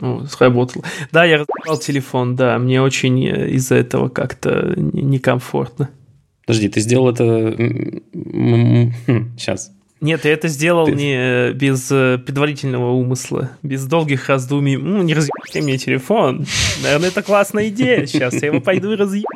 Ну, 0.00 0.26
сработало. 0.26 0.84
Да, 1.12 1.24
я 1.24 1.38
разобрал 1.38 1.78
телефон, 1.78 2.36
да, 2.36 2.58
мне 2.58 2.82
очень 2.82 3.26
э, 3.26 3.50
из-за 3.50 3.76
этого 3.76 4.08
как-то 4.08 4.74
некомфортно. 4.76 5.90
Подожди, 6.46 6.68
ты 6.68 6.80
сделал 6.80 7.10
это... 7.10 7.24
Сейчас. 9.36 9.68
Хм, 9.68 9.72
Нет, 10.00 10.24
я 10.24 10.32
это 10.32 10.48
сделал 10.48 10.86
ты... 10.86 10.92
не 10.92 11.14
э, 11.16 11.52
без 11.52 11.90
э, 11.90 12.18
предварительного 12.18 12.92
умысла, 12.92 13.50
без 13.62 13.84
долгих 13.86 14.28
раздумий. 14.28 14.76
Ну, 14.76 15.02
не 15.02 15.14
разъебите 15.14 15.60
мне 15.60 15.76
телефон. 15.76 16.46
Наверное, 16.82 17.08
это 17.08 17.22
классная 17.22 17.68
идея. 17.68 18.06
Сейчас 18.06 18.34
я 18.34 18.48
его 18.48 18.60
пойду 18.60 18.92
и 18.92 18.96
разъебу. 18.96 19.26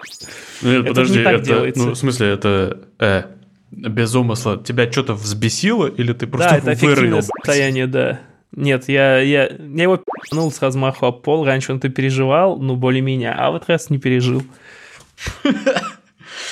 Нет, 0.62 0.86
подожди, 0.86 1.18
не 1.18 1.24
так 1.24 1.34
это, 1.36 1.44
делается. 1.44 1.82
Ну, 1.82 1.90
в 1.92 1.96
смысле, 1.96 2.28
это... 2.28 2.80
Э, 3.00 3.22
без 3.70 4.14
умысла. 4.14 4.62
Тебя 4.62 4.90
что-то 4.90 5.14
взбесило 5.14 5.86
или 5.86 6.12
ты 6.12 6.26
просто 6.26 6.60
Да, 6.64 6.72
это 6.72 6.86
вырыл? 6.86 7.22
состояние, 7.22 7.86
да. 7.86 8.20
Нет, 8.52 8.88
я, 8.88 9.20
я, 9.20 9.48
я 9.48 9.82
его 9.82 10.02
пнул 10.30 10.50
с 10.50 10.60
размаху 10.60 11.06
об 11.06 11.22
пол. 11.22 11.44
Раньше 11.44 11.72
он 11.72 11.80
ты 11.80 11.88
переживал, 11.88 12.58
ну, 12.58 12.76
более-менее, 12.76 13.32
а 13.32 13.50
вот 13.50 13.68
раз 13.68 13.90
не 13.90 13.98
пережил. 13.98 14.42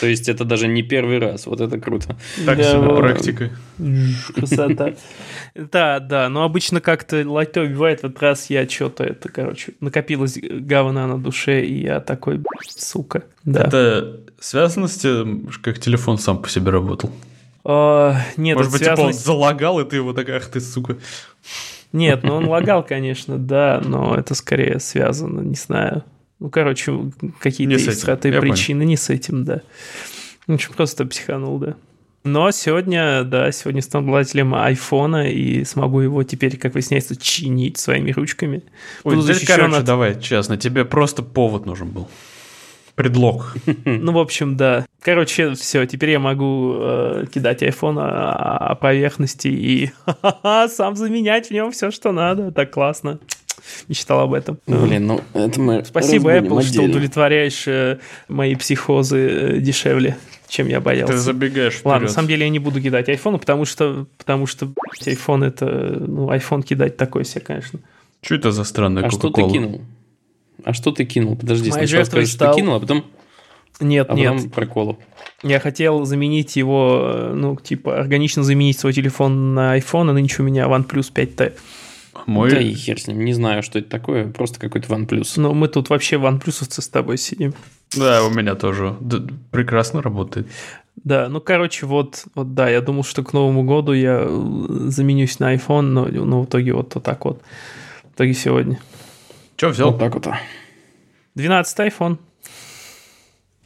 То 0.00 0.06
есть 0.06 0.28
это 0.28 0.44
даже 0.44 0.68
не 0.68 0.82
первый 0.82 1.18
раз. 1.18 1.46
Вот 1.46 1.60
это 1.60 1.78
круто. 1.78 2.16
Так 2.44 2.58
себе 2.62 2.96
практика. 2.96 3.50
Красота. 4.34 4.94
Да, 5.54 5.98
да, 5.98 6.28
но 6.28 6.44
обычно 6.44 6.80
как-то 6.80 7.28
лайтово 7.28 7.66
бывает. 7.66 8.02
В 8.02 8.06
этот 8.06 8.22
раз 8.22 8.50
я 8.50 8.68
что-то 8.68 9.04
это, 9.04 9.28
короче, 9.28 9.72
накопилось 9.80 10.38
говна 10.40 11.06
на 11.06 11.18
душе, 11.18 11.64
и 11.64 11.82
я 11.82 12.00
такой, 12.00 12.40
сука. 12.68 13.24
Да. 13.44 13.64
Это 13.64 14.20
связано 14.38 14.88
с 14.88 14.96
тем, 14.96 15.48
как 15.62 15.78
телефон 15.78 16.18
сам 16.18 16.38
по 16.38 16.48
себе 16.48 16.70
работал? 16.70 17.10
А, 17.64 18.20
нет, 18.36 18.56
Может 18.56 18.72
быть, 18.72 18.84
типа 18.84 19.00
он 19.00 19.12
залагал, 19.12 19.80
и 19.80 19.88
ты 19.88 19.96
его 19.96 20.12
так, 20.12 20.28
ах 20.28 20.46
ты, 20.46 20.60
сука. 20.60 20.96
Нет, 21.92 22.22
ну 22.22 22.34
он 22.34 22.46
лагал, 22.46 22.84
конечно, 22.84 23.38
да, 23.38 23.80
но 23.84 24.14
это 24.14 24.34
скорее 24.34 24.78
связано, 24.78 25.40
не 25.40 25.54
знаю. 25.54 26.04
Ну, 26.38 26.50
короче, 26.50 26.92
какие-то 27.40 27.74
есть 27.74 28.00
сратые 28.00 28.40
причины, 28.40 28.80
понял. 28.80 28.90
не 28.90 28.96
с 28.96 29.10
этим, 29.10 29.44
да. 29.44 29.62
В 30.46 30.52
общем, 30.54 30.72
просто 30.74 31.04
психанул, 31.06 31.58
да. 31.58 31.76
Но 32.24 32.50
сегодня, 32.50 33.24
да, 33.24 33.50
сегодня 33.52 33.80
стану 33.80 34.08
обладателем 34.08 34.54
айфона 34.54 35.30
и 35.30 35.64
смогу 35.64 36.00
его 36.00 36.22
теперь, 36.24 36.56
как 36.58 36.74
выясняется, 36.74 37.16
чинить 37.16 37.78
своими 37.78 38.10
ручками. 38.10 38.62
Ой, 39.04 39.16
Буду 39.16 39.32
теперь, 39.32 39.46
короче, 39.46 39.76
от... 39.76 39.84
давай, 39.84 40.20
честно, 40.20 40.56
тебе 40.56 40.84
просто 40.84 41.22
повод 41.22 41.64
нужен 41.64 41.88
был. 41.88 42.08
Предлог. 42.94 43.54
Ну, 43.84 44.12
в 44.12 44.18
общем, 44.18 44.56
да. 44.56 44.84
Короче, 45.00 45.54
все, 45.54 45.86
теперь 45.86 46.10
я 46.10 46.18
могу 46.18 46.74
э, 46.76 47.24
кидать 47.32 47.62
iPhone 47.62 48.00
о, 48.00 48.70
о 48.70 48.74
поверхности 48.74 49.48
и 49.48 49.92
сам 50.68 50.96
заменять 50.96 51.48
в 51.48 51.50
нем 51.52 51.70
все, 51.70 51.90
что 51.90 52.12
надо. 52.12 52.50
Так 52.50 52.72
классно. 52.72 53.20
Мечтал 53.86 54.20
об 54.20 54.34
этом. 54.34 54.58
Блин, 54.66 55.06
ну 55.06 55.20
это 55.34 55.60
мы 55.60 55.84
Спасибо, 55.84 56.32
Apple, 56.32 56.58
отдельно. 56.58 56.62
что 56.62 56.82
удовлетворяешь 56.82 57.68
э, 57.68 57.98
мои 58.28 58.54
психозы 58.54 59.18
э, 59.18 59.58
дешевле 59.60 60.16
чем 60.48 60.66
я 60.66 60.80
боялся. 60.80 61.12
Ты 61.12 61.18
забегаешь 61.18 61.74
вперед. 61.74 61.86
Ладно, 61.86 62.08
на 62.08 62.12
самом 62.12 62.28
деле 62.28 62.44
я 62.44 62.48
не 62.48 62.58
буду 62.58 62.80
кидать 62.80 63.08
iPhone, 63.08 63.38
потому 63.38 63.64
что, 63.64 64.06
потому 64.16 64.46
что 64.46 64.72
iPhone 65.04 65.44
это, 65.44 65.66
ну, 65.66 66.30
iPhone 66.32 66.62
кидать 66.62 66.96
такой 66.96 67.24
себе, 67.24 67.42
конечно. 67.42 67.80
Что 68.22 68.34
это 68.34 68.50
за 68.50 68.64
странная 68.64 69.04
А 69.04 69.10
что 69.10 69.30
ты 69.30 69.42
кинул? 69.42 69.82
А 70.64 70.72
что 70.72 70.90
ты 70.90 71.04
кинул? 71.04 71.36
Подожди, 71.36 71.70
Моя 71.70 71.86
сначала 71.86 72.04
скажи, 72.04 72.26
стал... 72.26 72.52
что 72.52 72.60
кинул, 72.60 72.74
а 72.74 72.80
потом... 72.80 73.04
Нет, 73.80 74.06
а 74.10 74.14
нет. 74.14 74.34
Потом 74.34 74.50
проколу. 74.50 74.98
Я 75.42 75.60
хотел 75.60 76.04
заменить 76.04 76.56
его, 76.56 77.30
ну, 77.32 77.56
типа, 77.56 77.98
органично 77.98 78.42
заменить 78.42 78.78
свой 78.78 78.92
телефон 78.92 79.54
на 79.54 79.78
iPhone, 79.78 80.10
а 80.10 80.12
нынче 80.12 80.42
у 80.42 80.44
меня 80.44 80.64
OnePlus 80.64 81.12
5T. 81.12 81.52
Мой... 82.26 82.50
Да 82.50 82.60
и 82.60 82.74
хер 82.74 83.00
с 83.00 83.06
ним, 83.06 83.24
не 83.24 83.32
знаю, 83.32 83.62
что 83.62 83.78
это 83.78 83.88
такое, 83.88 84.26
просто 84.28 84.58
какой-то 84.58 84.92
OnePlus. 84.92 85.34
Ну, 85.36 85.54
мы 85.54 85.68
тут 85.68 85.90
вообще 85.90 86.16
OnePlusовцы 86.16 86.82
с 86.82 86.88
тобой 86.88 87.18
сидим. 87.18 87.54
Да, 87.96 88.24
у 88.24 88.30
меня 88.30 88.54
тоже 88.54 88.96
да, 89.00 89.22
прекрасно 89.50 90.02
работает. 90.02 90.48
Да, 91.04 91.28
ну, 91.28 91.40
короче, 91.40 91.86
вот, 91.86 92.24
вот, 92.34 92.54
да, 92.54 92.68
я 92.68 92.80
думал, 92.80 93.04
что 93.04 93.22
к 93.22 93.32
Новому 93.32 93.62
году 93.62 93.92
я 93.92 94.26
заменюсь 94.26 95.38
на 95.38 95.54
iPhone, 95.54 95.82
но, 95.82 96.06
но 96.06 96.42
в 96.42 96.46
итоге 96.46 96.72
вот, 96.74 96.94
вот 96.94 97.04
так 97.04 97.24
вот. 97.24 97.40
В 98.02 98.14
итоге 98.14 98.34
сегодня. 98.34 98.80
Че 99.56 99.68
взял? 99.68 99.92
Вот 99.92 100.00
так 100.00 100.14
вот. 100.14 100.26
12 101.36 101.78
iPhone. 101.78 102.18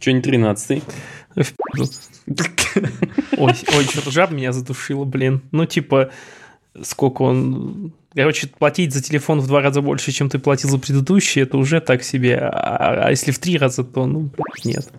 Че 0.03 0.13
не 0.15 0.21
13 0.21 0.83
Ой, 3.37 3.53
ой, 3.77 3.87
жаб 4.11 4.33
меня 4.33 4.53
задушило, 4.53 5.05
блин. 5.05 5.43
Ну, 5.53 5.65
типа, 5.65 6.11
сколько 6.83 7.23
он... 7.23 7.93
Короче, 8.15 8.47
платить 8.47 8.93
за 8.93 9.03
телефон 9.03 9.41
в 9.41 9.47
два 9.47 9.62
раза 9.62 9.81
больше, 9.81 10.12
чем 10.12 10.28
ты 10.28 10.39
платил 10.39 10.71
за 10.71 10.78
предыдущий, 10.78 11.43
это 11.43 11.56
уже 11.56 11.81
так 11.81 12.03
себе. 12.03 12.39
А, 12.39 13.06
а 13.06 13.11
если 13.11 13.31
в 13.31 13.39
три 13.39 13.56
раза, 13.56 13.84
то, 13.84 14.06
ну, 14.06 14.31
нет, 14.65 14.91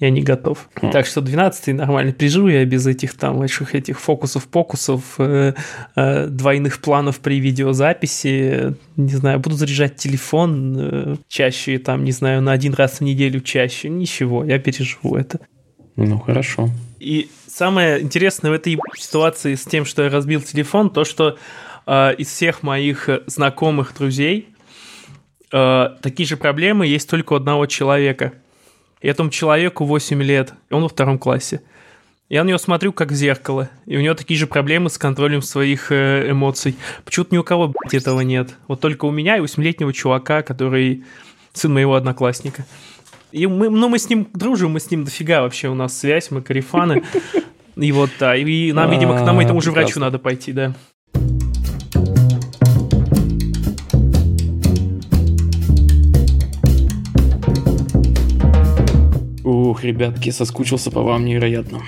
я 0.00 0.10
не 0.10 0.22
готов. 0.22 0.68
Mm. 0.76 0.90
Так 0.90 1.06
что 1.06 1.20
12 1.20 1.74
нормально 1.74 2.12
приживу 2.12 2.48
я 2.48 2.64
без 2.64 2.86
этих 2.86 3.14
там 3.14 3.38
больших 3.38 3.74
этих 3.74 4.00
фокусов-покусов, 4.00 5.02
э, 5.18 5.52
э, 5.96 6.26
двойных 6.26 6.80
планов 6.80 7.20
при 7.20 7.40
видеозаписи. 7.40 8.74
Не 8.96 9.14
знаю, 9.14 9.38
буду 9.38 9.56
заряжать 9.56 9.96
телефон 9.96 10.76
э, 10.78 11.16
чаще, 11.28 11.78
там, 11.78 12.04
не 12.04 12.12
знаю, 12.12 12.40
на 12.40 12.52
один 12.52 12.72
раз 12.72 12.98
в 12.98 13.00
неделю 13.02 13.40
чаще. 13.40 13.90
Ничего, 13.90 14.44
я 14.44 14.58
переживу 14.58 15.16
это. 15.16 15.40
Ну, 15.96 16.18
хорошо. 16.18 16.70
И 16.98 17.28
самое 17.46 18.00
интересное 18.00 18.50
в 18.50 18.54
этой 18.54 18.78
ситуации 18.96 19.56
с 19.56 19.64
тем, 19.64 19.84
что 19.84 20.02
я 20.04 20.08
разбил 20.08 20.40
телефон, 20.40 20.90
то, 20.90 21.04
что 21.04 21.36
э, 21.86 22.14
из 22.16 22.28
всех 22.28 22.62
моих 22.62 23.08
знакомых 23.26 23.94
друзей 23.94 24.48
э, 25.52 25.88
такие 26.00 26.26
же 26.26 26.36
проблемы 26.36 26.86
есть 26.86 27.08
только 27.08 27.34
у 27.34 27.36
одного 27.36 27.66
человека. 27.66 28.32
И 29.00 29.08
этому 29.08 29.30
человеку 29.30 29.84
8 29.84 30.22
лет, 30.22 30.54
и 30.70 30.74
он 30.74 30.82
во 30.82 30.88
втором 30.88 31.18
классе. 31.18 31.60
Я 32.28 32.44
на 32.44 32.48
него 32.48 32.58
смотрю 32.58 32.92
как 32.92 33.10
в 33.10 33.14
зеркало, 33.14 33.68
и 33.84 33.96
у 33.96 34.00
него 34.00 34.14
такие 34.14 34.38
же 34.38 34.46
проблемы 34.46 34.88
с 34.88 34.96
контролем 34.96 35.42
своих 35.42 35.92
э, 35.92 36.30
эмоций. 36.30 36.76
Почему-то 37.04 37.34
ни 37.34 37.38
у 37.38 37.44
кого 37.44 37.68
блядь, 37.68 37.94
этого 37.94 38.22
нет. 38.22 38.54
Вот 38.68 38.80
только 38.80 39.04
у 39.04 39.10
меня 39.10 39.36
и 39.36 39.40
8-летнего 39.40 39.92
чувака, 39.92 40.42
который 40.42 41.04
сын 41.52 41.74
моего 41.74 41.94
одноклассника. 41.94 42.64
И 43.32 43.46
мы, 43.46 43.68
ну, 43.68 43.88
мы 43.88 43.98
с 43.98 44.08
ним 44.08 44.28
дружим, 44.32 44.72
мы 44.72 44.80
с 44.80 44.90
ним 44.90 45.04
дофига 45.04 45.42
вообще, 45.42 45.68
у 45.68 45.74
нас 45.74 45.98
связь, 45.98 46.30
мы 46.30 46.42
карифаны. 46.42 47.02
И 47.76 47.90
вот, 47.90 48.10
да, 48.20 48.36
и 48.36 48.70
нам, 48.72 48.90
видимо, 48.90 49.16
к 49.16 49.24
нам 49.24 49.40
этому 49.40 49.62
же 49.62 49.72
врачу 49.72 49.98
надо 49.98 50.18
пойти, 50.18 50.52
да. 50.52 50.74
Ух, 59.72 59.84
ребятки, 59.84 60.28
соскучился 60.28 60.90
по 60.90 61.00
вам 61.00 61.24
невероятно. 61.24 61.80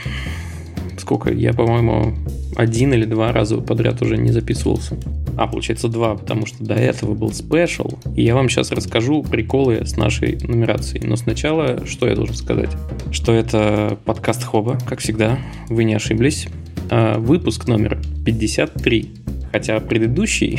Сколько? 0.97 1.31
Я, 1.31 1.53
по-моему, 1.53 2.15
один 2.56 2.95
или 2.95 3.05
два 3.05 3.31
раза 3.31 3.59
подряд 3.59 4.00
уже 4.00 4.17
не 4.17 4.33
записывался. 4.33 4.97
А, 5.37 5.47
получается 5.47 5.89
два, 5.89 6.15
потому 6.15 6.47
что 6.47 6.65
до 6.65 6.72
этого 6.72 7.12
был 7.12 7.31
спешл. 7.34 7.91
И 8.17 8.22
я 8.22 8.34
вам 8.34 8.49
сейчас 8.49 8.72
расскажу 8.72 9.22
приколы 9.22 9.84
с 9.84 9.99
нашей 9.99 10.39
нумерацией. 10.41 11.06
Но 11.06 11.17
сначала, 11.17 11.87
что 11.87 12.09
я 12.09 12.17
должен 12.17 12.37
сказать? 12.37 12.71
Что 13.12 13.34
это 13.34 13.99
подкаст 14.06 14.45
Хоба, 14.45 14.78
как 14.87 15.01
всегда. 15.01 15.39
Вы 15.69 15.84
не 15.84 15.93
ошиблись. 15.93 16.49
А, 16.89 17.19
выпуск 17.19 17.69
номер 17.69 18.01
53. 18.25 19.11
Хотя 19.53 19.78
предыдущий 19.81 20.59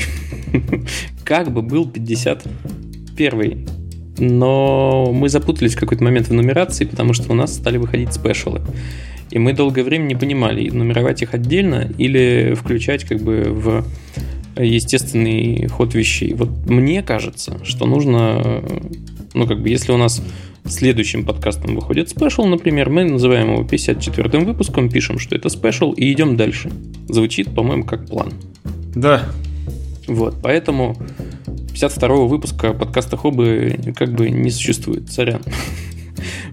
как 1.24 1.52
бы 1.52 1.64
был 1.64 1.90
51. 1.90 3.85
Но 4.18 5.12
мы 5.14 5.30
запутались 5.30 5.76
в 5.76 5.80
какой-то 5.80 6.04
момент 6.04 6.28
в 6.30 6.34
нумерации, 6.34 6.86
потому 6.86 7.14
что 7.14 7.32
у 7.32 7.36
нас 7.36 7.54
стали 7.54 7.78
выходить 7.78 8.14
спешалы. 8.14 8.62
И 9.32 9.40
мы 9.40 9.54
долгое 9.54 9.84
время 9.84 10.04
не 10.04 10.16
понимали, 10.16 10.70
нумеровать 10.70 11.22
их 11.22 11.34
отдельно 11.34 11.92
или 11.98 12.56
включать 12.56 13.04
как 13.04 13.22
бы 13.22 13.44
в 13.50 13.86
естественный 14.58 15.68
ход 15.68 15.94
вещей. 15.96 16.34
Вот 16.34 16.50
мне 16.68 17.04
кажется, 17.04 17.60
что 17.64 17.86
нужно, 17.86 18.64
ну 19.34 19.48
как 19.48 19.62
бы, 19.62 19.70
если 19.70 19.92
у 19.92 19.98
нас 19.98 20.22
следующим 20.66 21.26
подкастом 21.26 21.76
выходит 21.76 22.10
special, 22.10 22.46
например, 22.46 22.90
мы 22.90 23.04
называем 23.04 23.54
его 23.54 23.64
54-м 23.64 24.46
выпуском, 24.46 24.90
пишем, 24.90 25.20
что 25.20 25.36
это 25.36 25.50
special, 25.50 25.92
и 25.92 26.12
идем 26.12 26.38
дальше. 26.38 26.72
Звучит, 27.10 27.54
по-моему, 27.54 27.84
как 27.84 28.08
план. 28.08 28.34
Да. 28.96 29.24
Вот, 30.08 30.36
поэтому 30.42 30.96
52-го 31.76 32.28
выпуска 32.28 32.74
подкаста 32.74 33.18
Хобы 33.18 33.78
как 33.98 34.14
бы 34.14 34.30
не 34.30 34.50
существует, 34.50 35.12
сорян. 35.12 35.42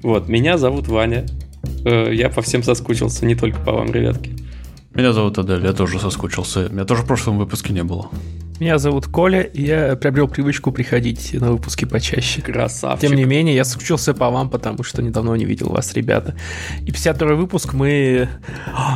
Вот, 0.02 0.28
меня 0.28 0.58
зовут 0.58 0.88
Ваня. 0.88 1.24
Э, 1.84 2.12
я 2.12 2.28
по 2.28 2.42
всем 2.42 2.64
соскучился, 2.64 3.24
не 3.24 3.36
только 3.36 3.60
по 3.60 3.70
вам, 3.70 3.92
ребятки. 3.92 4.32
Меня 4.94 5.12
зовут 5.12 5.38
Адель, 5.38 5.64
я 5.64 5.72
тоже 5.72 6.00
соскучился. 6.00 6.68
Меня 6.68 6.84
тоже 6.84 7.02
в 7.02 7.06
прошлом 7.06 7.38
выпуске 7.38 7.72
не 7.72 7.84
было. 7.84 8.10
Меня 8.62 8.78
зовут 8.78 9.08
Коля, 9.08 9.40
и 9.42 9.64
я 9.64 9.96
приобрел 9.96 10.28
привычку 10.28 10.70
приходить 10.70 11.32
на 11.32 11.50
выпуски 11.50 11.84
почаще. 11.84 12.42
Красавчик. 12.42 13.00
Тем 13.00 13.16
не 13.16 13.24
менее, 13.24 13.56
я 13.56 13.64
скучился 13.64 14.14
по 14.14 14.30
вам, 14.30 14.50
потому 14.50 14.84
что 14.84 15.02
недавно 15.02 15.34
не 15.34 15.44
видел 15.44 15.70
вас, 15.70 15.92
ребята. 15.94 16.36
И 16.86 16.92
52 16.92 17.34
выпуск 17.34 17.72
мы... 17.72 18.28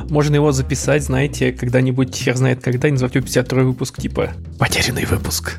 Можно 0.08 0.36
его 0.36 0.52
записать, 0.52 1.02
знаете, 1.02 1.50
когда-нибудь, 1.50 2.14
хер 2.14 2.36
знает 2.36 2.62
когда, 2.62 2.88
назвать 2.88 3.16
его 3.16 3.24
52 3.24 3.62
выпуск, 3.64 4.00
типа 4.00 4.34
«Потерянный 4.56 5.04
выпуск». 5.04 5.58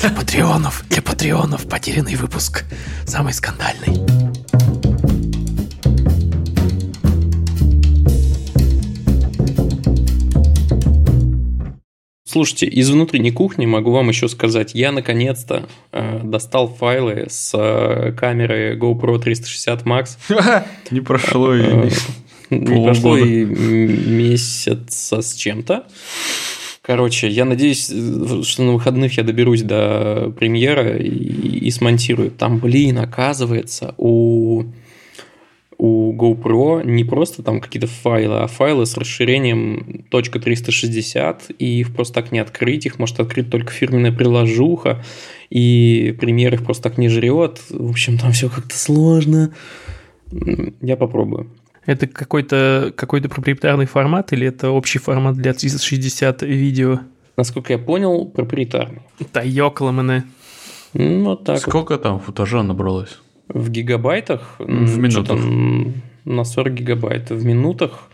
Для 0.00 0.10
патреонов, 0.10 0.84
для 0.90 1.00
патреонов 1.00 1.68
потерянный 1.68 2.16
выпуск. 2.16 2.64
Самый 3.06 3.32
скандальный. 3.34 4.93
Слушайте, 12.34 12.66
из 12.66 12.90
внутренней 12.90 13.30
кухни 13.30 13.64
могу 13.64 13.92
вам 13.92 14.08
еще 14.08 14.28
сказать, 14.28 14.74
я 14.74 14.90
наконец-то 14.90 15.68
э, 15.92 16.18
достал 16.24 16.66
файлы 16.66 17.26
с 17.28 17.52
э, 17.56 18.10
камеры 18.10 18.76
GoPro 18.76 19.20
360 19.20 19.84
Max. 19.84 20.18
Не 20.90 21.00
прошло 21.00 21.54
и 21.54 21.62
э, 21.62 21.90
не 22.50 22.84
прошло 22.84 23.16
и 23.16 23.44
месяца 23.44 25.22
с 25.22 25.34
чем-то. 25.34 25.84
Короче, 26.82 27.28
я 27.28 27.44
надеюсь, 27.44 27.84
что 27.84 28.62
на 28.64 28.72
выходных 28.72 29.16
я 29.16 29.22
доберусь 29.22 29.62
до 29.62 30.34
премьера 30.36 30.96
и, 30.96 31.06
и 31.08 31.70
смонтирую. 31.70 32.32
Там, 32.32 32.58
блин, 32.58 32.98
оказывается, 32.98 33.94
у 33.96 34.64
у 35.78 36.12
GoPro 36.14 36.84
не 36.84 37.04
просто 37.04 37.42
там 37.42 37.60
какие-то 37.60 37.86
файлы, 37.86 38.38
а 38.38 38.46
файлы 38.46 38.86
с 38.86 38.96
расширением 38.96 40.04
.360, 40.10 41.56
и 41.58 41.80
их 41.80 41.94
просто 41.94 42.14
так 42.14 42.32
не 42.32 42.38
открыть, 42.38 42.86
их 42.86 42.98
может 42.98 43.20
открыть 43.20 43.50
только 43.50 43.72
фирменная 43.72 44.12
приложуха, 44.12 45.04
и 45.50 46.16
премьер 46.20 46.54
их 46.54 46.64
просто 46.64 46.84
так 46.84 46.98
не 46.98 47.08
жрет. 47.08 47.60
В 47.70 47.90
общем, 47.90 48.18
там 48.18 48.32
все 48.32 48.48
как-то 48.48 48.76
сложно. 48.76 49.54
Я 50.80 50.96
попробую. 50.96 51.50
Это 51.86 52.06
какой-то 52.06 52.92
какой 52.96 53.20
проприетарный 53.22 53.86
формат 53.86 54.32
или 54.32 54.46
это 54.46 54.70
общий 54.70 54.98
формат 54.98 55.36
для 55.36 55.52
360 55.52 56.42
видео? 56.42 57.00
Насколько 57.36 57.74
я 57.74 57.78
понял, 57.78 58.26
проприетарный. 58.26 59.02
Да 59.32 59.42
ёкламаны. 59.42 60.24
Ну, 60.94 61.24
вот 61.24 61.44
так 61.44 61.58
Сколько 61.58 61.92
вот. 61.92 62.02
там 62.02 62.20
футажа 62.20 62.62
набралось? 62.62 63.18
В 63.48 63.70
гигабайтах? 63.70 64.56
В 64.58 64.98
минутах. 64.98 65.40
На 66.24 66.44
40 66.44 66.74
гигабайт. 66.74 67.30
В 67.30 67.44
минутах? 67.44 68.08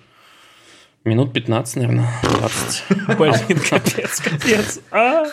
Минут 1.03 1.33
15, 1.33 1.77
наверное, 1.77 2.09
20. 2.23 2.85
Блин, 3.17 3.59
капец, 3.71 4.21
капец. 4.21 4.81
А? 4.91 5.25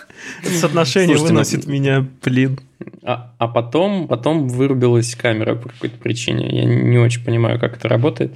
Соотношение 0.44 1.18
выносит 1.18 1.68
меня, 1.68 2.08
блин. 2.24 2.58
А, 3.04 3.34
а 3.38 3.50
потом, 3.50 4.08
потом 4.08 4.48
вырубилась 4.48 5.14
камера 5.16 5.56
по 5.56 5.68
какой-то 5.68 5.98
причине. 5.98 6.48
Я 6.58 6.64
не 6.64 6.98
очень 6.98 7.22
понимаю, 7.26 7.60
как 7.60 7.76
это 7.76 7.90
работает. 7.90 8.32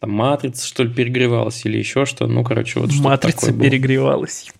Там 0.00 0.10
матрица, 0.10 0.66
что 0.66 0.82
ли, 0.82 0.92
перегревалась 0.92 1.64
или 1.64 1.78
еще 1.78 2.04
что. 2.04 2.26
Ну, 2.26 2.44
короче, 2.44 2.80
вот 2.80 2.92
что 2.92 3.02
Матрица 3.02 3.52
перегревалась. 3.54 4.52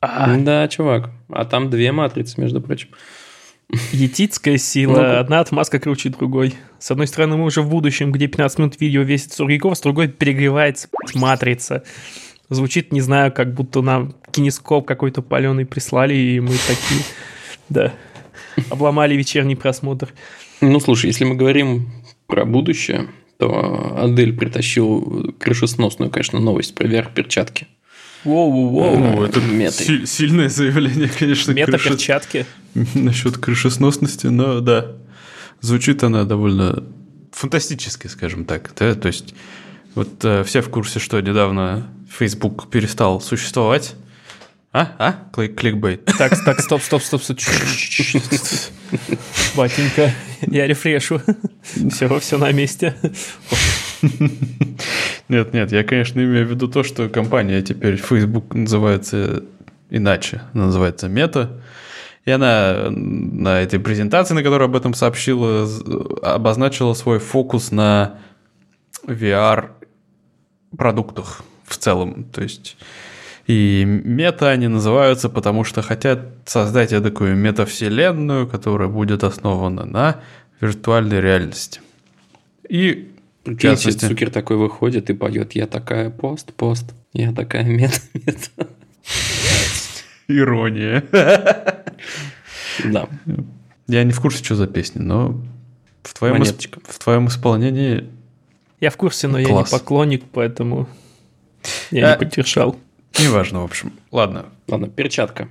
А. 0.00 0.36
Да, 0.38 0.66
чувак. 0.66 1.10
А 1.28 1.44
там 1.44 1.70
две 1.70 1.92
матрицы, 1.92 2.40
между 2.40 2.60
прочим. 2.60 2.88
Етицкая 3.92 4.58
сила. 4.58 4.96
Ну, 4.96 5.18
Одна 5.18 5.40
отмазка 5.40 5.78
круче 5.78 6.10
другой. 6.10 6.54
С 6.78 6.90
одной 6.90 7.06
стороны, 7.06 7.36
мы 7.36 7.44
уже 7.44 7.62
в 7.62 7.68
будущем, 7.68 8.12
где 8.12 8.26
15 8.26 8.58
минут 8.58 8.80
видео 8.80 9.02
весит 9.02 9.32
40 9.32 9.50
гигов, 9.50 9.76
с 9.76 9.80
другой 9.80 10.08
перегревается 10.08 10.88
матрица. 11.14 11.84
Звучит, 12.48 12.92
не 12.92 13.00
знаю, 13.00 13.32
как 13.32 13.54
будто 13.54 13.80
нам 13.80 14.14
кинескоп 14.32 14.86
какой-то 14.86 15.22
паленый 15.22 15.66
прислали, 15.66 16.14
и 16.14 16.40
мы 16.40 16.48
такие, 16.48 17.02
да, 17.68 17.92
обломали 18.70 19.14
вечерний 19.14 19.54
просмотр. 19.54 20.12
Ну, 20.60 20.80
слушай, 20.80 21.06
если 21.06 21.24
мы 21.24 21.36
говорим 21.36 21.90
про 22.26 22.44
будущее, 22.44 23.08
то 23.38 23.96
Адель 23.96 24.36
притащил 24.36 25.34
крышесносную, 25.38 26.10
конечно, 26.10 26.40
новость 26.40 26.74
про 26.74 26.86
VR-перчатки. 26.86 27.68
Воу-воу-воу. 28.24 28.98
Ну, 28.98 29.24
это 29.24 29.40
си- 29.72 30.06
сильное 30.06 30.48
заявление, 30.48 31.08
конечно. 31.18 31.52
Мета-перчатки. 31.52 32.46
Крыши... 32.74 32.98
Насчет 32.98 33.38
крышесносности, 33.38 34.26
но 34.28 34.60
да. 34.60 34.92
Звучит 35.60 36.02
она 36.04 36.24
довольно 36.24 36.84
фантастически, 37.32 38.06
скажем 38.06 38.44
так. 38.44 38.72
Да? 38.78 38.94
То 38.94 39.08
есть, 39.08 39.34
вот 39.94 40.24
э, 40.24 40.44
все 40.44 40.62
в 40.62 40.70
курсе, 40.70 40.98
что 41.00 41.20
недавно 41.20 41.86
Facebook 42.10 42.70
перестал 42.70 43.20
существовать. 43.20 43.94
А? 44.72 44.94
А? 44.98 45.14
Клик, 45.32 45.56
кликбейт. 45.58 46.04
Так, 46.18 46.32
так, 46.44 46.60
стоп, 46.60 46.82
стоп, 46.82 47.02
стоп, 47.02 47.22
стоп. 47.22 47.38
Батенька, 49.56 50.14
я 50.42 50.66
рефрешу. 50.66 51.20
Все, 51.90 52.18
все 52.20 52.38
на 52.38 52.52
месте. 52.52 52.94
Нет, 55.28 55.52
нет, 55.52 55.70
я, 55.70 55.84
конечно, 55.84 56.18
имею 56.18 56.46
в 56.46 56.50
виду 56.50 56.66
то, 56.66 56.82
что 56.82 57.08
компания 57.08 57.62
теперь 57.62 57.94
Facebook 57.96 58.52
называется 58.52 59.44
иначе. 59.88 60.42
Она 60.54 60.66
называется 60.66 61.06
Meta. 61.06 61.60
И 62.24 62.32
она 62.32 62.88
на 62.90 63.60
этой 63.60 63.78
презентации, 63.78 64.34
на 64.34 64.42
которой 64.42 64.64
об 64.64 64.74
этом 64.74 64.92
сообщила, 64.92 65.68
обозначила 66.22 66.94
свой 66.94 67.20
фокус 67.20 67.70
на 67.70 68.18
VR-продуктах 69.06 71.42
в 71.64 71.76
целом. 71.76 72.24
То 72.24 72.42
есть 72.42 72.76
и 73.46 73.84
мета 73.84 74.50
они 74.50 74.68
называются, 74.68 75.28
потому 75.28 75.64
что 75.64 75.82
хотят 75.82 76.20
создать 76.44 76.90
такую 76.90 77.36
метавселенную, 77.36 78.46
которая 78.46 78.88
будет 78.88 79.24
основана 79.24 79.84
на 79.84 80.20
виртуальной 80.60 81.20
реальности. 81.20 81.80
И 82.68 83.12
в 83.44 83.56
частности... 83.56 84.06
Цукер 84.06 84.30
такой 84.30 84.56
выходит 84.56 85.10
и 85.10 85.14
поет 85.14 85.52
«Я 85.52 85.66
такая 85.66 86.10
пост, 86.10 86.52
пост, 86.54 86.94
я 87.12 87.32
такая 87.32 87.64
мета, 87.64 88.00
мета». 88.14 88.68
Ирония. 90.28 91.04
Да. 92.84 93.08
Я 93.88 94.04
не 94.04 94.12
в 94.12 94.20
курсе, 94.20 94.44
что 94.44 94.54
за 94.54 94.66
песня, 94.66 95.02
но 95.02 95.42
в 96.02 96.14
твоем, 96.14 96.42
исп... 96.42 96.76
в 96.84 96.98
твоем 96.98 97.28
исполнении... 97.28 98.08
Я 98.80 98.90
в 98.90 98.96
курсе, 98.96 99.26
но 99.26 99.42
Класс. 99.42 99.48
я 99.48 99.76
не 99.76 99.80
поклонник, 99.80 100.24
поэтому 100.32 100.88
я 101.90 102.08
а... 102.08 102.12
не 102.12 102.18
поддержал. 102.18 102.78
Неважно, 103.18 103.62
в 103.62 103.64
общем. 103.64 103.92
Ладно. 104.12 104.46
Ладно, 104.68 104.88
перчатка. 104.88 105.48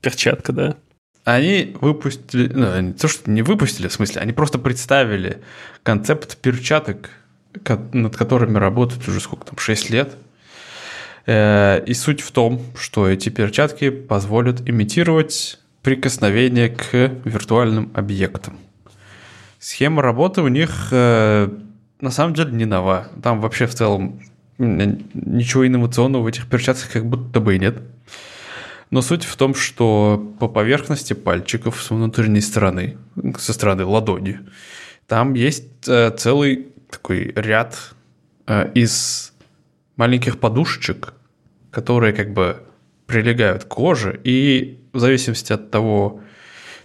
Перчатка, 0.00 0.52
да. 0.52 0.76
Они 1.24 1.74
выпустили, 1.80 2.52
ну, 2.52 2.80
не 2.80 2.92
то, 2.92 3.08
что 3.08 3.30
не 3.30 3.42
выпустили, 3.42 3.88
в 3.88 3.92
смысле, 3.92 4.20
они 4.20 4.32
просто 4.32 4.58
представили 4.58 5.38
концепт 5.82 6.36
перчаток, 6.36 7.10
над 7.92 8.16
которыми 8.16 8.58
работают 8.58 9.08
уже 9.08 9.20
сколько 9.20 9.46
там, 9.46 9.58
6 9.58 9.90
лет. 9.90 10.16
Э, 11.26 11.82
и 11.86 11.94
суть 11.94 12.20
в 12.20 12.30
том, 12.30 12.60
что 12.78 13.08
эти 13.08 13.30
перчатки 13.30 13.88
позволят 13.88 14.68
имитировать 14.68 15.58
прикосновение 15.82 16.68
к 16.68 17.12
виртуальным 17.24 17.90
объектам. 17.94 18.58
Схема 19.58 20.02
работы 20.02 20.42
у 20.42 20.48
них 20.48 20.88
э, 20.90 21.48
на 22.00 22.10
самом 22.10 22.34
деле 22.34 22.52
не 22.52 22.66
нова. 22.66 23.08
Там 23.22 23.40
вообще 23.40 23.66
в 23.66 23.74
целом 23.74 24.20
ничего 24.58 25.66
инновационного 25.66 26.22
в 26.22 26.26
этих 26.26 26.46
перчатках 26.48 26.90
как 26.90 27.06
будто 27.06 27.40
бы 27.40 27.56
и 27.56 27.58
нет. 27.58 27.78
Но 28.94 29.02
суть 29.02 29.24
в 29.24 29.34
том, 29.34 29.56
что 29.56 30.36
по 30.38 30.46
поверхности 30.46 31.14
пальчиков 31.14 31.82
с 31.82 31.90
внутренней 31.90 32.40
стороны, 32.40 32.96
со 33.36 33.52
стороны 33.52 33.84
ладони, 33.84 34.38
там 35.08 35.34
есть 35.34 35.88
э, 35.88 36.12
целый 36.16 36.68
такой 36.88 37.32
ряд 37.34 37.76
э, 38.46 38.70
из 38.74 39.32
маленьких 39.96 40.38
подушечек, 40.38 41.14
которые 41.72 42.12
как 42.12 42.32
бы 42.32 42.62
прилегают 43.06 43.64
к 43.64 43.66
коже, 43.66 44.20
и 44.22 44.78
в 44.92 45.00
зависимости 45.00 45.52
от 45.52 45.72
того, 45.72 46.20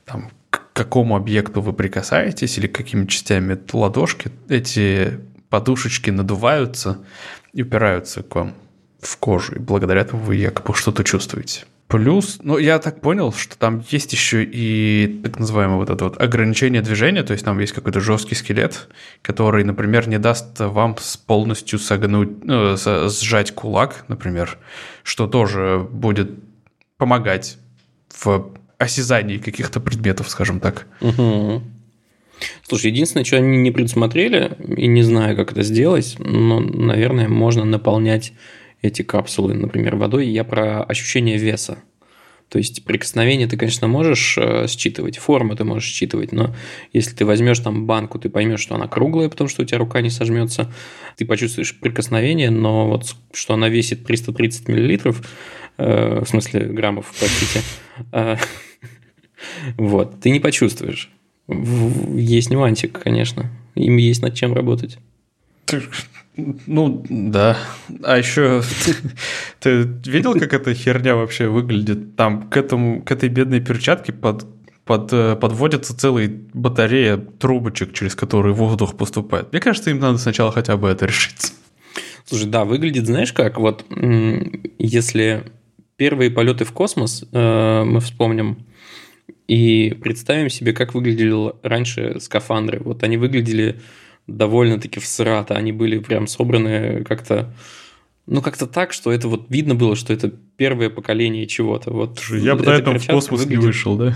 там, 0.04 0.32
к 0.50 0.63
какому 0.74 1.16
объекту 1.16 1.62
вы 1.62 1.74
прикасаетесь 1.74 2.58
или 2.58 2.66
какими 2.66 3.06
частями 3.06 3.56
ладошки, 3.72 4.32
эти 4.48 5.20
подушечки 5.51 6.10
надуваются 6.10 7.06
и 7.54 7.62
упираются 7.62 8.24
к 8.24 8.34
вам 8.34 8.56
в 9.00 9.16
кожу, 9.18 9.58
и 9.58 9.60
благодаря 9.60 10.01
этому 10.01 10.24
вы 10.24 10.38
якобы 10.38 10.74
что-то 10.74 11.04
чувствуете. 11.04 11.66
Плюс, 11.89 12.38
ну, 12.43 12.60
я 12.60 12.77
так 12.77 13.01
понял, 13.01 13.34
что 13.34 13.58
там 13.58 13.84
есть 13.89 14.13
еще 14.13 14.43
и 14.43 15.22
так 15.24 15.39
называемое 15.39 15.77
вот 15.77 15.89
это 15.89 16.03
вот 16.03 16.22
ограничение 16.22 16.84
движения, 16.84 17.24
то 17.24 17.34
есть 17.34 17.43
там 17.43 17.58
есть 17.58 17.74
какой-то 17.74 18.00
жесткий 18.00 18.36
скелет, 18.36 18.89
который, 19.24 19.63
например, 19.63 20.08
не 20.08 20.19
даст 20.19 20.60
вам 20.60 20.96
полностью 21.25 21.79
согнуть, 21.79 22.46
ну, 22.46 22.77
сжать 22.77 23.55
кулак, 23.55 24.05
например, 24.08 24.60
что 25.01 25.25
тоже 25.25 25.88
будет 25.91 26.29
помогать 26.98 27.58
в 28.24 28.51
осязании 28.77 29.39
каких-то 29.39 29.79
предметов, 29.79 30.29
скажем 30.29 30.60
так. 30.60 30.86
Угу. 31.01 31.63
Слушай, 32.67 32.91
единственное, 32.91 33.24
что 33.24 33.38
они 33.38 33.58
не 33.58 33.72
предусмотрели, 33.72 34.51
и 34.77 34.86
не 34.86 35.01
знаю, 35.01 35.36
как 35.36 35.53
это 35.53 35.63
сделать, 35.63 36.17
но, 36.19 36.60
наверное, 36.60 37.27
можно 37.27 37.65
наполнять 37.65 38.34
эти 38.81 39.01
капсулы, 39.01 39.53
например, 39.53 39.95
водой. 39.95 40.27
Я 40.27 40.43
про 40.43 40.83
ощущение 40.83 41.38
веса. 41.38 41.79
То 42.50 42.57
есть 42.57 42.83
прикосновение 42.83 43.48
ты, 43.48 43.57
конечно, 43.57 43.88
можешь 43.88 44.36
э, 44.38 44.65
считывать, 44.67 45.17
форму 45.17 45.55
ты 45.55 45.63
можешь 45.63 45.88
считывать, 45.88 46.31
но 46.31 46.55
если 46.93 47.15
ты 47.15 47.24
возьмешь 47.24 47.59
там 47.59 47.86
банку, 47.86 48.17
ты 48.17 48.29
поймешь, 48.29 48.59
что 48.59 48.74
она 48.74 48.88
круглая, 48.88 49.29
потому 49.29 49.48
что 49.48 49.62
у 49.62 49.65
тебя 49.65 49.77
рука 49.77 50.01
не 50.01 50.09
сожмется, 50.09 50.74
ты 51.15 51.25
почувствуешь 51.25 51.79
прикосновение, 51.79 52.50
но 52.50 52.88
вот 52.88 53.15
что 53.33 53.53
она 53.53 53.69
весит 53.69 54.03
330 54.03 54.67
миллилитров, 54.67 55.24
э, 55.77 56.24
в 56.25 56.27
смысле 56.27 56.62
граммов, 56.62 57.13
простите, 57.19 57.62
э, 58.13 58.38
вот, 59.77 60.19
ты 60.19 60.31
не 60.31 60.39
почувствуешь. 60.39 61.12
Есть 61.48 62.50
нюансик, 62.50 63.00
конечно. 63.00 63.51
Им 63.75 63.98
есть 63.98 64.24
над 64.24 64.33
чем 64.36 64.53
работать. 64.53 64.98
Ну, 66.67 67.05
да. 67.10 67.58
А 68.03 68.17
еще 68.17 68.62
ты 69.60 69.84
видел, 70.05 70.34
как 70.34 70.53
эта 70.53 70.74
херня 70.74 71.15
вообще 71.15 71.48
выглядит? 71.48 72.15
Там 72.15 72.50
к, 72.50 72.58
этому, 72.58 73.01
к 73.01 73.12
этой 73.12 73.29
бедной 73.29 73.60
перчатке 73.60 74.13
под, 74.13 74.46
под, 74.86 75.13
э, 75.13 75.36
подводятся 75.36 75.98
целые 75.98 76.29
батарея 76.53 77.17
трубочек, 77.17 77.93
через 77.93 78.15
которые 78.15 78.53
воздух 78.53 78.98
поступает. 78.98 79.51
Мне 79.51 79.62
кажется, 79.62 79.89
им 79.89 80.00
надо 80.00 80.17
сначала 80.17 80.51
хотя 80.51 80.77
бы 80.77 80.89
это 80.89 81.05
решить. 81.05 81.53
Слушай, 82.25 82.48
да, 82.48 82.65
выглядит, 82.65 83.05
знаешь 83.08 83.34
как, 83.34 83.58
вот 83.58 83.86
если 84.77 85.43
первые 85.98 86.31
полеты 86.31 86.63
в 86.63 86.72
космос 86.72 87.25
э, 87.31 87.84
мы 87.84 88.00
вспомним 88.00 88.65
и 89.48 89.98
представим 90.01 90.50
себе, 90.50 90.74
как 90.74 90.93
выглядели 90.93 91.53
раньше 91.63 92.19
скафандры. 92.19 92.79
Вот 92.79 93.03
они 93.03 93.17
выглядели 93.17 93.81
довольно-таки 94.38 95.00
всрато. 95.00 95.55
Они 95.55 95.71
были 95.71 96.00
прям 96.00 96.27
собраны 96.27 97.03
как-то 97.03 97.53
ну, 98.29 98.43
как-то 98.43 98.67
так, 98.67 98.93
что 98.93 99.12
это 99.12 99.27
вот 99.27 99.48
видно 99.50 99.74
было, 99.74 99.95
что 99.95 100.13
это 100.13 100.31
первое 100.55 100.91
поколение 100.91 101.48
чего-то. 101.48 101.91
Вот 101.91 102.21
Я 102.29 102.55
бы 102.55 102.63
на 102.63 102.71
этом 102.71 103.00
в 103.00 103.07
космос 103.07 103.41
выглядит... 103.41 103.59
не 103.59 103.65
вышел, 103.65 103.98
да? 103.98 104.13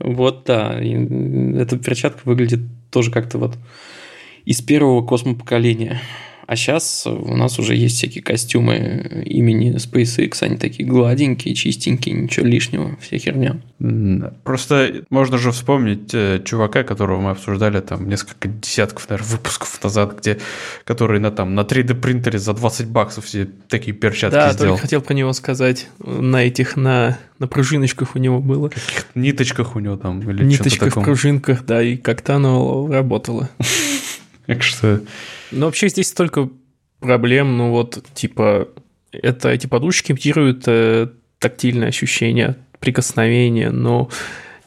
Вот, 0.00 0.44
да. 0.46 0.82
И 0.82 0.94
эта 1.56 1.78
перчатка 1.78 2.20
выглядит 2.24 2.60
тоже 2.90 3.12
как-то 3.12 3.38
вот 3.38 3.56
из 4.44 4.60
первого 4.60 5.06
космопоколения. 5.06 6.00
А 6.46 6.56
сейчас 6.56 7.06
у 7.06 7.36
нас 7.36 7.58
уже 7.58 7.74
есть 7.74 7.96
всякие 7.96 8.22
костюмы 8.22 9.24
имени 9.24 9.74
SpaceX, 9.74 10.42
они 10.42 10.56
такие 10.56 10.88
гладенькие, 10.88 11.54
чистенькие, 11.54 12.14
ничего 12.14 12.46
лишнего, 12.46 12.96
вся 13.00 13.18
херня. 13.18 13.60
Просто 14.44 15.04
можно 15.10 15.38
же 15.38 15.52
вспомнить 15.52 16.12
э, 16.12 16.42
чувака, 16.44 16.82
которого 16.82 17.20
мы 17.20 17.30
обсуждали 17.30 17.80
там 17.80 18.08
несколько 18.08 18.48
десятков, 18.48 19.08
наверное, 19.08 19.32
выпусков 19.32 19.82
назад, 19.82 20.18
где, 20.18 20.38
который 20.84 21.20
на, 21.20 21.30
там, 21.30 21.54
на 21.54 21.60
3D 21.60 21.94
принтере 21.94 22.38
за 22.38 22.52
20 22.52 22.88
баксов 22.88 23.24
все 23.24 23.48
такие 23.68 23.94
перчатки 23.94 24.34
да, 24.34 24.52
сделал. 24.52 24.76
Да, 24.76 24.82
хотел 24.82 25.00
про 25.02 25.14
него 25.14 25.32
сказать. 25.32 25.88
На 25.98 26.44
этих, 26.44 26.76
на, 26.76 27.18
на 27.38 27.48
пружиночках 27.48 28.16
у 28.16 28.18
него 28.18 28.40
было. 28.40 28.68
Каких 28.68 29.06
ниточках 29.14 29.76
у 29.76 29.80
него 29.80 29.96
там. 29.96 30.20
Или 30.30 30.44
Ниточках, 30.44 30.94
пружинках, 30.94 31.64
да, 31.64 31.82
и 31.82 31.96
как-то 31.96 32.36
оно 32.36 32.86
работало. 32.88 33.48
Так 34.46 34.62
что... 34.62 35.00
Ну, 35.50 35.66
вообще 35.66 35.88
здесь 35.88 36.08
столько 36.08 36.48
проблем, 37.00 37.56
ну 37.56 37.70
вот, 37.70 38.04
типа, 38.14 38.68
это 39.12 39.50
эти 39.50 39.66
подушки 39.66 40.12
имитируют 40.12 40.64
э, 40.66 41.08
тактильное 41.38 41.88
ощущение, 41.88 42.56
прикосновение, 42.80 43.70
но, 43.70 44.08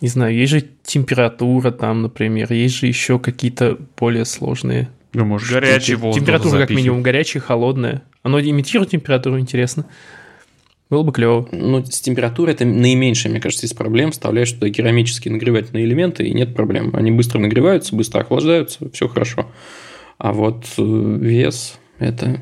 не 0.02 0.08
знаю, 0.08 0.36
есть 0.36 0.52
же 0.52 0.64
температура 0.84 1.72
там, 1.72 2.04
например, 2.04 2.52
есть 2.54 2.76
же 2.76 2.88
еще 2.88 3.20
какие-то 3.20 3.78
более 3.98 4.26
сложные 4.26 4.90
ну, 5.14 5.26
может, 5.26 5.50
горячий 5.50 5.96
воздух 5.96 6.20
Температура 6.22 6.60
как 6.60 6.70
минимум 6.70 7.02
горячая, 7.02 7.42
холодная. 7.42 8.04
Оно 8.24 8.40
имитирует 8.40 8.92
температуру, 8.92 9.40
интересно. 9.40 9.86
Было 10.90 11.04
бы 11.04 11.12
клево. 11.12 11.48
Ну, 11.52 11.84
с 11.84 12.00
температурой 12.02 12.54
это 12.54 12.66
наименьшая, 12.66 13.32
мне 13.32 13.42
кажется, 13.42 13.66
из 13.66 13.74
проблем. 13.74 14.12
Вставляешь 14.12 14.52
туда 14.52 14.70
керамические 14.70 15.34
нагревательные 15.34 15.86
элементы, 15.86 16.26
и 16.26 16.34
нет 16.34 16.56
проблем. 16.56 16.92
Они 16.94 17.12
быстро 17.12 17.40
нагреваются, 17.40 17.96
быстро 17.96 18.22
охлаждаются, 18.22 18.90
все 18.92 19.08
хорошо. 19.08 19.50
А 20.18 20.34
вот 20.34 20.66
э, 20.78 20.82
вес– 20.82 21.80
это 22.00 22.42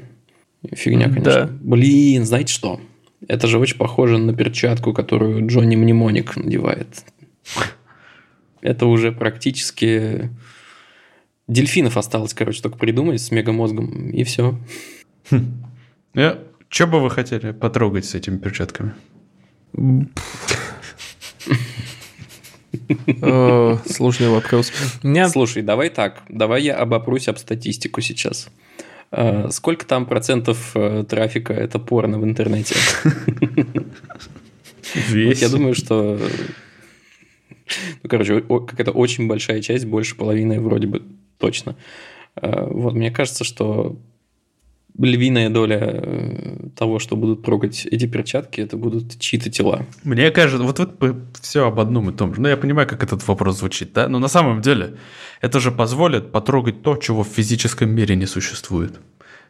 фигня, 0.73 1.05
конечно. 1.05 1.23
Да. 1.23 1.49
Блин, 1.61 2.25
знаете 2.25 2.53
что? 2.53 2.79
Это 3.27 3.47
же 3.47 3.59
очень 3.59 3.77
похоже 3.77 4.17
на 4.17 4.33
перчатку, 4.33 4.93
которую 4.93 5.47
Джонни 5.47 5.75
Мнемоник 5.75 6.35
надевает. 6.35 7.05
Это 8.61 8.85
уже 8.85 9.11
практически... 9.11 10.29
Дельфинов 11.47 11.97
осталось, 11.97 12.33
короче, 12.33 12.63
только 12.63 12.77
придумать 12.77 13.21
с 13.21 13.29
мегамозгом, 13.29 14.09
и 14.09 14.23
все. 14.23 14.57
Я 16.15 16.39
что 16.69 16.87
бы 16.87 16.99
вы 16.99 17.09
хотели 17.09 17.51
потрогать 17.51 18.05
с 18.05 18.15
этими 18.15 18.37
перчатками? 18.37 18.93
Сложный 23.85 24.29
вопрос. 24.29 24.71
Слушай, 25.31 25.63
давай 25.63 25.89
так. 25.89 26.21
Давай 26.29 26.63
я 26.63 26.75
обопрусь 26.75 27.27
об 27.27 27.37
статистику 27.37 28.01
сейчас. 28.01 28.49
Э, 29.11 29.49
сколько 29.51 29.85
там 29.85 30.05
процентов 30.05 30.71
э, 30.75 31.05
трафика 31.07 31.53
это 31.53 31.79
порно 31.79 32.19
в 32.19 32.25
интернете? 32.25 32.75
Весь. 35.07 35.41
Я 35.41 35.49
думаю, 35.49 35.73
что... 35.73 36.19
Ну, 38.03 38.09
короче, 38.09 38.41
какая-то 38.41 38.91
очень 38.91 39.27
большая 39.27 39.61
часть, 39.61 39.85
больше 39.85 40.15
половины 40.15 40.59
вроде 40.59 40.87
бы 40.87 41.01
точно. 41.37 41.75
Э, 42.35 42.65
вот, 42.65 42.93
мне 42.93 43.11
кажется, 43.11 43.43
что 43.43 43.97
львиная 44.97 45.49
доля 45.49 46.01
того, 46.75 46.99
что 46.99 47.15
будут 47.15 47.43
трогать 47.43 47.85
эти 47.85 48.05
перчатки, 48.05 48.61
это 48.61 48.77
будут 48.77 49.17
чьи-то 49.19 49.49
тела. 49.49 49.85
Мне 50.03 50.31
кажется, 50.31 50.63
вот 50.63 50.79
вот 50.79 51.17
все 51.41 51.67
об 51.67 51.79
одном 51.79 52.09
и 52.09 52.13
том 52.13 52.35
же. 52.35 52.41
Ну, 52.41 52.47
я 52.47 52.57
понимаю, 52.57 52.87
как 52.87 53.03
этот 53.03 53.25
вопрос 53.27 53.59
звучит, 53.59 53.93
да? 53.93 54.07
Но 54.07 54.19
на 54.19 54.27
самом 54.27 54.61
деле 54.61 54.97
это 55.41 55.59
же 55.59 55.71
позволит 55.71 56.31
потрогать 56.31 56.81
то, 56.81 56.97
чего 56.97 57.23
в 57.23 57.27
физическом 57.27 57.89
мире 57.89 58.15
не 58.15 58.25
существует. 58.25 58.99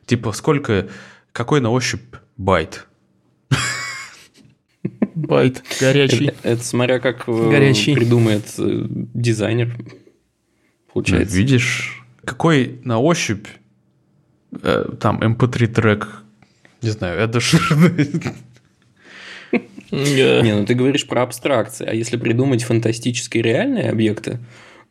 Типа, 0.05 0.31
сколько, 0.31 0.87
какой 1.31 1.61
на 1.61 1.71
ощупь 1.71 2.15
байт? 2.37 2.87
Байт 5.15 5.63
горячий. 5.79 6.27
Это, 6.27 6.37
это 6.43 6.63
смотря 6.63 6.99
как 6.99 7.27
э, 7.27 7.49
горячий. 7.49 7.95
придумает 7.95 8.43
э, 8.57 8.85
дизайнер, 9.13 9.75
получается. 10.93 11.33
Ну, 11.33 11.41
видишь, 11.41 12.03
какой 12.23 12.81
на 12.83 12.99
ощупь 12.99 13.47
Э, 14.61 14.89
там 14.99 15.21
MP3 15.21 15.67
трек, 15.67 16.23
не 16.85 16.91
знаю, 16.91 17.19
это 17.19 17.39
ширный. 17.39 18.09
Не, 19.91 20.55
ну 20.55 20.65
ты 20.65 20.73
говоришь 20.73 21.07
про 21.07 21.23
абстракции, 21.23 21.85
а 21.85 21.93
если 21.93 22.17
придумать 22.17 22.63
фантастические 22.63 23.43
реальные 23.43 23.89
объекты, 23.89 24.39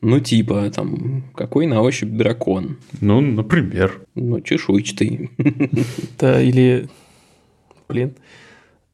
ну, 0.00 0.20
типа, 0.20 0.70
там, 0.70 1.24
какой 1.34 1.66
на 1.66 1.80
ощупь 1.80 2.10
дракон? 2.10 2.78
Ну, 3.00 3.22
например. 3.22 4.02
Ну, 4.14 4.40
чешуйчатый. 4.40 5.30
Да, 6.18 6.42
или... 6.42 6.88
Блин. 7.88 8.14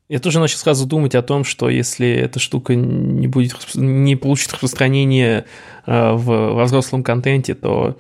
Я 0.08 0.20
тоже 0.20 0.38
начал 0.38 0.58
сразу 0.58 0.86
думать 0.86 1.16
о 1.16 1.22
том, 1.22 1.42
что 1.42 1.68
если 1.68 2.08
эта 2.08 2.38
штука 2.38 2.76
не 2.76 3.26
будет, 3.26 3.56
не 3.74 4.14
получит 4.14 4.52
распространение 4.52 5.46
э, 5.86 6.12
в 6.12 6.62
взрослом 6.64 7.02
контенте, 7.02 7.54
то 7.54 7.96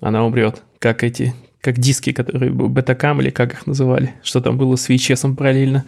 она 0.00 0.24
умрет, 0.24 0.62
как 0.78 1.02
эти 1.02 1.34
как 1.66 1.80
диски, 1.80 2.12
которые 2.12 2.52
бета-кам 2.52 3.20
или 3.20 3.30
как 3.30 3.54
их 3.54 3.66
называли, 3.66 4.14
что 4.22 4.40
там 4.40 4.56
было 4.56 4.76
с 4.76 4.88
VHS 4.88 5.34
параллельно. 5.34 5.84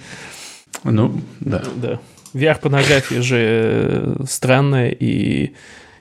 Ну, 0.82 1.20
да. 1.38 1.62
Да. 1.76 2.00
VR-порнография 2.34 3.22
же 3.22 3.36
э, 3.38 4.16
странная 4.28 4.90
и 4.90 5.52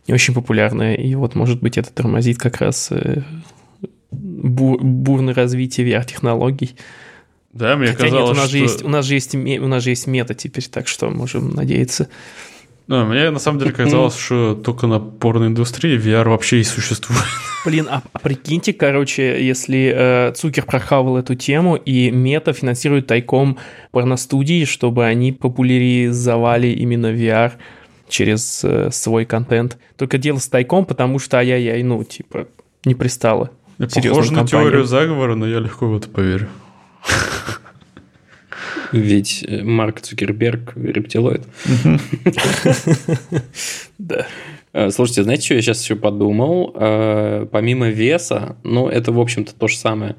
не 0.07 0.15
очень 0.15 0.33
популярная, 0.33 0.95
и 0.95 1.13
вот, 1.13 1.35
может 1.35 1.61
быть, 1.61 1.77
это 1.77 1.93
тормозит 1.93 2.39
как 2.39 2.57
раз 2.57 2.87
э, 2.89 3.21
бур, 4.09 4.81
бурное 4.81 5.35
развитие 5.35 5.87
VR-технологий. 5.87 6.75
Да, 7.53 7.75
мне 7.75 7.89
Хотя 7.89 8.05
казалось, 8.05 8.29
нет, 8.29 8.37
у 8.37 8.41
нас, 8.41 8.49
что... 8.49 8.57
же 8.57 8.63
есть, 8.63 8.83
у, 8.83 8.89
нас 8.89 9.05
же 9.05 9.13
есть, 9.13 9.35
у 9.35 9.67
нас 9.67 9.83
же 9.83 9.89
есть 9.91 10.07
мета 10.07 10.33
теперь, 10.33 10.65
так 10.65 10.87
что 10.87 11.11
можем 11.11 11.51
надеяться. 11.51 12.09
Ну, 12.87 13.05
мне 13.05 13.29
на 13.31 13.39
самом 13.39 13.59
деле 13.59 13.71
казалось, 13.71 14.17
что 14.19 14.55
только 14.55 14.87
на 14.87 14.99
порноиндустрии 14.99 15.97
VR 15.99 16.29
вообще 16.29 16.61
и 16.61 16.63
существует. 16.63 17.21
Блин, 17.65 17.87
а, 17.89 18.01
а 18.13 18.19
прикиньте, 18.19 18.71
короче, 18.71 19.45
если 19.45 19.91
э, 19.93 20.31
Цукер 20.33 20.65
прохавал 20.65 21.17
эту 21.17 21.35
тему, 21.35 21.75
и 21.75 22.09
Мета 22.11 22.53
финансирует 22.53 23.07
тайком 23.07 23.57
порностудии, 23.91 24.63
чтобы 24.63 25.05
они 25.05 25.33
популяризовали 25.33 26.67
именно 26.67 27.07
VR 27.07 27.53
через 28.07 28.63
э, 28.63 28.89
свой 28.91 29.25
контент. 29.25 29.77
Только 29.97 30.17
дело 30.17 30.37
с 30.37 30.47
тайком, 30.47 30.85
потому 30.85 31.19
что 31.19 31.37
ай-яй-яй, 31.39 31.83
ну, 31.83 32.01
типа, 32.05 32.47
не 32.85 32.95
пристало. 32.95 33.51
Похоже 33.77 34.31
на 34.31 34.47
теорию 34.47 34.85
заговора, 34.85 35.35
но 35.35 35.45
я 35.45 35.59
легко 35.59 35.87
в 35.87 35.97
это 35.97 36.07
поверю. 36.07 36.47
Ведь 38.91 39.43
э, 39.47 39.63
Марк 39.63 40.01
Цукерберг 40.01 40.73
рептилоид. 40.75 41.43
Да. 43.97 44.27
Э, 44.73 44.91
слушайте, 44.91 45.23
знаете, 45.23 45.45
что 45.45 45.55
я 45.55 45.61
сейчас 45.61 45.83
еще 45.83 45.95
подумал? 45.95 46.71
Э, 46.75 47.47
помимо 47.51 47.89
веса, 47.89 48.57
ну, 48.63 48.87
это, 48.87 49.11
в 49.11 49.19
общем-то, 49.19 49.55
то 49.55 49.67
же 49.67 49.75
самое 49.77 50.15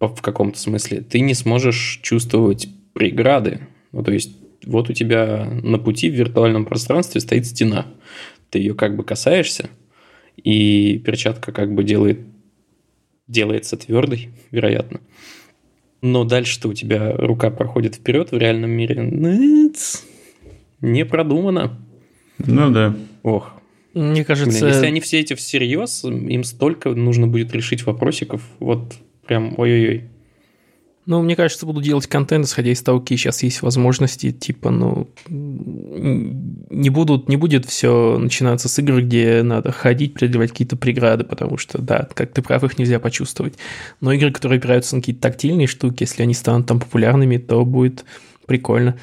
в 0.00 0.22
каком-то 0.22 0.58
смысле. 0.58 1.02
Ты 1.02 1.20
не 1.20 1.34
сможешь 1.34 2.00
чувствовать 2.02 2.68
преграды. 2.94 3.60
Ну, 3.92 4.02
то 4.02 4.12
есть, 4.12 4.32
вот 4.66 4.90
у 4.90 4.92
тебя 4.92 5.48
на 5.62 5.78
пути 5.78 6.10
в 6.10 6.14
виртуальном 6.14 6.64
пространстве 6.64 7.20
стоит 7.20 7.46
стена. 7.46 7.86
Ты 8.50 8.58
ее 8.58 8.74
как 8.74 8.96
бы 8.96 9.04
касаешься, 9.04 9.70
и 10.36 10.98
перчатка 11.04 11.52
как 11.52 11.74
бы 11.74 11.84
делает, 11.84 12.20
делается 13.28 13.76
твердой, 13.76 14.30
вероятно. 14.50 15.00
Но 16.02 16.24
дальше-то 16.24 16.68
у 16.68 16.74
тебя 16.74 17.12
рука 17.16 17.50
проходит 17.50 17.96
вперед 17.96 18.32
в 18.32 18.36
реальном 18.38 18.70
мире. 18.70 19.02
Ныц, 19.02 20.04
Не 20.80 21.04
продумано. 21.04 21.78
Ну 22.38 22.70
да. 22.70 22.96
Ох. 23.22 23.52
Мне 23.92 24.24
кажется... 24.24 24.60
Блин, 24.60 24.72
если 24.72 24.86
они 24.86 25.00
все 25.00 25.20
эти 25.20 25.34
всерьез, 25.34 26.04
им 26.04 26.44
столько 26.44 26.90
нужно 26.90 27.26
будет 27.26 27.52
решить 27.52 27.84
вопросиков. 27.84 28.42
Вот 28.60 28.94
прям 29.26 29.54
ой-ой-ой. 29.58 30.04
Ну, 31.10 31.20
мне 31.22 31.34
кажется, 31.34 31.66
буду 31.66 31.82
делать 31.82 32.06
контент, 32.06 32.46
исходя 32.46 32.70
из 32.70 32.82
того, 32.82 33.00
какие 33.00 33.18
сейчас 33.18 33.42
есть 33.42 33.62
возможности, 33.62 34.30
типа, 34.30 34.70
ну, 34.70 35.10
не 35.26 36.88
будут, 36.88 37.28
не 37.28 37.36
будет 37.36 37.66
все 37.66 38.16
начинаться 38.16 38.68
с 38.68 38.78
игр, 38.78 39.00
где 39.00 39.42
надо 39.42 39.72
ходить, 39.72 40.14
преодолевать 40.14 40.52
какие-то 40.52 40.76
преграды, 40.76 41.24
потому 41.24 41.58
что, 41.58 41.82
да, 41.82 42.06
как 42.14 42.30
ты 42.30 42.42
прав, 42.42 42.62
их 42.62 42.78
нельзя 42.78 43.00
почувствовать. 43.00 43.54
Но 44.00 44.12
игры, 44.12 44.30
которые 44.30 44.58
опираются 44.58 44.94
на 44.94 45.02
какие-то 45.02 45.22
тактильные 45.22 45.66
штуки, 45.66 46.04
если 46.04 46.22
они 46.22 46.32
станут 46.32 46.68
там 46.68 46.78
популярными, 46.78 47.38
то 47.38 47.64
будет 47.64 48.04
прикольно. 48.46 48.96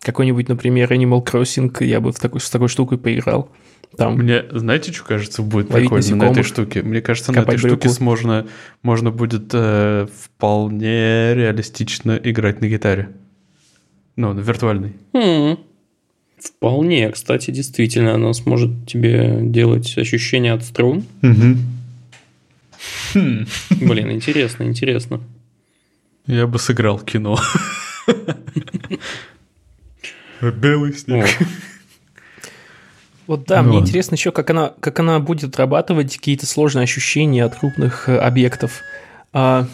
Какой-нибудь, 0.00 0.50
например, 0.50 0.92
Animal 0.92 1.24
Crossing, 1.24 1.82
я 1.82 2.02
бы 2.02 2.12
в 2.12 2.20
такой, 2.20 2.42
с 2.42 2.50
такой 2.50 2.68
штукой 2.68 2.98
поиграл. 2.98 3.50
Там. 3.96 4.16
Мне, 4.16 4.44
знаете, 4.50 4.92
что 4.92 5.04
кажется, 5.04 5.42
будет 5.42 5.68
прикольно 5.68 5.96
насекомых, 5.96 6.28
на 6.28 6.32
этой 6.32 6.42
штуке? 6.44 6.82
Мне 6.82 7.00
кажется, 7.00 7.32
на 7.32 7.40
этой 7.40 7.58
штуке 7.58 7.88
можно, 8.00 8.46
можно 8.82 9.10
будет 9.10 9.50
э, 9.52 10.06
вполне 10.14 11.34
реалистично 11.34 12.20
играть 12.22 12.60
на 12.60 12.68
гитаре. 12.68 13.10
Ну, 14.16 14.32
на 14.32 14.40
виртуальной. 14.40 14.92
Mm. 15.14 15.58
Вполне, 16.40 17.10
кстати, 17.10 17.50
действительно, 17.50 18.14
она 18.14 18.32
сможет 18.32 18.86
тебе 18.86 19.40
делать 19.42 19.96
ощущение 19.98 20.52
от 20.52 20.64
струн. 20.64 21.04
Угу. 21.22 21.56
Блин, 23.70 24.12
интересно, 24.12 24.62
интересно. 24.64 25.20
Я 26.26 26.46
бы 26.46 26.58
сыграл 26.58 27.00
кино. 27.00 27.38
Белый 30.40 30.92
снег. 30.92 31.26
Вот 33.28 33.44
да, 33.44 33.58
ну, 33.58 33.68
мне 33.68 33.76
ладно. 33.76 33.86
интересно 33.86 34.14
еще, 34.14 34.32
как 34.32 34.48
она, 34.48 34.72
как 34.80 34.98
она 35.00 35.20
будет 35.20 35.50
отрабатывать 35.50 36.16
какие-то 36.16 36.46
сложные 36.46 36.84
ощущения 36.84 37.44
от 37.44 37.56
крупных 37.56 38.08
э, 38.08 38.16
объектов. 38.16 38.80
А, 39.34 39.66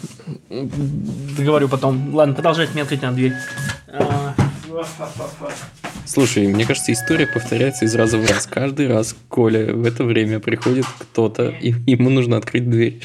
договорю 0.49 1.69
потом. 1.69 2.13
Ладно, 2.13 2.35
продолжайте 2.35 2.73
мне 2.73 2.81
открыть 2.81 3.01
на 3.01 3.13
дверь. 3.13 3.31
А, 3.87 4.35
Слушай, 6.05 6.47
мне 6.47 6.65
кажется, 6.65 6.91
история 6.91 7.27
повторяется 7.27 7.85
из 7.85 7.95
раза 7.95 8.17
в 8.17 8.29
раз. 8.29 8.45
Каждый 8.45 8.89
раз 8.89 9.15
Коля 9.29 9.73
в 9.73 9.85
это 9.85 10.03
время 10.03 10.41
приходит 10.41 10.85
кто-то, 10.99 11.47
и 11.47 11.73
ему 11.87 12.09
нужно 12.09 12.35
открыть 12.35 12.69
дверь. 12.69 12.99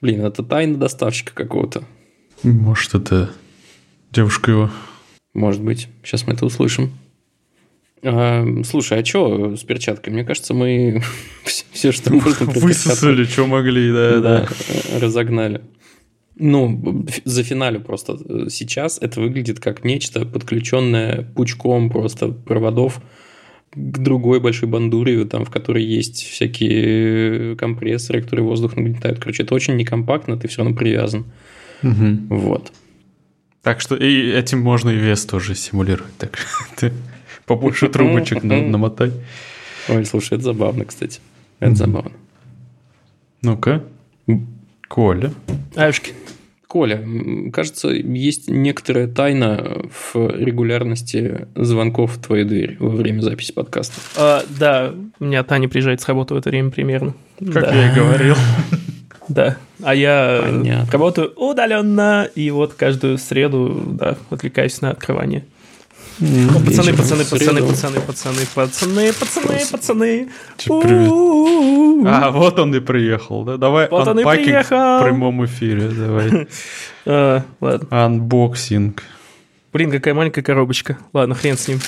Блин, 0.00 0.24
это 0.24 0.42
тайна 0.42 0.76
доставщика 0.76 1.32
какого-то. 1.34 1.84
Может, 2.42 2.94
это 2.94 3.30
девушка 4.10 4.50
его. 4.50 4.70
Может 5.34 5.62
быть. 5.62 5.86
Сейчас 6.02 6.26
мы 6.26 6.34
это 6.34 6.44
услышим. 6.44 6.92
А, 8.04 8.46
слушай, 8.64 9.00
а 9.00 9.04
что 9.04 9.56
с 9.56 9.62
перчаткой? 9.62 10.12
Мне 10.12 10.24
кажется, 10.24 10.52
мы 10.54 11.02
все, 11.72 11.92
что 11.92 12.12
можно... 12.12 12.46
Высосали, 12.46 13.24
что 13.24 13.46
могли, 13.46 13.92
да, 13.92 14.20
да. 14.20 14.48
Разогнали. 15.00 15.62
Ну, 16.36 17.06
за 17.24 17.44
финалю 17.44 17.80
просто 17.80 18.18
сейчас 18.50 18.98
это 19.00 19.20
выглядит 19.20 19.60
как 19.60 19.84
нечто 19.84 20.26
подключенное 20.26 21.22
пучком 21.22 21.90
просто 21.90 22.28
проводов 22.28 23.00
к 23.72 23.98
другой 23.98 24.40
большой 24.40 24.68
бандуре, 24.68 25.24
там, 25.24 25.44
в 25.44 25.50
которой 25.50 25.84
есть 25.84 26.22
всякие 26.22 27.56
компрессоры, 27.56 28.22
которые 28.22 28.44
воздух 28.44 28.76
нагнетают. 28.76 29.18
Короче, 29.18 29.44
это 29.44 29.54
очень 29.54 29.76
некомпактно, 29.76 30.36
ты 30.36 30.48
все 30.48 30.62
равно 30.62 30.76
привязан. 30.76 31.24
Угу. 31.82 32.26
Вот. 32.30 32.72
Так 33.62 33.80
что 33.80 33.96
и 33.96 34.30
этим 34.30 34.60
можно 34.60 34.90
и 34.90 34.96
вес 34.96 35.24
тоже 35.24 35.54
симулировать. 35.54 36.16
Так 36.18 36.38
ты 36.76 36.92
побольше 37.46 37.88
трубочек 37.88 38.42
намотай. 38.42 39.12
Ой, 39.88 40.04
слушай, 40.04 40.34
это 40.34 40.44
забавно, 40.44 40.84
кстати. 40.84 41.20
Это 41.60 41.74
забавно. 41.74 42.12
Ну-ка. 43.42 43.84
Коля. 44.88 45.32
Аюшки. 45.76 46.12
Коля, 46.66 47.06
кажется, 47.52 47.88
есть 47.88 48.48
некоторая 48.48 49.06
тайна 49.06 49.82
в 49.92 50.16
регулярности 50.16 51.46
звонков 51.54 52.16
в 52.16 52.20
твою 52.20 52.46
дверь 52.46 52.76
во 52.80 52.88
время 52.88 53.20
записи 53.20 53.52
подкаста. 53.52 53.94
А, 54.16 54.42
да, 54.58 54.92
у 55.20 55.24
меня 55.24 55.44
Таня 55.44 55.68
приезжает 55.68 56.00
с 56.00 56.08
работы 56.08 56.34
в 56.34 56.38
это 56.38 56.50
время 56.50 56.70
примерно. 56.70 57.14
Как 57.38 57.62
да. 57.62 57.74
я 57.74 57.92
и 57.92 57.94
говорил. 57.94 58.36
Да, 59.26 59.56
а 59.82 59.94
я 59.94 60.40
Понятно. 60.42 60.92
работаю 60.92 61.32
удаленно, 61.36 62.28
и 62.34 62.50
вот 62.50 62.74
каждую 62.74 63.16
среду, 63.16 63.82
да, 63.86 64.18
отвлекаюсь 64.28 64.82
на 64.82 64.90
открывание. 64.90 65.44
Ну, 66.20 66.60
пацаны, 66.60 66.94
пацаны, 66.94 67.24
пацаны, 67.24 67.60
пацаны, 67.62 68.00
пацаны, 68.00 68.46
пацаны, 68.54 69.12
пацаны, 69.12 69.66
пацаны. 69.72 70.28
А, 72.06 72.30
вот 72.30 72.58
он 72.58 72.74
и 72.74 72.80
приехал, 72.80 73.44
да? 73.44 73.56
Давай 73.56 73.88
вот 73.88 74.06
он 74.06 74.20
и 74.20 74.24
приехал. 74.24 75.00
в 75.00 75.02
прямом 75.02 75.44
эфире, 75.44 75.88
давай. 75.88 76.46
А, 77.06 77.42
ладно. 77.60 77.88
Unboxing. 77.90 79.02
Блин, 79.72 79.90
какая 79.90 80.14
маленькая 80.14 80.42
коробочка. 80.42 80.98
Ладно, 81.12 81.34
хрен 81.34 81.58
с 81.58 81.68
ним. 81.68 81.80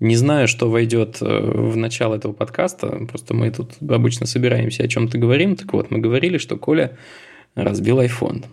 Не 0.00 0.16
знаю, 0.16 0.48
что 0.48 0.68
войдет 0.68 1.18
э, 1.20 1.24
в 1.24 1.76
начало 1.76 2.16
этого 2.16 2.32
подкаста, 2.32 2.88
просто 3.08 3.34
мы 3.34 3.50
тут 3.50 3.70
обычно 3.88 4.26
собираемся 4.26 4.82
о 4.82 4.88
чем-то 4.88 5.16
говорим. 5.16 5.54
Так 5.54 5.72
вот, 5.72 5.90
мы 5.92 5.98
говорили, 5.98 6.38
что 6.38 6.56
Коля 6.56 6.98
разбил 7.54 8.00
iPhone. 8.00 8.44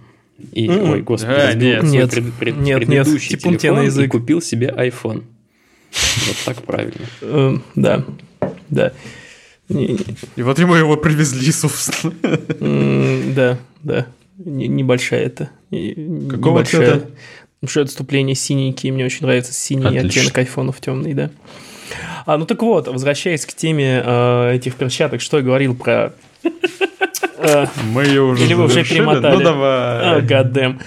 И, 0.51 0.67
mm-hmm. 0.67 0.91
ой, 0.91 1.01
господи, 1.01 1.33
а, 1.33 1.53
нет, 1.53 1.83
нет, 1.83 2.11
пред, 2.11 2.33
пред, 2.33 2.57
нет, 2.57 2.79
предыдущий 2.79 3.33
нет, 3.33 3.41
телефон 3.41 3.77
на 3.77 3.83
язык. 3.83 4.05
и 4.05 4.07
купил 4.07 4.41
себе 4.41 4.67
iPhone. 4.67 5.23
Вот 5.91 6.37
так 6.45 6.63
правильно. 6.63 7.05
Эм, 7.21 7.63
да, 7.75 8.05
да. 8.69 8.93
И 9.69 10.41
вот 10.41 10.57
ему 10.59 10.75
его 10.75 10.97
привезли, 10.97 11.51
собственно. 11.51 12.13
Да, 13.35 13.57
да. 13.83 14.07
Небольшая 14.37 15.25
это. 15.25 15.49
Какого 16.29 16.63
цвета? 16.63 17.09
Большое 17.61 17.83
отступление 17.83 18.35
синенький. 18.35 18.89
Мне 18.91 19.05
очень 19.05 19.25
нравится 19.25 19.53
синий 19.53 19.97
оттенок 19.97 20.37
айфонов 20.37 20.79
темный, 20.79 21.13
да. 21.13 21.29
А, 22.25 22.37
ну 22.37 22.45
так 22.45 22.61
вот, 22.61 22.87
возвращаясь 22.87 23.45
к 23.45 23.53
теме 23.53 24.01
э, 24.05 24.55
этих 24.55 24.75
перчаток, 24.75 25.21
что 25.21 25.37
я 25.37 25.43
говорил 25.43 25.75
про 25.75 26.13
Мы 27.91 28.05
ее 28.05 28.21
уже 28.23 28.43
Или 28.45 28.53
вы 28.53 28.65
уже 28.65 28.83
перемотали. 28.83 29.35
Ну, 29.35 29.41
давай. 29.41 30.21
Гадэм. 30.21 30.79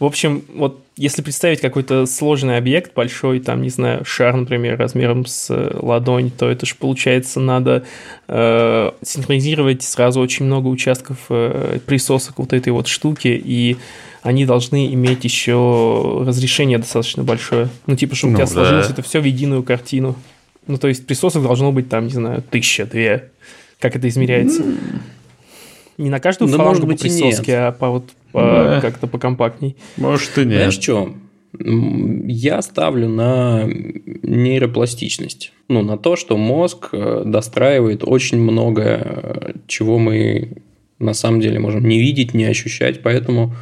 В 0.00 0.04
общем, 0.04 0.44
вот 0.54 0.84
если 0.96 1.22
представить 1.22 1.60
какой-то 1.60 2.06
сложный 2.06 2.56
объект, 2.56 2.94
большой, 2.94 3.40
там, 3.40 3.62
не 3.62 3.70
знаю, 3.70 4.04
шар, 4.04 4.36
например, 4.36 4.78
размером 4.78 5.26
с 5.26 5.50
э, 5.50 5.76
ладонь, 5.80 6.30
то 6.30 6.48
это 6.48 6.66
же, 6.66 6.74
получается, 6.76 7.40
надо 7.40 7.84
э, 8.28 8.90
синхронизировать 9.02 9.82
сразу 9.82 10.20
очень 10.20 10.46
много 10.46 10.68
участков 10.68 11.18
э, 11.30 11.78
присосок 11.86 12.38
вот 12.38 12.52
этой 12.52 12.72
вот 12.72 12.86
штуки, 12.86 13.28
и 13.28 13.76
они 14.22 14.46
должны 14.46 14.92
иметь 14.94 15.24
еще 15.24 16.22
разрешение 16.26 16.78
достаточно 16.78 17.24
большое. 17.24 17.68
Ну, 17.86 17.96
типа, 17.96 18.14
чтобы 18.14 18.32
ну, 18.32 18.38
у 18.38 18.42
тебя 18.42 18.46
да. 18.46 18.52
сложилось 18.52 18.90
это 18.90 19.02
все 19.02 19.20
в 19.20 19.24
единую 19.24 19.62
картину. 19.62 20.16
Ну, 20.66 20.78
то 20.78 20.88
есть 20.88 21.06
присосок 21.06 21.42
должно 21.42 21.72
быть 21.72 21.88
там, 21.88 22.06
не 22.06 22.12
знаю, 22.12 22.42
тысяча, 22.42 22.86
две. 22.86 23.30
Как 23.80 23.96
это 23.96 24.08
измеряется? 24.08 24.62
Mm. 24.62 25.00
Не 25.98 26.10
на 26.10 26.20
каждую 26.20 26.50
да, 26.50 26.56
фалангу 26.56 26.86
может 26.86 26.86
быть, 26.86 26.98
по 26.98 27.02
присоске, 27.02 27.56
а 27.56 27.72
по 27.72 27.90
вот 27.90 28.04
по, 28.32 28.40
да. 28.40 28.80
как-то 28.80 29.06
покомпактней. 29.06 29.76
Может 29.96 30.36
и 30.38 30.44
нет. 30.44 30.56
Знаешь 30.56 30.74
что? 30.74 31.14
Я 31.56 32.62
ставлю 32.62 33.08
на 33.08 33.64
нейропластичность. 33.64 35.52
Ну, 35.68 35.82
на 35.82 35.96
то, 35.96 36.16
что 36.16 36.36
мозг 36.36 36.88
э, 36.92 37.22
достраивает 37.24 38.02
очень 38.02 38.38
много, 38.38 39.54
чего 39.68 39.98
мы 39.98 40.58
на 40.98 41.14
самом 41.14 41.40
деле 41.40 41.60
можем 41.60 41.86
не 41.86 42.00
видеть, 42.00 42.34
не 42.34 42.44
ощущать. 42.44 43.02
Поэтому, 43.02 43.54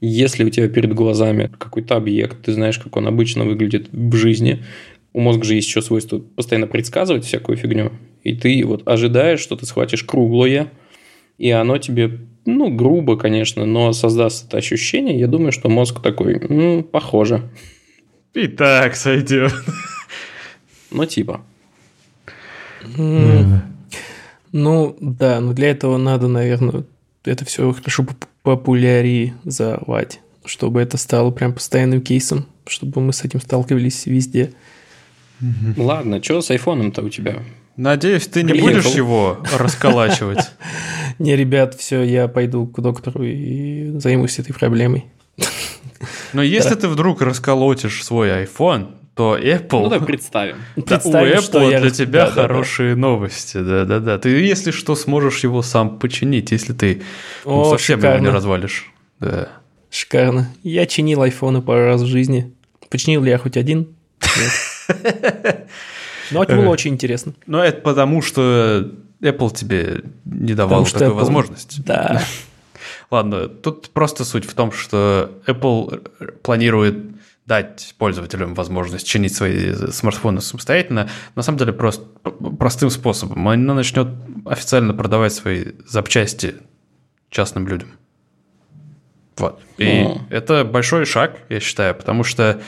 если 0.00 0.44
у 0.44 0.50
тебя 0.50 0.68
перед 0.68 0.92
глазами 0.92 1.50
какой-то 1.58 1.96
объект, 1.96 2.42
ты 2.42 2.52
знаешь, 2.52 2.78
как 2.78 2.96
он 2.96 3.06
обычно 3.06 3.44
выглядит 3.44 3.88
в 3.92 4.14
жизни, 4.16 4.64
у 5.12 5.20
мозга 5.20 5.44
же 5.44 5.54
есть 5.54 5.68
еще 5.68 5.82
свойство 5.82 6.18
постоянно 6.18 6.66
предсказывать 6.66 7.24
всякую 7.24 7.56
фигню, 7.56 7.92
и 8.22 8.34
ты 8.34 8.64
вот 8.64 8.86
ожидаешь, 8.86 9.40
что 9.40 9.56
ты 9.56 9.66
схватишь 9.66 10.04
круглое, 10.04 10.70
и 11.40 11.50
оно 11.50 11.78
тебе, 11.78 12.20
ну, 12.44 12.70
грубо, 12.70 13.16
конечно, 13.16 13.64
но 13.64 13.92
создаст 13.92 14.46
это 14.46 14.58
ощущение, 14.58 15.18
я 15.18 15.26
думаю, 15.26 15.52
что 15.52 15.68
мозг 15.68 16.00
такой, 16.00 16.40
ну, 16.48 16.82
похоже. 16.82 17.48
И 18.34 18.46
так 18.46 18.94
сойдет. 18.94 19.52
Ну, 20.92 21.06
типа. 21.06 21.40
Ну, 24.52 24.96
да, 25.00 25.40
но 25.40 25.52
для 25.52 25.70
этого 25.70 25.96
надо, 25.96 26.28
наверное, 26.28 26.84
это 27.24 27.44
все 27.44 27.72
хорошо 27.72 28.06
популяризовать 28.42 30.20
чтобы 30.44 30.80
это 30.80 30.96
стало 30.96 31.30
прям 31.30 31.52
постоянным 31.52 32.00
кейсом, 32.00 32.46
чтобы 32.66 33.00
мы 33.00 33.12
с 33.12 33.24
этим 33.24 33.40
сталкивались 33.40 34.06
везде. 34.06 34.52
Ладно, 35.76 36.22
что 36.22 36.40
с 36.40 36.50
айфоном-то 36.50 37.02
у 37.02 37.08
тебя? 37.08 37.42
Надеюсь, 37.76 38.26
ты 38.26 38.42
не 38.42 38.50
Приехал. 38.50 38.68
будешь 38.68 38.94
его 38.94 39.38
расколачивать. 39.56 40.40
Не, 41.20 41.36
ребят, 41.36 41.74
все, 41.74 42.02
я 42.02 42.28
пойду 42.28 42.66
к 42.66 42.80
доктору 42.80 43.22
и 43.22 43.90
займусь 43.98 44.38
этой 44.38 44.54
проблемой. 44.54 45.04
Но 46.32 46.42
если 46.42 46.74
ты 46.74 46.88
вдруг 46.88 47.20
расколотишь 47.20 48.02
свой 48.02 48.30
iPhone, 48.30 48.94
то 49.14 49.36
Apple... 49.36 49.82
Ну, 49.82 49.88
давай 49.90 50.06
представим. 50.06 50.56
Да, 50.76 50.82
у 50.82 50.86
Представим, 50.86 51.38
Apple 51.38 51.70
я- 51.72 51.80
для 51.82 51.90
тебя 51.90 52.26
хорошие 52.26 52.96
новости, 52.96 53.58
да-да-да. 53.58 54.16
Ты, 54.16 54.30
если 54.30 54.70
что, 54.70 54.96
сможешь 54.96 55.44
его 55.44 55.60
сам 55.60 55.98
починить, 55.98 56.52
если 56.52 56.72
ты 56.72 57.02
ну, 57.44 57.60
О, 57.60 57.64
совсем 57.66 57.98
его 58.02 58.16
не 58.16 58.30
развалишь. 58.30 58.90
Да. 59.18 59.48
Шикарно. 59.90 60.50
Я 60.62 60.86
чинил 60.86 61.20
айфоны 61.20 61.60
пару 61.60 61.84
раз 61.84 62.00
в 62.00 62.06
жизни. 62.06 62.54
Починил 62.88 63.22
ли 63.22 63.30
я 63.30 63.36
хоть 63.36 63.58
один? 63.58 63.88
Нет. 64.88 65.68
Но 66.30 66.44
это 66.44 66.56
было 66.56 66.70
очень 66.70 66.94
интересно. 66.94 67.34
Но 67.46 67.62
это 67.62 67.82
потому, 67.82 68.22
что 68.22 68.90
Apple 69.20 69.54
тебе 69.54 70.02
не 70.24 70.54
давал 70.54 70.84
такой 70.86 71.08
Apple- 71.08 71.12
возможности. 71.12 71.80
Да. 71.80 72.22
Ладно, 73.10 73.48
тут 73.48 73.90
просто 73.90 74.24
суть 74.24 74.44
в 74.44 74.54
том, 74.54 74.72
что 74.72 75.30
Apple 75.46 76.38
планирует 76.42 76.96
дать 77.46 77.94
пользователям 77.98 78.54
возможность 78.54 79.06
чинить 79.06 79.34
свои 79.34 79.74
смартфоны 79.74 80.40
самостоятельно, 80.40 81.10
на 81.34 81.42
самом 81.42 81.58
деле 81.58 81.72
просто 81.72 82.04
простым 82.58 82.90
способом. 82.90 83.48
Она 83.48 83.74
начнет 83.74 84.08
официально 84.46 84.94
продавать 84.94 85.32
свои 85.32 85.72
запчасти 85.84 86.54
частным 87.28 87.66
людям. 87.66 87.88
Вот. 89.36 89.60
И 89.78 90.04
О. 90.06 90.20
это 90.30 90.64
большой 90.64 91.06
шаг, 91.06 91.38
я 91.48 91.58
считаю, 91.60 91.94
потому 91.94 92.22
что 92.22 92.60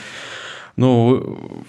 ну, 0.75 1.65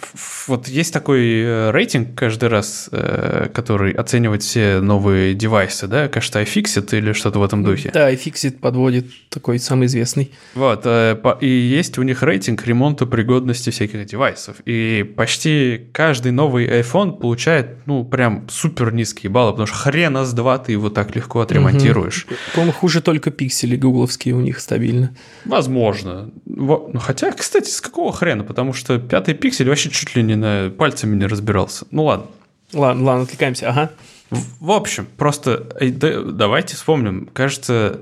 вот 0.48 0.66
есть 0.66 0.92
такой 0.92 1.42
э, 1.42 1.70
рейтинг 1.72 2.14
каждый 2.14 2.48
раз, 2.48 2.88
э, 2.90 3.48
который 3.52 3.92
оценивает 3.92 4.42
все 4.42 4.80
новые 4.80 5.34
девайсы, 5.34 5.86
да, 5.86 6.08
кажется, 6.08 6.40
iFixit 6.42 6.96
или 6.96 7.12
что-то 7.12 7.38
в 7.38 7.44
этом 7.44 7.62
духе. 7.62 7.90
Да, 7.92 8.10
и 8.10 8.16
Fixit 8.16 8.58
подводит 8.60 9.06
такой 9.28 9.58
самый 9.58 9.86
известный. 9.86 10.32
Вот, 10.54 10.82
э, 10.84 11.20
и 11.42 11.46
есть 11.46 11.98
у 11.98 12.02
них 12.02 12.22
рейтинг 12.22 12.66
ремонта 12.66 13.04
пригодности 13.04 13.68
всяких 13.68 14.06
девайсов. 14.06 14.56
И 14.64 15.02
почти 15.16 15.88
каждый 15.92 16.32
новый 16.32 16.66
iPhone 16.66 17.18
получает, 17.18 17.86
ну, 17.86 18.04
прям 18.04 18.48
супер 18.48 18.94
низкие 18.94 19.30
баллы, 19.30 19.52
потому 19.52 19.66
что 19.66 19.76
хрена 19.76 20.24
с 20.24 20.32
два 20.32 20.56
ты 20.56 20.72
его 20.72 20.88
так 20.88 21.14
легко 21.14 21.40
отремонтируешь. 21.40 22.26
По-моему, 22.54 22.72
хуже 22.72 23.02
только 23.02 23.30
пиксели 23.30 23.76
гугловские 23.76 24.34
у 24.34 24.40
них 24.40 24.60
стабильно. 24.60 25.14
Возможно. 25.44 26.30
Во- 26.46 26.88
ну, 26.90 27.00
хотя, 27.00 27.30
кстати, 27.32 27.68
с 27.68 27.82
какого 27.82 28.10
хрена? 28.10 28.44
Потому 28.44 28.72
что 28.72 28.93
пятый 28.98 29.34
пиксель 29.34 29.68
вообще 29.68 29.90
чуть 29.90 30.14
ли 30.16 30.22
не 30.22 30.36
на 30.36 30.70
пальцами 30.70 31.16
не 31.16 31.26
разбирался. 31.26 31.86
Ну 31.90 32.04
ладно. 32.04 32.26
Ладно, 32.72 33.04
ладно, 33.04 33.22
отвлекаемся. 33.22 33.68
Ага. 33.70 33.90
В, 34.30 34.66
в 34.66 34.70
общем, 34.70 35.06
просто 35.16 35.68
э, 35.80 35.90
да- 35.90 36.22
давайте 36.22 36.74
вспомним. 36.76 37.28
Кажется, 37.32 38.00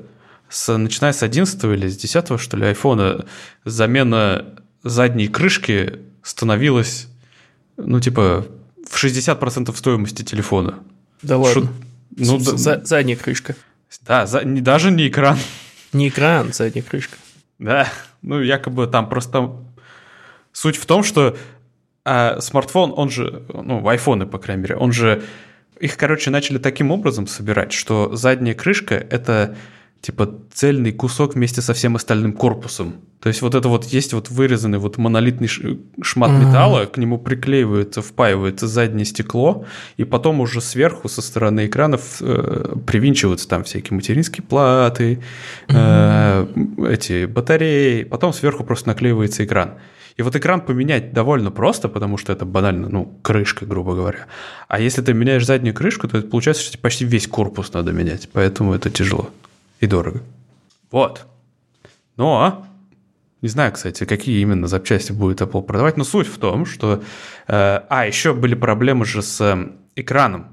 с, 0.48 0.76
начиная 0.76 1.12
с 1.12 1.22
11 1.22 1.62
или 1.64 1.88
с 1.88 1.96
10 1.96 2.40
что 2.40 2.56
ли, 2.56 2.66
айфона, 2.66 3.26
замена 3.64 4.46
задней 4.82 5.28
крышки 5.28 5.98
становилась, 6.22 7.08
ну, 7.76 8.00
типа, 8.00 8.46
в 8.88 9.02
60% 9.02 9.74
стоимости 9.76 10.22
телефона. 10.22 10.78
Да 11.22 11.36
ладно. 11.38 11.62
Шо- 11.62 11.68
ну, 12.16 12.38
да, 12.38 12.56
за- 12.56 12.82
задняя 12.84 13.16
крышка. 13.16 13.54
да, 14.06 14.26
за- 14.26 14.44
не, 14.44 14.60
даже 14.60 14.90
не 14.90 15.08
экран. 15.08 15.38
Не 15.92 16.08
экран, 16.08 16.52
задняя 16.52 16.84
крышка. 16.84 17.16
Да, 17.58 17.88
ну 18.22 18.40
якобы 18.40 18.86
там 18.86 19.08
просто 19.08 19.52
суть 20.52 20.76
в 20.76 20.86
том, 20.86 21.02
что 21.02 21.36
а, 22.04 22.40
смартфон, 22.40 22.92
он 22.96 23.10
же, 23.10 23.44
ну, 23.52 23.86
айфоны, 23.86 24.26
по 24.26 24.38
крайней 24.38 24.62
мере, 24.62 24.76
он 24.76 24.92
же, 24.92 25.22
их, 25.78 25.96
короче, 25.96 26.30
начали 26.30 26.58
таким 26.58 26.90
образом 26.90 27.26
собирать, 27.26 27.72
что 27.72 28.14
задняя 28.14 28.54
крышка— 28.54 28.94
это 29.10 29.56
типа 30.02 30.34
цельный 30.52 30.90
кусок 30.90 31.36
вместе 31.36 31.62
со 31.62 31.74
всем 31.74 31.94
остальным 31.94 32.32
корпусом. 32.32 32.96
То 33.20 33.28
есть 33.28 33.40
вот 33.40 33.54
это 33.54 33.68
вот 33.68 33.84
есть 33.84 34.12
вот 34.12 34.30
вырезанный 34.30 34.78
вот 34.78 34.98
монолитный 34.98 35.46
шмат 35.46 36.30
Ага. 36.30 36.44
металла, 36.44 36.86
к 36.86 36.96
нему 36.96 37.18
приклеивается, 37.18 38.02
впаивается 38.02 38.66
заднее 38.66 39.04
стекло, 39.04 39.64
и 39.96 40.02
потом 40.02 40.40
уже 40.40 40.60
сверху 40.60 41.08
со 41.08 41.22
стороны 41.22 41.66
экранов 41.66 42.16
э, 42.20 42.74
привинчиваются 42.84 43.48
там 43.48 43.62
всякие 43.62 43.94
материнские 43.94 44.42
платы, 44.44 45.22
э, 45.68 46.46
эти 46.88 47.26
батареи, 47.26 48.02
потом 48.02 48.32
сверху 48.32 48.64
просто 48.64 48.88
наклеивается 48.88 49.44
экран. 49.44 49.74
И 50.16 50.22
вот 50.22 50.36
экран 50.36 50.60
поменять 50.60 51.12
довольно 51.12 51.50
просто, 51.50 51.88
потому 51.88 52.18
что 52.18 52.32
это 52.32 52.44
банально, 52.44 52.88
ну, 52.88 53.18
крышка, 53.22 53.66
грубо 53.66 53.94
говоря. 53.94 54.26
А 54.68 54.80
если 54.80 55.02
ты 55.02 55.14
меняешь 55.14 55.46
заднюю 55.46 55.74
крышку, 55.74 56.08
то 56.08 56.18
это 56.18 56.28
получается, 56.28 56.62
что 56.62 56.78
почти 56.78 57.04
весь 57.04 57.26
корпус 57.26 57.72
надо 57.72 57.92
менять, 57.92 58.28
поэтому 58.32 58.74
это 58.74 58.90
тяжело 58.90 59.30
и 59.80 59.86
дорого. 59.86 60.20
Вот. 60.90 61.26
Но 62.16 62.66
не 63.42 63.48
знаю, 63.48 63.72
кстати, 63.72 64.04
какие 64.04 64.40
именно 64.40 64.68
запчасти 64.68 65.10
будет 65.10 65.40
Apple 65.40 65.62
продавать, 65.62 65.96
но 65.96 66.04
суть 66.04 66.28
в 66.28 66.38
том, 66.38 66.64
что... 66.64 67.02
э, 67.48 67.80
а, 67.88 68.06
еще 68.06 68.34
были 68.34 68.54
проблемы 68.54 69.04
же 69.04 69.20
с 69.20 69.40
э, 69.40 69.72
экраном. 69.96 70.46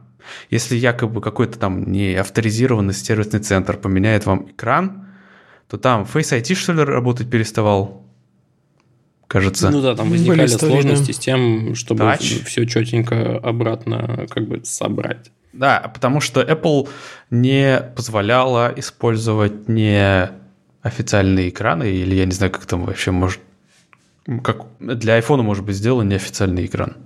Если 0.49 0.75
якобы 0.75 1.21
какой-то 1.21 1.59
там 1.59 1.91
не 1.91 2.15
авторизированный 2.15 2.93
сервисный 2.93 3.41
центр 3.41 3.77
поменяет 3.77 4.25
вам 4.25 4.49
экран, 4.49 5.07
то 5.67 5.77
там 5.77 6.03
Face 6.03 6.39
ID, 6.39 6.55
что 6.55 6.73
ли, 6.73 6.83
работать 6.83 7.29
переставал? 7.29 8.08
Кажется. 9.29 9.69
Ну 9.69 9.79
да, 9.79 9.95
там 9.95 10.09
возникали 10.09 10.47
сложности 10.47 11.11
с 11.11 11.19
тем, 11.19 11.75
чтобы 11.75 11.99
Тач. 11.99 12.43
все 12.45 12.65
четенько 12.65 13.37
обратно 13.37 14.25
как 14.27 14.47
бы 14.47 14.61
собрать. 14.65 15.31
Да, 15.53 15.91
потому 15.93 16.19
что 16.19 16.41
Apple 16.41 16.89
не 17.29 17.79
позволяла 17.95 18.73
использовать 18.75 19.69
не 19.69 20.31
официальные 20.81 21.49
экраны, 21.49 21.91
или 21.91 22.15
я 22.15 22.25
не 22.25 22.31
знаю, 22.31 22.51
как 22.51 22.65
там 22.65 22.85
вообще 22.85 23.11
может... 23.11 23.39
Как 24.43 24.65
для 24.79 25.19
iPhone 25.19 25.43
может 25.43 25.63
быть 25.63 25.75
сделан 25.75 26.09
неофициальный 26.09 26.65
экран. 26.65 26.97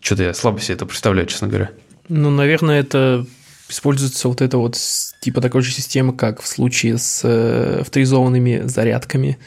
Что-то 0.00 0.24
я 0.24 0.34
слабо 0.34 0.60
себе 0.60 0.74
это 0.74 0.84
представляю, 0.84 1.26
честно 1.26 1.48
говоря. 1.48 1.70
Ну, 2.10 2.28
наверное, 2.28 2.78
это 2.78 3.26
используется 3.70 4.28
вот 4.28 4.42
это 4.42 4.58
вот 4.58 4.76
типа 5.22 5.40
такой 5.40 5.62
же 5.62 5.72
системы, 5.72 6.12
как 6.14 6.42
в 6.42 6.46
случае 6.46 6.98
с 6.98 7.22
э, 7.24 7.80
авторизованными 7.80 8.66
зарядками. 8.66 9.38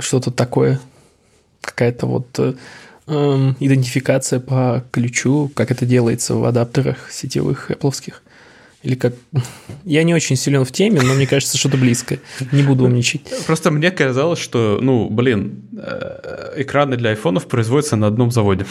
Что-то 0.00 0.30
такое. 0.30 0.80
Какая-то 1.60 2.06
вот 2.06 2.38
э, 2.38 2.54
эм, 3.06 3.56
идентификация 3.60 4.40
по 4.40 4.84
ключу, 4.90 5.50
как 5.54 5.70
это 5.70 5.86
делается 5.86 6.34
в 6.34 6.44
адаптерах 6.44 7.10
сетевых 7.10 7.70
Apple'овских. 7.70 8.14
Или 8.82 8.94
как... 8.94 9.14
Я 9.84 10.02
не 10.04 10.14
очень 10.14 10.36
силен 10.36 10.64
в 10.64 10.72
теме, 10.72 11.00
но 11.02 11.14
мне 11.14 11.26
кажется, 11.26 11.58
что-то 11.58 11.76
близкое. 11.76 12.20
Не 12.52 12.62
буду 12.62 12.84
умничать. 12.84 13.22
Просто 13.46 13.70
мне 13.70 13.90
казалось, 13.90 14.38
что, 14.38 14.78
ну, 14.80 15.08
блин, 15.10 15.62
э, 15.76 16.54
экраны 16.56 16.96
для 16.96 17.10
айфонов 17.10 17.48
производятся 17.48 17.96
на 17.96 18.06
одном 18.06 18.30
заводе. 18.30 18.66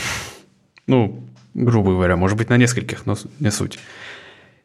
Ну, 0.87 1.23
грубо 1.53 1.91
говоря, 1.91 2.15
может 2.15 2.37
быть, 2.37 2.49
на 2.49 2.57
нескольких, 2.57 3.05
но 3.05 3.17
не 3.39 3.51
суть. 3.51 3.79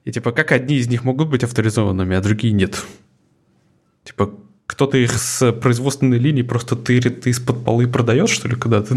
И 0.04 0.12
типа, 0.12 0.32
как 0.32 0.52
одни 0.52 0.76
из 0.76 0.88
них 0.88 1.04
могут 1.04 1.28
быть 1.28 1.44
авторизованными, 1.44 2.16
а 2.16 2.20
другие 2.20 2.52
нет? 2.52 2.84
Типа, 4.04 4.34
кто-то 4.72 4.96
их 4.96 5.18
с 5.18 5.52
производственной 5.52 6.18
линии 6.18 6.42
просто 6.42 6.76
тырит 6.76 7.26
из-под 7.26 7.62
полы 7.62 7.86
продает, 7.86 8.30
что 8.30 8.48
ли, 8.48 8.56
куда-то? 8.56 8.96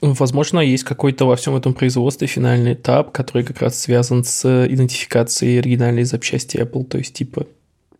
Возможно, 0.00 0.60
есть 0.60 0.84
какой-то 0.84 1.26
во 1.26 1.36
всем 1.36 1.56
этом 1.56 1.74
производстве 1.74 2.26
финальный 2.26 2.72
этап, 2.72 3.12
который 3.12 3.42
как 3.42 3.60
раз 3.60 3.78
связан 3.78 4.24
с 4.24 4.66
идентификацией 4.66 5.58
оригинальной 5.58 6.04
запчасти 6.04 6.56
Apple. 6.56 6.84
То 6.84 6.98
есть, 6.98 7.12
типа, 7.14 7.46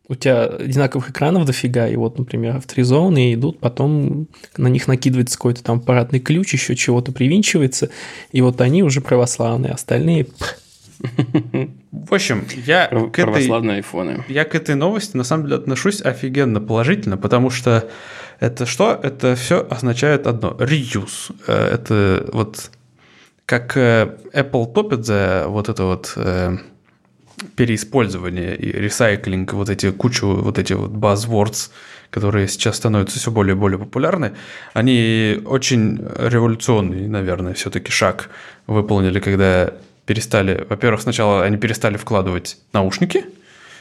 у 0.09 0.15
тебя 0.15 0.45
одинаковых 0.45 1.11
экранов 1.11 1.45
дофига, 1.45 1.89
и 1.89 1.97
вот, 1.97 2.19
например, 2.19 2.57
авторизованные 2.57 3.35
идут, 3.35 3.61
потом 3.61 4.29
на 4.57 4.69
них 4.69 4.89
накидывается 4.89 5.37
какой-то 5.37 5.63
там 5.63 5.79
аппаратный 5.79 6.21
ключ, 6.21 6.55
еще 6.55 6.75
чего-то 6.75 7.13
привинчивается, 7.13 7.91
и 8.33 8.41
вот 8.41 8.61
они 8.63 8.83
уже 8.83 9.03
православные, 9.03 9.73
остальные... 9.73 10.25
пх, 10.25 10.57
В 11.01 12.15
общем, 12.15 12.45
я 12.67 12.87
к 12.87 13.19
этой... 13.19 13.49
Айфоны. 13.49 14.25
Я 14.29 14.45
к 14.45 14.55
этой 14.55 14.75
новости 14.75 15.17
на 15.17 15.25
самом 15.25 15.45
деле 15.45 15.57
отношусь 15.57 16.03
офигенно 16.03 16.61
положительно, 16.61 17.17
потому 17.17 17.51
что 17.51 17.89
это 18.41 18.67
что? 18.67 18.99
Это 19.03 19.35
все 19.37 19.67
означает 19.69 20.27
одно. 20.27 20.57
Reuse. 20.59 21.35
Э, 21.47 21.75
Это 21.75 22.29
вот 22.33 22.71
как 23.47 23.77
э, 23.77 24.17
Apple 24.33 24.73
топит 24.73 25.07
за 25.07 25.47
вот 25.49 25.69
это 25.69 25.85
вот 25.85 26.13
э, 26.17 26.57
переиспользование 27.57 28.57
и 28.57 28.73
ресайклинг, 28.73 29.53
вот 29.53 29.71
эти 29.71 29.91
кучу, 29.91 30.27
вот 30.29 30.59
эти 30.59 30.73
вот 30.73 30.91
buzzwords, 30.91 31.71
которые 32.11 32.49
сейчас 32.49 32.77
становятся 32.77 33.19
все 33.19 33.31
более 33.31 33.55
и 33.55 33.59
более 33.59 33.79
популярны, 33.79 34.33
они 34.73 35.41
очень 35.45 35.99
революционный, 36.19 37.07
наверное, 37.09 37.55
все-таки 37.55 37.91
шаг 37.91 38.31
выполнили, 38.67 39.21
когда 39.21 39.73
перестали, 40.09 40.65
во-первых, 40.71 41.03
сначала 41.03 41.45
они 41.45 41.59
перестали 41.59 41.99
вкладывать 41.99 42.57
наушники, 42.73 43.27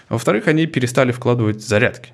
а 0.09 0.13
во-вторых, 0.15 0.49
они 0.49 0.65
перестали 0.65 1.13
вкладывать 1.13 1.61
зарядки. 1.65 2.11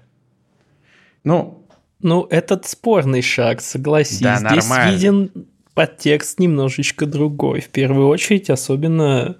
Ну, 1.23 1.65
Ну, 1.99 2.27
этот 2.29 2.67
спорный 2.67 3.23
шаг, 3.23 3.59
согласись. 3.61 4.19
Да, 4.19 4.35
Здесь 4.37 4.67
нормально. 4.69 4.91
виден 4.91 5.31
подтекст 5.73 6.39
немножечко 6.39 7.07
другой. 7.07 7.61
В 7.61 7.69
первую 7.69 8.07
очередь, 8.07 8.51
особенно, 8.51 9.35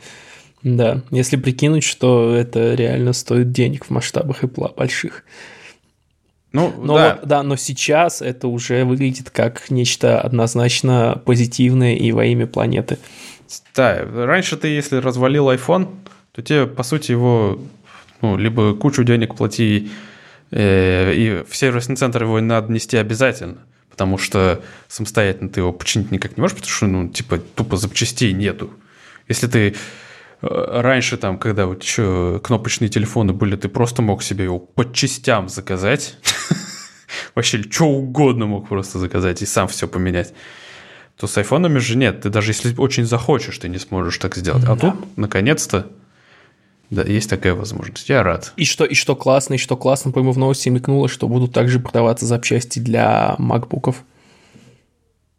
да, 0.63 1.03
если 1.12 1.36
прикинуть, 1.38 1.83
что 1.83 2.33
это 2.33 2.73
реально 2.73 3.13
стоит 3.13 3.51
денег 3.51 3.86
в 3.86 3.89
масштабах 3.91 4.43
Apple 4.43 4.75
больших. 4.75 5.23
Ну, 6.51 6.73
Но 6.79 6.95
да. 6.97 7.15
вот, 7.19 7.27
да, 7.27 7.43
но 7.43 7.57
сейчас 7.57 8.21
это 8.23 8.47
уже 8.47 8.86
выглядит 8.86 9.29
как 9.29 9.69
нечто 9.69 10.19
однозначно 10.21 11.21
позитивное 11.25 11.95
и 11.95 12.12
во 12.12 12.25
имя 12.25 12.47
планеты. 12.47 12.97
Да, 13.76 14.06
раньше 14.13 14.58
ты, 14.58 14.68
если 14.68 14.98
развалил 14.98 15.50
iPhone, 15.50 15.96
то 16.32 16.42
тебе, 16.42 16.66
по 16.66 16.84
сути, 16.84 17.12
его, 17.12 17.60
ну, 18.22 18.38
либо 18.38 18.76
кучу 18.76 19.04
денег 19.04 19.36
плати, 19.36 19.92
э, 20.52 21.13
и 21.13 21.44
в 21.48 21.56
сервисный 21.56 21.96
центр 21.96 22.24
его 22.24 22.39
надо 22.42 22.72
нести 22.72 22.98
обязательно, 22.98 23.58
потому 23.89 24.18
что 24.18 24.62
самостоятельно 24.88 25.50
ты 25.50 25.60
его 25.60 25.72
починить 25.72 26.12
никак 26.12 26.38
не 26.38 26.42
можешь, 26.42 26.56
потому 26.56 26.74
что, 26.74 26.88
ну, 26.88 27.10
типа, 27.10 27.38
тупо 27.38 27.78
запчастей 27.78 28.34
нету. 28.34 28.72
Если 29.28 29.48
ты 29.48 29.76
э, 30.42 30.82
раньше, 30.82 31.18
там, 31.18 31.38
когда 31.38 31.68
вот 31.68 31.84
еще 31.84 32.42
кнопочные 32.44 32.89
телефоны 32.89 33.34
были, 33.34 33.56
ты 33.56 33.70
просто 33.70 34.02
мог 34.02 34.24
себе 34.24 34.46
его 34.46 34.60
по 34.60 34.92
частям 34.92 35.50
заказать, 35.50 36.18
вообще 37.36 37.62
что 37.62 37.86
угодно 37.86 38.48
мог 38.48 38.68
просто 38.70 39.00
заказать 39.00 39.42
и 39.42 39.46
сам 39.46 39.68
все 39.68 39.88
поменять 39.88 40.34
то 41.23 41.27
с 41.27 41.38
айфонами 41.38 41.79
же 41.79 41.95
нет. 41.95 42.19
Ты 42.19 42.29
даже 42.29 42.51
если 42.51 42.75
очень 42.75 43.05
захочешь, 43.05 43.57
ты 43.57 43.69
не 43.69 43.77
сможешь 43.77 44.17
так 44.17 44.36
сделать. 44.36 44.65
А 44.65 44.75
Да. 44.75 44.91
тут, 44.91 45.17
наконец-то, 45.17 45.88
да, 46.89 47.01
есть 47.03 47.29
такая 47.29 47.53
возможность. 47.53 48.09
Я 48.09 48.23
рад. 48.23 48.51
И 48.57 48.65
что, 48.65 48.83
и 48.83 48.93
что 48.93 49.15
классно, 49.15 49.53
и 49.53 49.57
что 49.57 49.77
классно, 49.77 50.12
по-моему, 50.12 50.33
в 50.33 50.38
новости 50.38 50.67
мелькнуло, 50.67 51.07
что 51.07 51.29
будут 51.29 51.53
также 51.53 51.79
продаваться 51.79 52.25
запчасти 52.25 52.79
для 52.79 53.36
макбуков. 53.38 54.03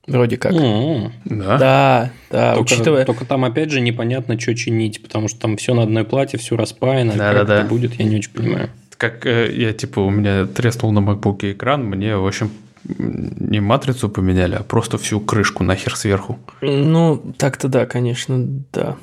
Вроде 0.06 0.38
как. 0.38 0.52
М-м. 0.54 1.12
Да. 1.26 1.58
Да, 1.58 2.10
да, 2.30 2.54
Только, 2.54 2.72
учитывая... 2.72 3.04
только 3.04 3.26
там 3.26 3.44
опять 3.44 3.70
же 3.70 3.82
непонятно, 3.82 4.40
что 4.40 4.54
чинить, 4.54 5.02
потому 5.02 5.28
что 5.28 5.38
там 5.38 5.58
все 5.58 5.74
на 5.74 5.82
одной 5.82 6.04
плате, 6.04 6.38
все 6.38 6.56
распаяно. 6.56 7.12
Да, 7.12 7.34
как 7.34 7.36
да, 7.36 7.44
да. 7.44 7.60
это 7.60 7.68
будет, 7.68 7.92
я 7.96 8.06
не 8.06 8.16
очень 8.16 8.32
понимаю. 8.32 8.70
Как 8.96 9.26
э, 9.26 9.52
я, 9.54 9.74
типа, 9.74 10.00
у 10.00 10.08
меня 10.08 10.46
треснул 10.46 10.92
на 10.92 11.02
макбуке 11.02 11.52
экран, 11.52 11.84
мне, 11.84 12.16
в 12.16 12.26
общем, 12.26 12.50
не 12.84 13.60
матрицу 13.60 14.08
поменяли, 14.08 14.54
а 14.54 14.62
просто 14.62 14.98
всю 14.98 15.20
крышку 15.20 15.64
нахер 15.64 15.96
сверху. 15.96 16.38
Ну, 16.60 17.34
так-то 17.38 17.68
да, 17.68 17.86
конечно, 17.86 18.38
да. 18.72 18.96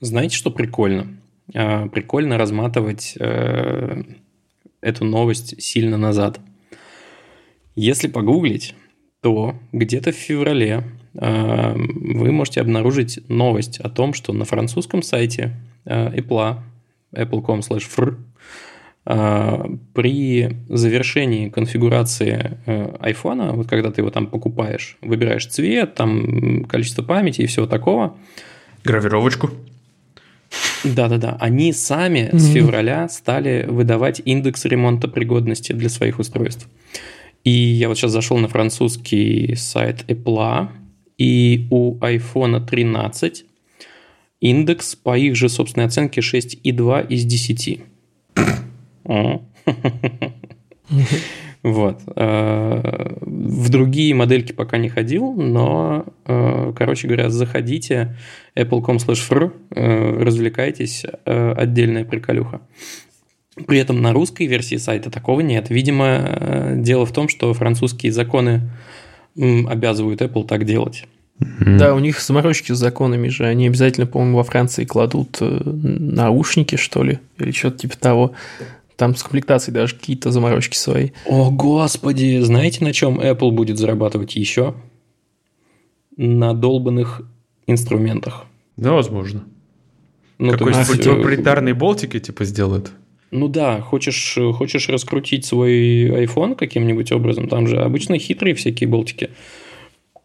Знаете, 0.00 0.36
что 0.36 0.50
прикольно? 0.50 1.08
А, 1.54 1.88
Прикольно 1.88 2.38
разматывать 2.38 3.14
э, 3.18 4.02
эту 4.80 5.04
новость 5.04 5.60
сильно 5.62 5.96
назад. 5.96 6.40
Если 7.74 8.08
погуглить, 8.08 8.74
то 9.22 9.54
где-то 9.72 10.12
в 10.12 10.16
феврале 10.16 10.84
э, 11.14 11.74
вы 11.74 12.32
можете 12.32 12.60
обнаружить 12.60 13.20
новость 13.28 13.78
о 13.80 13.88
том, 13.88 14.14
что 14.14 14.32
на 14.32 14.44
французском 14.44 15.02
сайте 15.02 15.56
э, 15.84 16.18
Apple, 16.18 16.58
apple.com 17.12 17.60
slash 17.60 17.88
fr, 17.88 18.16
при 19.08 20.58
завершении 20.68 21.48
конфигурации 21.48 22.58
э, 22.66 22.94
айфона, 23.00 23.52
вот 23.52 23.66
когда 23.66 23.90
ты 23.90 24.02
его 24.02 24.10
там 24.10 24.26
покупаешь, 24.26 24.98
выбираешь 25.00 25.46
цвет, 25.46 25.94
там 25.94 26.64
количество 26.64 27.02
памяти 27.02 27.40
и 27.40 27.46
всего 27.46 27.66
такого, 27.66 28.18
Гравировочку. 28.84 29.50
да-да-да. 30.84 31.38
Они 31.40 31.72
сами 31.72 32.28
с 32.32 32.52
февраля 32.52 33.08
стали 33.08 33.64
выдавать 33.66 34.20
индекс 34.26 34.66
ремонта 34.66 35.08
пригодности 35.08 35.72
для 35.72 35.88
своих 35.88 36.18
устройств. 36.18 36.68
И 37.44 37.50
я 37.50 37.88
вот 37.88 37.96
сейчас 37.96 38.12
зашел 38.12 38.36
на 38.36 38.48
французский 38.48 39.54
сайт 39.56 40.04
Apple, 40.08 40.68
и 41.16 41.66
у 41.70 41.96
iPhone 42.00 42.62
13 42.66 43.46
индекс 44.40 44.94
по 44.96 45.16
их 45.16 45.34
же 45.34 45.48
собственной 45.48 45.86
оценке 45.86 46.20
6,2 46.20 47.06
из 47.08 47.24
10. 47.24 47.80
Вот. 51.62 52.00
Э, 52.14 53.16
В 53.20 53.68
другие 53.68 54.14
модельки 54.14 54.52
пока 54.52 54.78
не 54.78 54.88
ходил, 54.88 55.32
но, 55.32 56.06
э, 56.24 56.72
короче 56.76 57.08
говоря, 57.08 57.30
заходите 57.30 58.16
apple.com 58.56 58.96
slash 58.96 59.28
fr, 59.28 59.52
э, 59.70 60.22
развлекайтесь, 60.22 61.04
отдельная 61.24 62.04
приколюха. 62.04 62.60
При 63.66 63.78
этом 63.80 64.00
на 64.00 64.12
русской 64.12 64.46
версии 64.46 64.76
сайта 64.76 65.10
такого 65.10 65.40
нет. 65.40 65.68
Видимо, 65.68 66.74
дело 66.76 67.04
в 67.04 67.12
том, 67.12 67.28
что 67.28 67.52
французские 67.54 68.12
законы 68.12 68.70
обязывают 69.36 70.22
Apple 70.22 70.46
так 70.46 70.64
делать. 70.64 71.06
Да, 71.40 71.94
у 71.94 71.98
них 71.98 72.20
заморочки 72.20 72.72
с 72.72 72.78
законами 72.78 73.28
же. 73.28 73.46
Они 73.46 73.66
обязательно, 73.66 74.06
по-моему, 74.06 74.38
во 74.38 74.44
Франции 74.44 74.84
кладут 74.84 75.38
наушники, 75.40 76.76
что 76.76 77.02
ли, 77.02 77.18
или 77.38 77.50
что-то 77.50 77.78
типа 77.78 77.98
того. 77.98 78.32
Там 78.98 79.14
с 79.14 79.22
комплектацией 79.22 79.72
даже 79.72 79.94
какие-то 79.94 80.32
заморочки 80.32 80.76
свои. 80.76 81.10
О, 81.24 81.52
господи! 81.52 82.40
Знаете, 82.40 82.82
на 82.84 82.92
чем 82.92 83.20
Apple 83.20 83.52
будет 83.52 83.78
зарабатывать 83.78 84.34
еще? 84.34 84.74
На 86.16 86.52
долбанных 86.52 87.22
инструментах. 87.68 88.46
Да, 88.76 88.94
возможно. 88.94 89.44
Ну, 90.38 90.50
Какой-нибудь 90.50 90.88
есть, 90.88 91.06
э, 91.06 91.14
проприетарный 91.14 91.74
болтики, 91.74 92.18
типа, 92.18 92.44
сделают. 92.44 92.90
Ну 93.30 93.46
да, 93.46 93.80
хочешь, 93.80 94.36
хочешь 94.54 94.88
раскрутить 94.88 95.44
свой 95.44 96.24
iPhone 96.24 96.56
каким-нибудь 96.56 97.12
образом, 97.12 97.46
там 97.46 97.68
же 97.68 97.80
обычно 97.80 98.18
хитрые 98.18 98.56
всякие 98.56 98.88
болтики. 98.88 99.30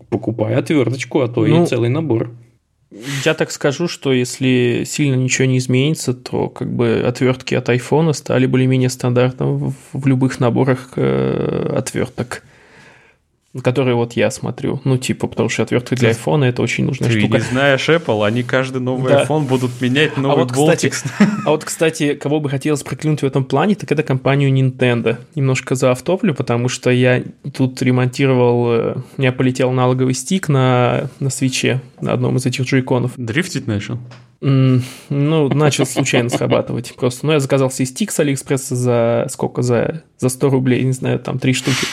Покупай 0.10 0.56
отверточку, 0.56 1.22
а 1.22 1.28
то 1.28 1.46
Ну, 1.46 1.64
и 1.64 1.68
целый 1.68 1.90
набор. 1.90 2.32
Я 3.26 3.34
так 3.34 3.52
скажу, 3.52 3.88
что 3.88 4.14
если 4.14 4.84
сильно 4.86 5.16
ничего 5.16 5.48
не 5.48 5.58
изменится, 5.58 6.14
то 6.14 6.50
как 6.50 6.72
бы 6.72 7.04
отвертки 7.06 7.56
от 7.56 7.70
айфона 7.70 8.14
стали 8.14 8.46
более-менее 8.46 8.90
стандартом 8.90 9.74
в, 9.94 10.08
любых 10.08 10.40
наборах 10.40 10.92
э, 10.96 11.76
отверток, 11.76 12.44
которые 13.62 13.96
вот 13.96 14.14
я 14.14 14.32
смотрю. 14.32 14.82
Ну, 14.84 14.98
типа, 14.98 15.28
потому 15.28 15.48
что 15.50 15.62
отвертка 15.64 15.96
для 15.96 16.10
Ты- 16.10 16.16
айфона 16.16 16.46
это 16.46 16.62
очень 16.64 16.86
нужная 16.86 17.10
Ты 17.12 17.20
штука. 17.20 17.38
не 17.38 17.44
знаешь 17.44 17.88
Apple, 17.88 18.26
они 18.26 18.42
каждый 18.42 18.82
новый 18.82 19.12
Да. 19.12 19.24
iPhone 19.24 19.46
будут 19.48 19.80
менять 19.80 20.18
новый 20.18 20.46
вот, 20.46 20.52
кстати, 20.52 20.88
болтик. 20.88 21.04
А 21.46 21.50
вот, 21.52 21.64
кстати, 21.64 22.16
кого 22.16 22.40
бы 22.40 22.50
хотелось 22.50 22.82
проклянуть 22.82 23.22
в 23.22 23.26
этом 23.26 23.44
плане, 23.46 23.76
так 23.76 23.92
это 23.92 24.02
компанию 24.02 24.52
Nintendo. 24.52 25.18
Немножко 25.36 25.76
заавтоплю, 25.76 26.34
потому 26.34 26.68
что 26.68 26.90
я 26.90 27.24
тут 27.56 27.80
ремонтировал, 27.82 28.72
э, 28.72 28.96
у 29.18 29.22
меня 29.22 29.32
полетел 29.32 29.70
аналоговый 29.70 30.16
стик 30.16 30.50
на, 30.50 31.10
на 31.20 31.30
свече, 31.30 31.82
на 32.02 32.14
одном 32.14 32.38
из 32.38 32.46
этих 32.48 32.66
джойконов. 32.66 33.12
Дрифтить 33.18 33.68
начал? 33.68 34.00
Ну, 34.42 34.82
начал 35.10 35.86
случайно 35.86 36.30
срабатывать 36.30 36.94
просто. 36.96 37.26
Ну, 37.26 37.32
я 37.34 37.40
заказал 37.40 37.72
себе 37.72 37.86
стик 37.86 38.12
с 38.12 38.20
Алиэкспресса 38.20 38.76
за 38.76 39.28
сколько? 39.30 39.62
За, 39.62 40.02
за 40.18 40.30
100 40.30 40.50
рублей, 40.50 40.84
не 40.84 40.92
знаю, 40.92 41.20
там 41.20 41.40
три 41.40 41.54
штуки. 41.54 41.86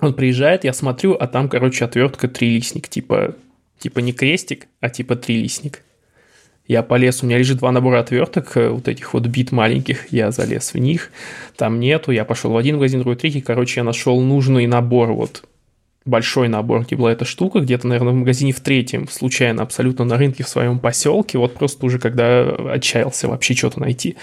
Он 0.00 0.14
приезжает, 0.14 0.64
я 0.64 0.72
смотрю, 0.72 1.14
а 1.14 1.26
там, 1.26 1.48
короче, 1.48 1.84
отвертка 1.84 2.28
трилистник. 2.28 2.88
Типа, 2.88 3.34
типа 3.78 4.00
не 4.00 4.12
крестик, 4.12 4.66
а 4.80 4.90
типа 4.90 5.16
трилистник. 5.16 5.82
Я 6.68 6.82
полез, 6.82 7.22
у 7.22 7.26
меня 7.26 7.38
лежит 7.38 7.58
два 7.58 7.70
набора 7.70 8.00
отверток, 8.00 8.56
э, 8.56 8.68
вот 8.70 8.88
этих 8.88 9.14
вот 9.14 9.24
бит 9.26 9.52
маленьких, 9.52 10.12
я 10.12 10.32
залез 10.32 10.74
в 10.74 10.78
них, 10.78 11.12
там 11.56 11.78
нету, 11.78 12.10
я 12.10 12.24
пошел 12.24 12.50
в 12.50 12.56
один 12.56 12.76
магазин, 12.76 13.00
другой, 13.00 13.14
третий, 13.14 13.40
короче, 13.40 13.80
я 13.80 13.84
нашел 13.84 14.20
нужный 14.20 14.66
набор, 14.66 15.12
вот, 15.12 15.44
большой 16.04 16.48
набор, 16.48 16.82
где 16.82 16.96
была 16.96 17.12
эта 17.12 17.24
штука, 17.24 17.60
где-то, 17.60 17.86
наверное, 17.86 18.12
в 18.12 18.16
магазине 18.16 18.52
в 18.52 18.60
третьем, 18.60 19.08
случайно, 19.08 19.62
абсолютно 19.62 20.04
на 20.04 20.16
рынке 20.16 20.42
в 20.42 20.48
своем 20.48 20.80
поселке, 20.80 21.38
вот 21.38 21.54
просто 21.54 21.86
уже 21.86 22.00
когда 22.00 22.48
отчаялся 22.72 23.28
вообще 23.28 23.54
что-то 23.54 23.80
найти. 23.80 24.16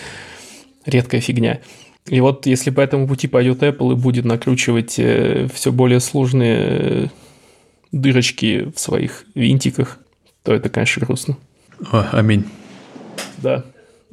Редкая 0.85 1.21
фигня. 1.21 1.61
И 2.07 2.19
вот 2.21 2.45
если 2.45 2.69
по 2.69 2.81
этому 2.81 3.07
пути 3.07 3.27
пойдет 3.27 3.63
Apple 3.63 3.93
и 3.93 3.95
будет 3.95 4.25
накручивать 4.25 4.91
все 4.91 5.71
более 5.71 5.99
сложные 5.99 6.57
э, 6.59 7.07
дырочки 7.91 8.71
в 8.75 8.79
своих 8.79 9.25
винтиках, 9.35 9.99
то 10.43 10.53
это, 10.53 10.69
конечно, 10.69 11.05
грустно. 11.05 11.37
О, 11.91 12.05
аминь. 12.11 12.45
Да, 13.37 13.63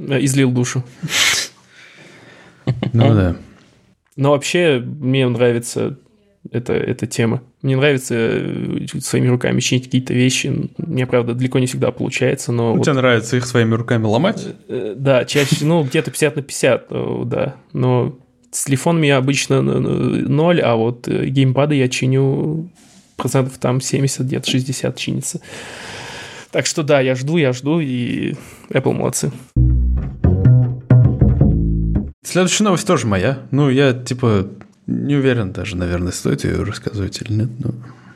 Э, 0.08 0.24
излил 0.24 0.50
душу. 0.50 0.82
Ну 2.92 3.14
да. 3.14 3.36
Но 4.16 4.30
вообще 4.30 4.80
мне 4.80 5.26
нравится 5.28 5.98
эта, 6.50 6.72
эта 6.72 7.06
тема. 7.06 7.42
Мне 7.62 7.76
нравится 7.76 8.14
э, 8.16 8.86
своими 9.00 9.28
руками 9.28 9.60
чинить 9.60 9.84
какие-то 9.84 10.14
вещи. 10.14 10.70
Мне, 10.78 11.06
правда, 11.06 11.34
далеко 11.34 11.58
не 11.58 11.66
всегда 11.66 11.90
получается, 11.90 12.50
но... 12.52 12.70
Ну, 12.70 12.76
вот, 12.78 12.84
Тебе 12.84 12.94
нравится 12.94 13.36
их 13.36 13.46
своими 13.46 13.74
руками 13.74 14.04
ломать? 14.06 14.46
э, 14.68 14.94
да, 14.96 15.24
чаще, 15.24 15.64
ну, 15.64 15.84
где-то 15.84 16.10
50 16.10 16.36
на 16.36 16.42
50, 16.42 16.86
э, 16.90 17.22
да. 17.26 17.56
Но 17.72 18.18
с 18.50 18.64
телефонами 18.64 19.06
я 19.08 19.18
обычно 19.18 19.54
н- 19.54 19.68
н- 19.70 20.24
ноль, 20.34 20.60
а 20.60 20.76
вот 20.76 21.06
э, 21.08 21.26
геймпады 21.26 21.74
я 21.74 21.88
чиню 21.88 22.70
процентов 23.16 23.58
там 23.58 23.80
70, 23.80 24.26
где-то 24.26 24.48
60 24.50 24.96
чинится. 24.96 25.40
Так 26.50 26.66
что 26.66 26.82
да, 26.82 27.00
я 27.00 27.14
жду, 27.14 27.36
я 27.36 27.52
жду, 27.52 27.78
и 27.80 28.34
Apple 28.70 28.92
молодцы. 28.94 29.30
Следующая 32.22 32.64
новость 32.64 32.86
тоже 32.86 33.06
моя. 33.06 33.38
Ну, 33.50 33.70
я, 33.70 33.92
типа, 33.92 34.46
не 34.86 35.16
уверен 35.16 35.52
даже, 35.52 35.76
наверное, 35.76 36.12
стоит 36.12 36.44
ее 36.44 36.62
рассказывать 36.62 37.20
или 37.22 37.32
нет. 37.32 37.50
Но... 37.58 37.74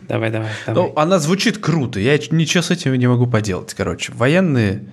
Давай, 0.09 0.31
давай, 0.31 0.51
давай. 0.67 0.83
Ну, 0.83 0.93
она 0.97 1.19
звучит 1.19 1.59
круто, 1.59 2.01
я 2.01 2.19
ничего 2.31 2.63
с 2.63 2.71
этим 2.71 2.95
не 2.95 3.07
могу 3.07 3.27
поделать. 3.27 3.75
Короче, 3.75 4.13
военные 4.13 4.85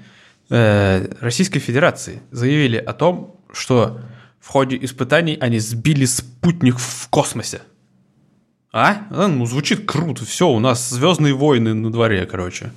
э, 0.49 1.07
Российской 1.19 1.59
Федерации 1.59 2.21
заявили 2.31 2.77
о 2.77 2.93
том, 2.93 3.35
что 3.51 3.99
в 4.39 4.47
ходе 4.47 4.77
испытаний 4.81 5.37
они 5.39 5.59
сбили 5.59 6.05
спутник 6.05 6.77
в 6.77 7.09
космосе. 7.09 7.61
А? 8.73 9.07
а? 9.09 9.27
Ну, 9.27 9.45
звучит 9.45 9.85
круто. 9.85 10.25
Все, 10.25 10.49
у 10.49 10.59
нас 10.59 10.89
Звездные 10.89 11.33
войны 11.33 11.73
на 11.73 11.91
дворе, 11.91 12.25
короче. 12.25 12.71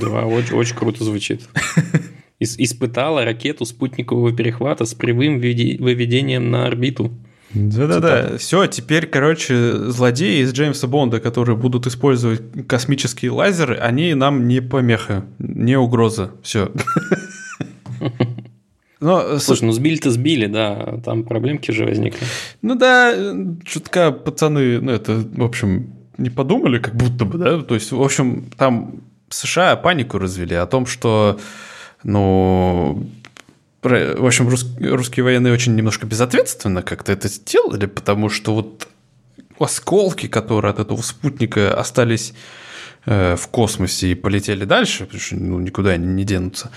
Да, 0.00 0.26
очень, 0.26 0.54
очень 0.54 0.76
круто 0.76 1.04
звучит. 1.04 1.42
Испытала 2.40 3.24
ракету 3.24 3.66
спутникового 3.66 4.32
перехвата 4.32 4.86
с 4.86 4.94
прямым 4.94 5.38
выведением 5.40 6.50
на 6.50 6.66
орбиту. 6.66 7.12
Да-да-да. 7.54 8.38
Все, 8.38 8.66
теперь, 8.66 9.06
короче, 9.06 9.74
злодеи 9.90 10.42
из 10.42 10.52
Джеймса 10.52 10.86
Бонда, 10.86 11.20
которые 11.20 11.56
будут 11.56 11.86
использовать 11.86 12.42
космические 12.68 13.32
лазеры, 13.32 13.76
они 13.76 14.14
нам 14.14 14.46
не 14.46 14.60
помеха, 14.60 15.24
не 15.38 15.76
угроза. 15.76 16.30
Все. 16.42 16.70
Но, 19.00 19.38
Слушай, 19.38 19.64
ну 19.64 19.72
сбили-то 19.72 20.10
сбили, 20.10 20.46
да, 20.46 21.00
там 21.04 21.24
проблемки 21.24 21.70
же 21.70 21.86
возникли. 21.86 22.20
Ну 22.60 22.74
да, 22.74 23.14
чутка 23.64 24.12
пацаны, 24.12 24.78
ну 24.80 24.92
это, 24.92 25.24
в 25.32 25.42
общем, 25.42 25.94
не 26.18 26.28
подумали, 26.28 26.78
как 26.78 26.94
будто 26.94 27.24
бы, 27.24 27.38
да, 27.38 27.62
то 27.62 27.74
есть, 27.74 27.92
в 27.92 28.02
общем, 28.02 28.50
там 28.58 29.00
США 29.30 29.76
панику 29.76 30.18
развели 30.18 30.54
о 30.54 30.66
том, 30.66 30.84
что, 30.84 31.40
ну, 32.04 33.06
в 33.82 34.26
общем, 34.26 34.48
рус, 34.48 34.66
русские 34.78 35.24
военные 35.24 35.52
очень 35.52 35.74
немножко 35.74 36.06
безответственно 36.06 36.82
как-то 36.82 37.12
это 37.12 37.28
сделали, 37.28 37.86
потому 37.86 38.28
что 38.28 38.54
вот 38.54 38.88
осколки, 39.58 40.28
которые 40.28 40.70
от 40.70 40.78
этого 40.78 41.00
спутника 41.02 41.78
остались 41.78 42.34
э, 43.06 43.36
в 43.36 43.48
космосе 43.48 44.12
и 44.12 44.14
полетели 44.14 44.64
дальше, 44.64 45.04
потому 45.04 45.20
что 45.20 45.36
ну, 45.36 45.60
никуда 45.60 45.90
они 45.90 46.06
не 46.06 46.24
денутся, 46.24 46.70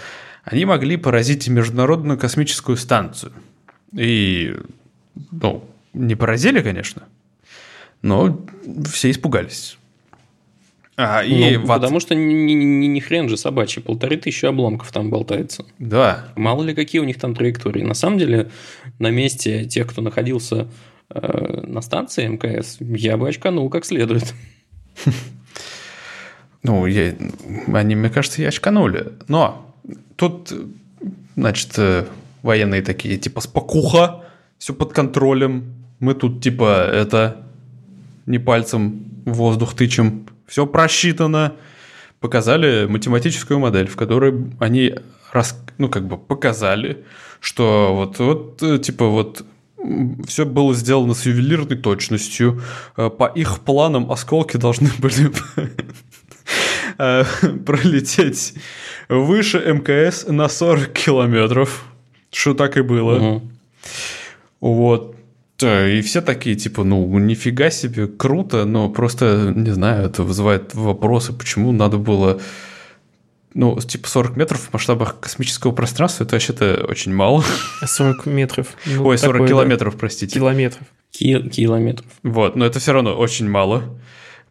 они 0.43 0.65
могли 0.65 0.97
поразить 0.97 1.47
Международную 1.47 2.17
космическую 2.17 2.77
станцию. 2.77 3.33
И, 3.93 4.55
ну, 5.31 5.69
не 5.93 6.15
поразили, 6.15 6.61
конечно, 6.61 7.03
но 8.01 8.45
все 8.91 9.11
испугались. 9.11 9.77
А, 10.95 11.23
и 11.23 11.57
ну, 11.57 11.63
в... 11.63 11.67
Потому 11.67 11.99
что 11.99 12.13
ни, 12.13 12.33
ни, 12.33 12.53
ни, 12.53 12.85
ни 12.85 12.99
хрен 12.99 13.27
же 13.27 13.37
собачий, 13.37 13.81
полторы 13.81 14.17
тысячи 14.17 14.45
обломков 14.45 14.91
там 14.91 15.09
болтается. 15.09 15.65
Да. 15.79 16.27
Мало 16.35 16.63
ли 16.63 16.75
какие 16.75 17.01
у 17.01 17.05
них 17.05 17.17
там 17.17 17.33
траектории. 17.33 17.81
На 17.81 17.95
самом 17.95 18.19
деле, 18.19 18.51
на 18.99 19.09
месте 19.09 19.65
тех, 19.65 19.87
кто 19.87 20.01
находился 20.01 20.67
э, 21.09 21.63
на 21.65 21.81
станции 21.81 22.27
МКС, 22.27 22.77
я 22.79 23.17
бы 23.17 23.29
очканул 23.29 23.69
как 23.69 23.85
следует. 23.85 24.33
Ну, 26.65 26.85
я, 26.85 27.13
они, 27.73 27.93
мне 27.93 28.09
кажется, 28.09 28.41
и 28.41 28.45
очканули. 28.45 29.11
Но 29.27 29.75
тут, 30.15 30.53
значит, 31.35 31.73
э, 31.75 32.05
военные 32.41 32.81
такие, 32.81 33.17
типа, 33.17 33.41
спокуха, 33.41 34.23
все 34.59 34.73
под 34.73 34.93
контролем. 34.93 35.73
Мы 35.99 36.15
тут, 36.15 36.41
типа, 36.41 36.87
это, 36.89 37.45
не 38.25 38.39
пальцем 38.39 39.03
в 39.25 39.33
воздух 39.33 39.73
тычем, 39.73 40.25
все 40.53 40.67
просчитано. 40.67 41.55
Показали 42.19 42.85
математическую 42.85 43.59
модель, 43.59 43.87
в 43.87 43.95
которой 43.95 44.51
они 44.59 44.93
рас, 45.31 45.59
ну, 45.79 45.89
как 45.89 46.07
бы 46.07 46.15
показали, 46.15 47.03
что 47.39 47.95
вот, 47.95 48.19
вот 48.19 48.83
типа, 48.83 49.07
вот 49.07 49.43
все 50.27 50.45
было 50.45 50.75
сделано 50.75 51.15
с 51.15 51.25
ювелирной 51.25 51.75
точностью. 51.75 52.61
Э, 52.95 53.09
по 53.09 53.25
их 53.25 53.61
планам 53.61 54.11
осколки 54.11 54.57
должны 54.57 54.91
были 54.99 55.31
э, 56.99 57.23
пролететь 57.65 58.53
выше 59.09 59.57
МКС 59.57 60.27
на 60.27 60.49
40 60.49 60.93
километров. 60.93 61.83
Что 62.31 62.53
так 62.53 62.77
и 62.77 62.81
было. 62.81 63.15
Угу. 63.15 63.51
Вот. 64.61 65.15
И 65.61 66.01
все 66.01 66.21
такие, 66.21 66.55
типа, 66.55 66.83
ну, 66.83 67.17
нифига 67.19 67.69
себе, 67.69 68.07
круто, 68.07 68.65
но 68.65 68.89
просто, 68.89 69.53
не 69.55 69.71
знаю, 69.71 70.07
это 70.07 70.23
вызывает 70.23 70.73
вопросы, 70.73 71.33
почему 71.33 71.71
надо 71.71 71.97
было... 71.97 72.41
Ну, 73.53 73.79
типа 73.79 74.07
40 74.07 74.35
метров 74.35 74.61
в 74.61 74.73
масштабах 74.73 75.19
космического 75.19 75.71
пространства, 75.73 76.23
это 76.23 76.35
вообще-то 76.35 76.85
очень 76.89 77.13
мало. 77.13 77.43
40 77.85 78.25
метров. 78.25 78.69
Ну, 78.87 79.05
Ой, 79.05 79.17
40 79.17 79.33
такое, 79.33 79.47
километров, 79.47 79.93
да. 79.93 79.99
простите. 79.99 80.33
Километров. 80.33 80.87
Ки- 81.11 81.49
километров. 81.49 82.07
Вот, 82.23 82.55
но 82.55 82.65
это 82.65 82.79
все 82.79 82.93
равно 82.93 83.15
очень 83.15 83.47
мало. 83.47 83.83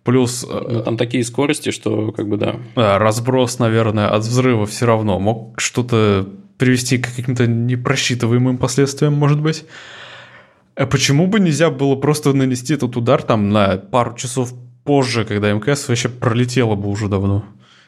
Плюс... 0.04 0.46
Ну, 0.48 0.82
там 0.84 0.96
такие 0.96 1.24
скорости, 1.24 1.72
что 1.72 2.12
как 2.12 2.28
бы 2.28 2.36
да. 2.36 2.56
Разброс, 2.76 3.58
наверное, 3.58 4.08
от 4.08 4.22
взрыва 4.22 4.66
все 4.66 4.86
равно 4.86 5.18
мог 5.18 5.60
что-то 5.60 6.28
привести 6.56 6.98
к 6.98 7.08
каким-то 7.08 7.48
непросчитываемым 7.48 8.56
последствиям, 8.56 9.14
может 9.14 9.40
быть. 9.40 9.64
А 10.74 10.87
почему 10.87 11.26
бы 11.26 11.40
нельзя 11.40 11.70
было 11.70 11.96
просто 11.96 12.32
нанести 12.32 12.74
этот 12.74 12.96
удар 12.96 13.22
там 13.22 13.50
на 13.50 13.76
пару 13.76 14.16
часов 14.16 14.54
позже, 14.85 15.24
когда 15.24 15.52
МКС 15.52 15.88
вообще 15.88 16.08
пролетело 16.08 16.74
бы 16.74 16.88
уже 16.88 17.08
давно? 17.08 17.44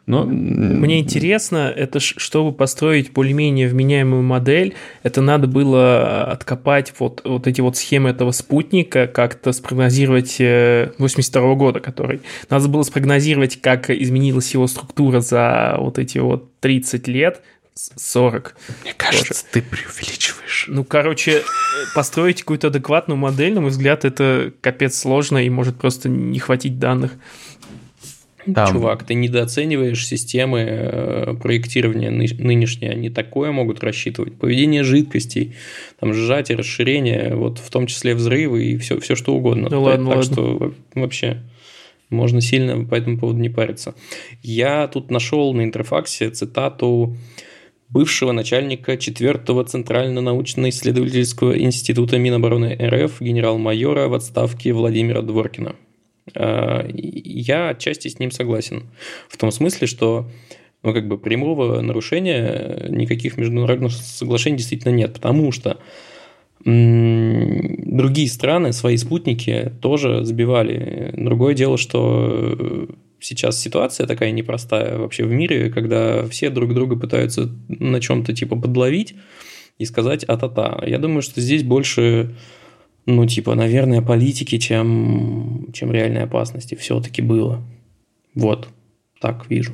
Но... 0.07 0.25
Мне 0.27 1.01
интересно, 1.01 1.73
это 1.75 1.99
чтобы 1.99 2.53
построить 2.53 3.13
более-менее 3.13 3.69
вменяемую 3.69 4.23
модель, 4.23 4.75
это 5.03 5.23
надо 5.23 5.47
было 5.47 6.25
откопать 6.25 6.93
вот, 6.99 7.23
вот 7.25 7.47
эти 7.47 7.63
вот 7.63 7.79
схемы 7.79 8.11
этого 8.11 8.31
спутника, 8.33 9.07
как-то 9.07 9.53
спрогнозировать 9.53 10.37
82 10.39 11.43
-го 11.43 11.57
года, 11.57 11.81
который. 11.81 12.21
Надо 12.51 12.69
было 12.69 12.83
спрогнозировать, 12.83 13.61
как 13.63 13.89
изменилась 13.89 14.53
его 14.53 14.67
структура 14.67 15.21
за 15.21 15.77
вот 15.79 15.99
эти 15.99 16.19
вот 16.19 16.61
30 16.61 17.09
лет, 17.09 17.41
40. 17.75 18.57
Мне 18.83 18.95
кажется, 18.97 19.29
тоже. 19.29 19.45
ты 19.53 19.63
преувеличиваешь. 19.63 20.67
Ну, 20.69 20.85
короче, 20.85 21.43
построить 21.95 22.41
какую-то 22.41 22.69
адекватную 22.69 23.19
модель, 23.19 23.53
на 23.53 23.63
мой 23.63 23.71
взгляд, 23.71 24.05
это 24.05 24.53
капец 24.61 24.97
сложно 24.97 25.39
и 25.39 25.51
может 25.51 25.77
просто 25.77 26.09
не 26.09 26.39
хватить 26.39 26.79
данных. 26.79 27.13
Там. 28.53 28.71
Чувак, 28.71 29.05
ты 29.05 29.15
недооцениваешь 29.15 30.07
системы 30.07 30.61
э, 30.61 31.35
проектирования 31.43 32.11
нынешние, 32.11 32.91
они 32.91 33.09
такое 33.09 33.53
могут 33.53 33.83
рассчитывать. 33.83 34.39
Поведение 34.39 34.85
жидкостей, 34.85 35.55
там 35.99 36.13
сжатие, 36.13 36.59
расширение, 36.59 37.35
вот 37.35 37.59
в 37.59 37.71
том 37.71 37.87
числе 37.87 38.15
взрывы 38.15 38.65
и 38.65 38.77
все, 38.77 39.01
все 39.01 39.15
что 39.15 39.35
угодно. 39.35 39.71
Да 39.71 39.79
ладно, 39.79 40.11
так 40.11 40.17
ладно. 40.17 40.33
что 40.33 40.75
вообще 40.95 41.43
можно 42.11 42.43
сильно 42.43 42.85
по 42.85 42.95
этому 42.95 43.19
поводу 43.19 43.39
не 43.39 43.49
париться. 43.49 43.95
Я 44.43 44.89
тут 44.89 45.11
нашел 45.11 45.55
на 45.55 45.63
интерфаксе 45.63 46.29
цитату 46.29 47.17
бывшего 47.89 48.33
начальника 48.33 48.95
4-го 48.95 49.63
Центрально-научно-исследовательского 49.63 51.59
института 51.59 52.19
Минобороны 52.19 52.77
РФ 52.81 53.21
генерал-майора 53.21 54.09
в 54.09 54.15
отставке 54.15 54.73
Владимира 54.73 55.23
Дворкина. 55.23 55.77
А, 56.35 56.87
я 56.89 57.69
отчасти 57.71 58.09
с 58.09 58.19
ним 58.19 58.31
согласен. 58.31 58.91
В 59.29 59.37
том 59.37 59.51
смысле, 59.51 59.87
что 59.87 60.29
ну, 60.83 60.93
как 60.93 61.09
бы 61.09 61.19
прямого 61.19 61.81
нарушения 61.81 62.87
никаких 62.89 63.37
международных 63.37 63.93
соглашений 63.93 64.59
действительно 64.59 64.93
нет, 64.93 65.15
потому 65.15 65.51
что 65.53 65.79
другие 66.65 68.29
страны 68.29 68.73
свои 68.73 68.97
спутники 68.97 69.73
тоже 69.83 70.25
сбивали. 70.25 71.13
Другое 71.17 71.55
дело, 71.55 71.77
что 71.77 72.89
сейчас 73.25 73.59
ситуация 73.59 74.07
такая 74.07 74.31
непростая 74.31 74.99
вообще 74.99 75.25
в 75.25 75.31
мире, 75.31 75.71
когда 75.71 76.27
все 76.29 76.51
друг 76.51 76.75
друга 76.75 76.97
пытаются 76.97 77.49
на 77.69 78.01
чем-то 78.01 78.35
типа 78.35 78.57
подловить 78.57 79.15
и 79.79 79.87
сказать 79.87 80.25
а-та-та. 80.25 80.83
Я 80.87 80.99
думаю, 80.99 81.23
что 81.23 81.41
здесь 81.41 81.63
больше, 81.63 82.35
ну, 83.07 83.27
типа, 83.27 83.55
наверное, 83.55 84.03
политики, 84.03 84.59
чем, 84.59 85.71
чем 85.73 85.91
реальной 85.91 86.25
опасности 86.25 86.75
все-таки 86.75 87.23
было. 87.23 87.63
Вот, 88.35 88.69
так 89.21 89.49
вижу. 89.49 89.73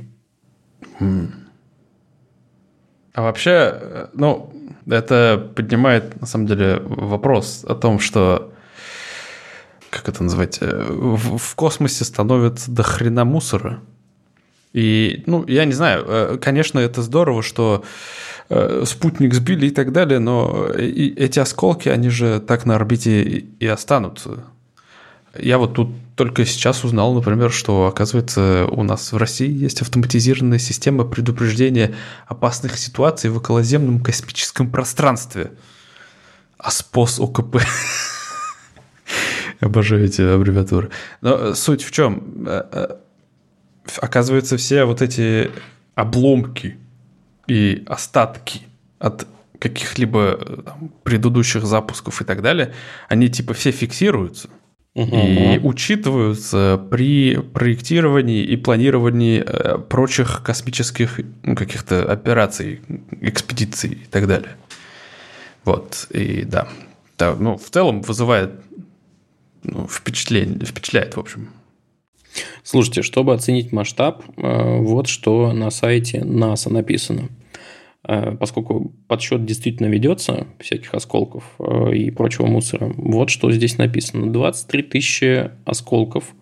А 3.13 3.23
вообще, 3.23 4.09
ну, 4.15 4.53
это 4.87 5.53
поднимает, 5.57 6.21
на 6.21 6.27
самом 6.27 6.47
деле, 6.47 6.81
вопрос 6.85 7.65
о 7.69 7.75
том, 7.75 7.99
что 7.99 8.50
как 10.01 10.15
это 10.15 10.23
назвать, 10.25 10.59
э, 10.61 10.87
в, 10.89 11.39
в 11.39 11.55
космосе 11.55 12.05
становится 12.05 12.71
до 12.71 12.83
хрена 12.83 13.25
мусора. 13.25 13.81
И, 14.73 15.23
ну, 15.27 15.45
я 15.47 15.65
не 15.65 15.73
знаю, 15.73 16.05
э, 16.07 16.39
конечно, 16.41 16.79
это 16.79 17.03
здорово, 17.03 17.43
что 17.43 17.85
э, 18.49 18.85
спутник 18.87 19.35
сбили 19.35 19.67
и 19.67 19.71
так 19.71 19.93
далее, 19.93 20.19
но 20.19 20.69
эти 20.69 21.39
осколки, 21.39 21.89
они 21.89 22.09
же 22.09 22.41
так 22.41 22.67
на 22.67 22.77
орбите 22.77 23.23
и 23.23 23.67
останутся. 23.67 24.45
Я 25.39 25.59
вот 25.59 25.75
тут 25.75 25.91
только 26.17 26.45
сейчас 26.45 26.83
узнал, 26.85 27.15
например, 27.15 27.53
что, 27.53 27.87
оказывается, 27.87 28.67
у 28.71 28.83
нас 28.83 29.13
в 29.13 29.17
России 29.17 29.51
есть 29.51 29.81
автоматизированная 29.81 30.59
система 30.59 31.05
предупреждения 31.05 31.95
опасных 32.27 32.79
ситуаций 32.79 33.31
в 33.31 33.37
околоземном 33.37 34.01
космическом 34.01 34.71
пространстве. 34.71 35.53
АСПОС 36.59 37.21
ОКП. 37.21 37.59
Обожаю 39.61 40.05
эти 40.05 40.23
аббревиатуры. 40.23 40.91
Но 41.21 41.55
суть 41.55 41.83
в 41.83 41.91
чем? 41.91 42.49
Оказывается, 43.99 44.57
все 44.57 44.85
вот 44.85 45.03
эти 45.03 45.51
обломки 45.95 46.79
и 47.47 47.83
остатки 47.87 48.63
от 48.99 49.27
каких-либо 49.59 50.63
там, 50.65 50.91
предыдущих 51.03 51.65
запусков 51.65 52.23
и 52.23 52.25
так 52.25 52.43
далее, 52.43 52.73
они 53.09 53.29
типа 53.29 53.53
все 53.55 53.71
фиксируются 53.71 54.49
угу. 54.95 55.17
и 55.17 55.59
учитываются 55.59 56.81
при 56.91 57.37
проектировании 57.37 58.43
и 58.43 58.57
планировании 58.57 59.43
э, 59.47 59.79
прочих 59.79 60.43
космических 60.43 61.21
ну, 61.43 61.55
каких-то 61.55 62.11
операций, 62.11 62.81
экспедиций 63.21 63.91
и 63.91 64.07
так 64.11 64.27
далее. 64.27 64.57
Вот, 65.65 66.07
и 66.11 66.43
да. 66.45 66.69
да 67.19 67.37
ну, 67.39 67.59
в 67.59 67.71
целом 67.71 68.01
вызывает 68.01 68.53
ну, 69.63 69.87
впечатление, 69.87 70.65
впечатляет, 70.65 71.17
в 71.17 71.21
общем. 71.21 71.51
Слушайте, 72.63 73.03
чтобы 73.03 73.35
оценить 73.35 73.73
масштаб, 73.73 74.23
э, 74.37 74.79
вот 74.79 75.09
что 75.09 75.53
на 75.53 75.71
сайте 75.71 76.25
НАСА 76.25 76.71
написано– 76.71 77.29
Э, 78.03 78.33
поскольку 78.33 78.93
подсчет 79.09 79.45
действительно 79.45 79.87
ведется 79.87 80.47
всяких 80.59 80.95
осколков 80.95 81.45
э, 81.59 81.95
и 81.95 82.11
прочего 82.11 82.47
мусора, 82.47 82.93
вот 82.97 83.31
что 83.31 83.53
здесь 83.53 83.79
написано. 83.79 84.33
23 84.33 84.83
тысячи 84.83 85.51
осколков 85.65 86.35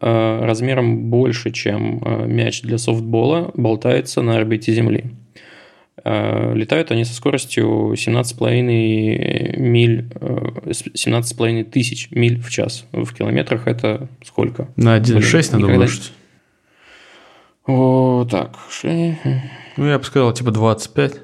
размером 0.00 1.08
больше, 1.08 1.50
чем 1.50 2.02
мяч 2.26 2.62
для 2.62 2.78
софтбола, 2.78 3.52
болтается 3.54 4.22
на 4.22 4.36
орбите 4.36 4.74
Земли. 4.74 5.04
Летают 6.02 6.90
они 6.90 7.04
со 7.04 7.14
скоростью 7.14 7.92
17,5 7.92 9.58
миль, 9.58 10.08
17,5 10.08 11.64
тысяч 11.64 12.10
миль 12.10 12.40
в 12.40 12.50
час. 12.50 12.86
В 12.92 13.14
километрах 13.14 13.66
это 13.68 14.08
сколько? 14.24 14.68
На 14.76 14.98
1,6 14.98 15.52
надо 15.52 15.56
никогда... 15.58 15.74
умножить. 15.74 16.12
О, 17.66 18.26
так. 18.30 18.58
Ну, 18.82 19.86
я 19.86 19.98
бы 19.98 20.04
сказал, 20.04 20.32
типа 20.32 20.50
25. 20.50 21.20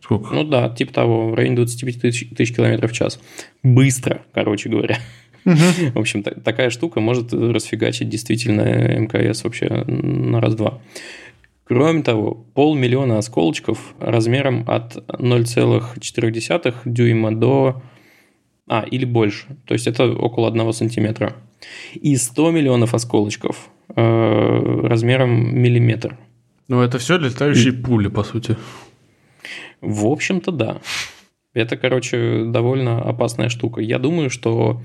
Сколько? 0.00 0.34
Ну 0.34 0.44
да, 0.44 0.70
типа 0.70 0.92
того, 0.92 1.30
в 1.30 1.34
районе 1.34 1.56
25 1.56 2.00
тысяч, 2.00 2.28
тысяч 2.30 2.54
километров 2.54 2.92
в 2.92 2.94
час. 2.94 3.20
Быстро, 3.62 4.22
короче 4.32 4.68
говоря. 4.68 4.98
В 5.44 5.98
общем, 5.98 6.22
такая 6.22 6.70
штука 6.70 7.00
может 7.00 7.32
расфигачить 7.32 8.08
действительно 8.08 8.62
МКС 8.98 9.44
вообще 9.44 9.68
на 9.68 10.40
раз-два. 10.40 10.80
Кроме 11.68 12.02
того, 12.02 12.46
полмиллиона 12.54 13.18
осколочков 13.18 13.96
размером 13.98 14.64
от 14.68 14.96
0,4 14.96 16.74
дюйма 16.84 17.34
до... 17.34 17.82
А, 18.68 18.84
или 18.88 19.04
больше. 19.04 19.56
То 19.66 19.74
есть 19.74 19.88
это 19.88 20.06
около 20.12 20.48
1 20.48 20.72
сантиметра. 20.72 21.34
И 21.94 22.16
100 22.16 22.50
миллионов 22.52 22.94
осколочков 22.94 23.68
э, 23.94 24.80
размером 24.84 25.58
миллиметр. 25.58 26.16
Ну, 26.68 26.82
это 26.82 26.98
все 26.98 27.18
летающие 27.18 27.72
и... 27.72 27.76
пули, 27.76 28.08
по 28.08 28.22
сути. 28.22 28.56
В 29.80 30.06
общем-то, 30.06 30.52
да. 30.52 30.80
Это, 31.52 31.76
короче, 31.76 32.44
довольно 32.44 33.02
опасная 33.02 33.48
штука. 33.48 33.80
Я 33.80 33.98
думаю, 33.98 34.30
что 34.30 34.82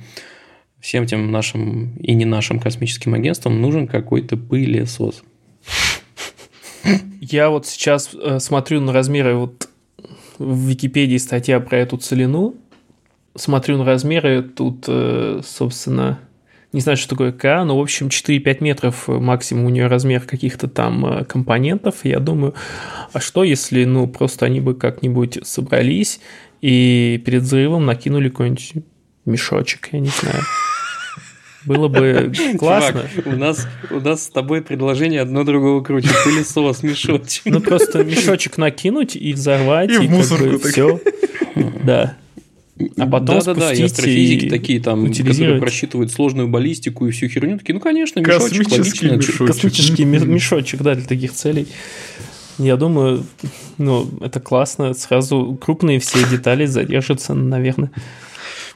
всем 0.79 1.05
тем 1.05 1.31
нашим 1.31 1.95
и 1.97 2.13
не 2.15 2.25
нашим 2.25 2.59
космическим 2.59 3.13
агентствам 3.13 3.61
нужен 3.61 3.87
какой-то 3.87 4.35
пылесос. 4.35 5.23
Я 7.21 7.49
вот 7.49 7.67
сейчас 7.67 8.11
э, 8.13 8.39
смотрю 8.39 8.81
на 8.81 8.93
размеры, 8.93 9.35
вот 9.35 9.69
в 10.37 10.67
Википедии 10.67 11.17
статья 11.17 11.59
про 11.59 11.77
эту 11.77 11.97
целину, 11.97 12.55
смотрю 13.35 13.77
на 13.77 13.85
размеры, 13.85 14.41
тут, 14.41 14.85
э, 14.87 15.41
собственно, 15.45 16.19
не 16.73 16.79
знаю, 16.79 16.97
что 16.97 17.09
такое 17.09 17.31
К, 17.31 17.63
но, 17.63 17.77
в 17.77 17.81
общем, 17.81 18.07
4-5 18.07 18.63
метров 18.63 19.07
максимум 19.07 19.65
у 19.65 19.69
нее 19.69 19.87
размер 19.87 20.21
каких-то 20.21 20.67
там 20.67 21.05
э, 21.05 21.25
компонентов. 21.25 22.03
Я 22.03 22.19
думаю, 22.19 22.53
а 23.11 23.19
что 23.19 23.43
если, 23.43 23.83
ну, 23.83 24.07
просто 24.07 24.45
они 24.45 24.61
бы 24.61 24.73
как-нибудь 24.73 25.39
собрались 25.43 26.21
и 26.61 27.21
перед 27.25 27.43
взрывом 27.43 27.85
накинули 27.85 28.29
какой-нибудь 28.29 28.73
мешочек, 29.25 29.89
я 29.91 29.99
не 29.99 30.09
знаю. 30.09 30.41
Было 31.65 31.87
бы 31.87 32.31
классно. 32.59 33.05
Чувак, 33.13 33.27
у 33.27 33.37
нас, 33.37 33.67
у 33.89 33.99
нас 33.99 34.23
с 34.23 34.29
тобой 34.29 34.61
предложение 34.61 35.21
одно 35.21 35.43
другого 35.43 35.81
круче. 35.81 36.09
Пылесос, 36.23 36.83
мешочек. 36.83 37.43
Ну, 37.45 37.61
просто 37.61 38.03
мешочек 38.03 38.57
накинуть 38.57 39.15
и 39.15 39.33
взорвать. 39.33 39.91
И, 39.91 39.95
и 39.95 40.07
в 40.07 40.09
мусорку. 40.09 40.59
Все. 40.67 40.99
Да. 41.83 42.17
А 42.97 43.05
потом 43.05 43.39
да, 43.39 43.45
да, 43.45 43.53
да, 43.53 43.73
и 43.73 43.83
астрофизики 43.83 44.45
и 44.45 44.49
такие 44.49 44.81
там, 44.81 45.05
которые 45.13 45.59
просчитывают 45.59 46.11
сложную 46.11 46.47
баллистику 46.47 47.05
и 47.05 47.11
всю 47.11 47.27
херню, 47.27 47.59
такие, 47.59 47.75
ну, 47.75 47.79
конечно, 47.79 48.19
мешочек, 48.19 48.63
Космический 48.63 49.09
логично. 49.09 49.17
Мешочек. 49.17 49.47
Космический 49.47 50.05
мешочек, 50.05 50.81
да, 50.81 50.95
для 50.95 51.05
таких 51.05 51.33
целей. 51.33 51.67
Я 52.57 52.77
думаю, 52.77 53.23
ну, 53.77 54.09
это 54.21 54.39
классно. 54.39 54.93
Сразу 54.93 55.57
крупные 55.61 55.99
все 55.99 56.19
детали 56.29 56.65
задержатся, 56.65 57.33
наверное. 57.33 57.91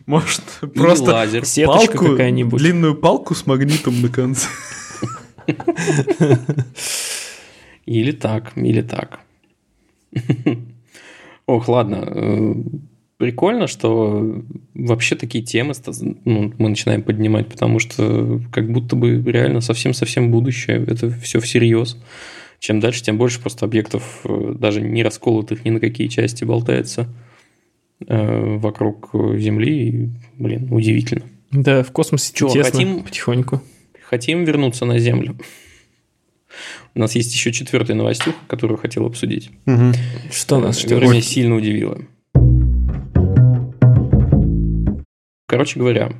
Может, 0.06 0.43
и 0.62 0.68
просто 0.68 1.12
лазер. 1.12 1.43
палку, 1.66 2.10
какая-нибудь. 2.12 2.60
длинную 2.60 2.95
палку 2.95 3.34
с 3.36 3.45
магнитом 3.45 4.01
на 4.01 4.10
конце. 4.10 4.47
Или 7.86 8.12
так, 8.12 8.53
или 8.56 8.82
так. 8.82 9.20
Ох, 11.45 11.68
ладно. 11.68 12.03
Э, 12.08 12.56
прикольно, 13.18 13.68
что 13.68 14.41
вообще 14.74 15.16
такие 15.16 15.43
темы 15.43 15.74
ну, 16.26 16.51
мы 16.58 16.70
начинаем 16.70 17.03
поднимать, 17.03 17.47
потому 17.47 17.78
что 17.78 18.41
как 18.51 18.72
будто 18.72 18.95
бы 18.95 19.22
реально 19.22 19.62
совсем-совсем 19.62 20.32
будущее, 20.32 20.84
это 20.88 21.12
все 21.12 21.39
всерьез. 21.39 21.97
Чем 22.60 22.80
дальше, 22.80 23.03
тем 23.03 23.20
больше 23.20 23.39
просто 23.39 23.66
объектов, 23.66 24.22
э, 24.24 24.56
даже 24.58 24.82
не 24.82 25.03
расколотых 25.03 25.64
ни 25.64 25.70
на 25.70 25.80
какие 25.80 26.08
части, 26.08 26.43
болтается 26.43 27.08
вокруг 28.00 29.12
Земли. 29.38 29.89
И, 29.89 30.10
блин, 30.38 30.68
удивительно. 30.72 31.26
Да, 31.52 31.84
в 31.84 31.91
космосе 31.91 32.34
Чего, 32.34 32.50
тесно 32.50 32.72
хотим, 32.72 33.04
потихоньку. 33.04 33.62
Хотим 34.04 34.43
вернуться 34.43 34.86
на 34.86 35.00
Землю. 35.00 35.38
У 36.93 37.00
нас 37.00 37.16
есть 37.16 37.34
еще 37.34 37.52
четвертая 37.52 37.98
новостюха, 37.98 38.38
которую 38.48 38.78
хотел 38.78 39.06
обсудить. 39.06 39.52
Угу. 39.66 39.93
Что 40.32 40.60
нас 40.60 40.78
ждет? 40.80 40.91
Которая 40.91 41.12
меня 41.12 41.22
сильно 41.22 41.56
удивила. 41.56 42.00
Короче 45.48 45.80
говоря, 45.80 46.12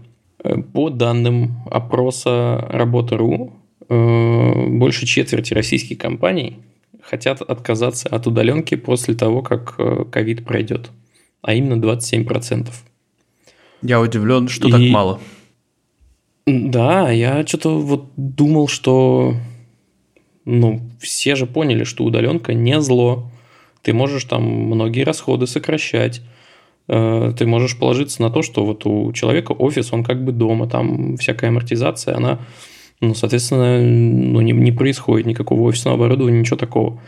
э, 0.44 0.58
по 0.62 0.90
данным 0.90 1.58
опроса 1.72 2.68
Работа.ру, 2.70 3.54
э, 3.90 4.68
больше 4.70 5.06
четверти 5.06 5.54
российских 5.54 5.98
компаний 5.98 6.60
хотят 7.02 7.42
отказаться 7.42 8.10
от 8.10 8.28
удаленки 8.28 8.76
после 8.76 9.16
того, 9.16 9.42
как 9.42 9.76
э, 9.78 10.06
ковид 10.12 10.46
пройдет, 10.46 10.92
а 11.46 11.54
именно 11.54 11.76
27%. 11.76 12.70
Я 13.84 14.02
удивлен, 14.02 14.48
что 14.48 14.68
И... 14.68 14.72
так 14.72 14.82
мало. 14.82 15.20
Да, 16.48 17.12
я 17.12 17.46
что-то 17.46 17.80
вот 17.80 18.06
думал, 18.18 18.68
что 18.68 19.36
ну, 20.44 20.82
все 21.00 21.36
же 21.36 21.46
поняли, 21.46 21.84
что 21.84 22.04
удаленка 22.04 22.56
не 22.56 22.82
зло. 22.82 23.30
Ты 23.84 23.94
можешь 23.94 24.24
там 24.24 24.44
многие 24.44 25.04
расходы 25.04 25.46
сокращать. 25.46 26.22
Э, 26.88 27.32
ты 27.38 27.46
можешь 27.46 27.78
положиться 27.78 28.24
на 28.24 28.32
то, 28.32 28.42
что 28.42 28.66
вот 28.66 28.88
у 28.88 29.12
человека 29.14 29.52
офис, 29.52 29.94
он 29.94 30.04
как 30.04 30.26
бы 30.26 30.32
дома, 30.32 30.68
там 30.68 31.18
всякая 31.18 31.50
амортизация, 31.50 32.16
она, 32.16 32.40
ну, 33.02 33.14
соответственно, 33.14 33.80
ну, 33.82 34.42
не, 34.42 34.52
не 34.52 34.72
происходит 34.72 35.28
никакого 35.28 35.62
офисного 35.62 35.96
оборудования, 35.96 36.40
ничего 36.40 36.58
такого. 36.58 37.00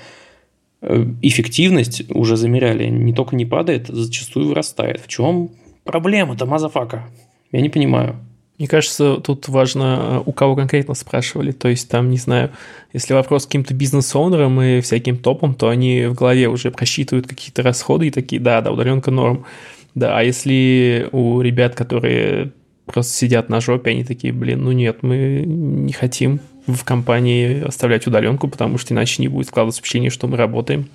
Э, 0.82 1.06
эффективность 1.22 2.04
уже 2.12 2.38
замеряли, 2.38 2.88
не 2.88 3.14
только 3.14 3.36
не 3.36 3.46
падает, 3.46 3.88
зачастую 3.88 4.48
вырастает. 4.48 5.02
В 5.02 5.08
чем 5.08 5.50
проблема-то, 5.84 6.46
motherfucker? 6.46 7.08
Я 7.52 7.62
не 7.62 7.70
понимаю. 7.70 8.16
Мне 8.58 8.68
кажется, 8.68 9.18
тут 9.18 9.48
важно, 9.50 10.22
у 10.26 10.32
кого 10.32 10.56
конкретно 10.56 10.96
спрашивали. 10.96 11.52
То 11.52 11.68
есть, 11.68 11.90
там, 11.90 12.10
не 12.10 12.18
знаю, 12.18 12.52
если 12.92 13.14
вопрос 13.14 13.46
каким-то 13.46 13.74
бизнес-оунерам 13.74 14.60
и 14.62 14.82
всяким 14.82 15.18
топом, 15.18 15.54
то 15.54 15.70
они 15.70 16.06
в 16.06 16.16
голове 16.16 16.48
уже 16.48 16.72
просчитывают 16.72 17.28
какие-то 17.28 17.62
расходы 17.62 18.08
и 18.08 18.12
такие, 18.12 18.42
да, 18.42 18.62
да, 18.62 18.72
удаленка 18.72 19.12
норм. 19.12 19.46
Да, 19.94 20.18
а 20.18 20.24
если 20.24 21.08
у 21.12 21.42
ребят, 21.42 21.76
которые 21.76 22.52
просто 22.86 23.14
сидят 23.14 23.50
на 23.50 23.62
жопе, 23.62 23.92
они 23.92 24.04
такие, 24.04 24.34
блин, 24.34 24.64
ну 24.64 24.72
нет, 24.72 25.04
мы 25.04 25.44
не 25.46 25.94
хотим 25.94 26.40
в 26.68 26.84
компании 26.84 27.64
оставлять 27.64 28.08
удаленку, 28.08 28.48
потому 28.48 28.78
что 28.78 28.94
иначе 28.94 29.22
не 29.22 29.28
будет 29.28 29.48
складываться 29.48 29.80
впечатление, 29.80 30.10
что 30.10 30.28
мы 30.28 30.38
работаем. 30.38 30.90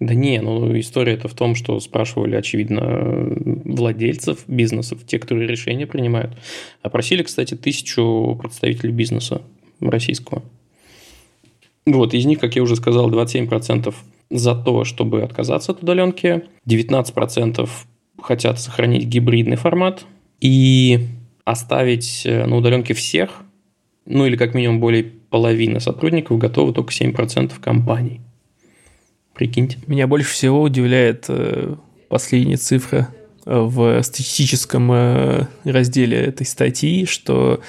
Да 0.00 0.14
не, 0.14 0.40
ну 0.40 0.78
история 0.78 1.14
это 1.14 1.26
в 1.26 1.34
том, 1.34 1.56
что 1.56 1.78
спрашивали, 1.80 2.36
очевидно, 2.36 3.34
владельцев 3.64 4.44
бизнесов, 4.46 5.00
те, 5.04 5.18
которые 5.18 5.48
решения 5.48 5.86
принимают. 5.86 6.36
Опросили, 6.82 7.24
кстати, 7.24 7.54
тысячу 7.54 8.38
представителей 8.40 8.92
бизнеса 8.92 9.42
российского. 9.80 10.42
Вот, 11.84 12.14
из 12.14 12.26
них, 12.26 12.38
как 12.38 12.54
я 12.54 12.62
уже 12.62 12.76
сказал, 12.76 13.10
27% 13.10 13.92
за 14.30 14.54
то, 14.54 14.84
чтобы 14.84 15.22
отказаться 15.22 15.72
от 15.72 15.82
удаленки, 15.82 16.44
19% 16.68 17.68
хотят 18.20 18.60
сохранить 18.60 19.04
гибридный 19.04 19.56
формат, 19.56 20.04
и 20.40 21.00
оставить 21.44 22.22
э, 22.24 22.46
на 22.46 22.56
удаленке 22.56 22.94
всех, 22.94 23.42
ну 24.08 24.24
или 24.24 24.36
как 24.36 24.54
минимум 24.54 24.80
более 24.80 25.04
половины 25.04 25.80
сотрудников 25.80 26.38
готовы 26.38 26.72
только 26.72 26.92
7% 26.92 27.52
компаний. 27.60 28.20
Прикиньте. 29.34 29.78
Меня 29.86 30.06
больше 30.06 30.30
всего 30.30 30.62
удивляет 30.62 31.26
э, 31.28 31.76
последняя 32.08 32.56
цифра 32.56 33.08
э, 33.44 33.54
в 33.54 34.02
статистическом 34.02 34.90
э, 34.92 35.46
разделе 35.64 36.16
этой 36.18 36.46
статьи, 36.46 37.04
что 37.04 37.60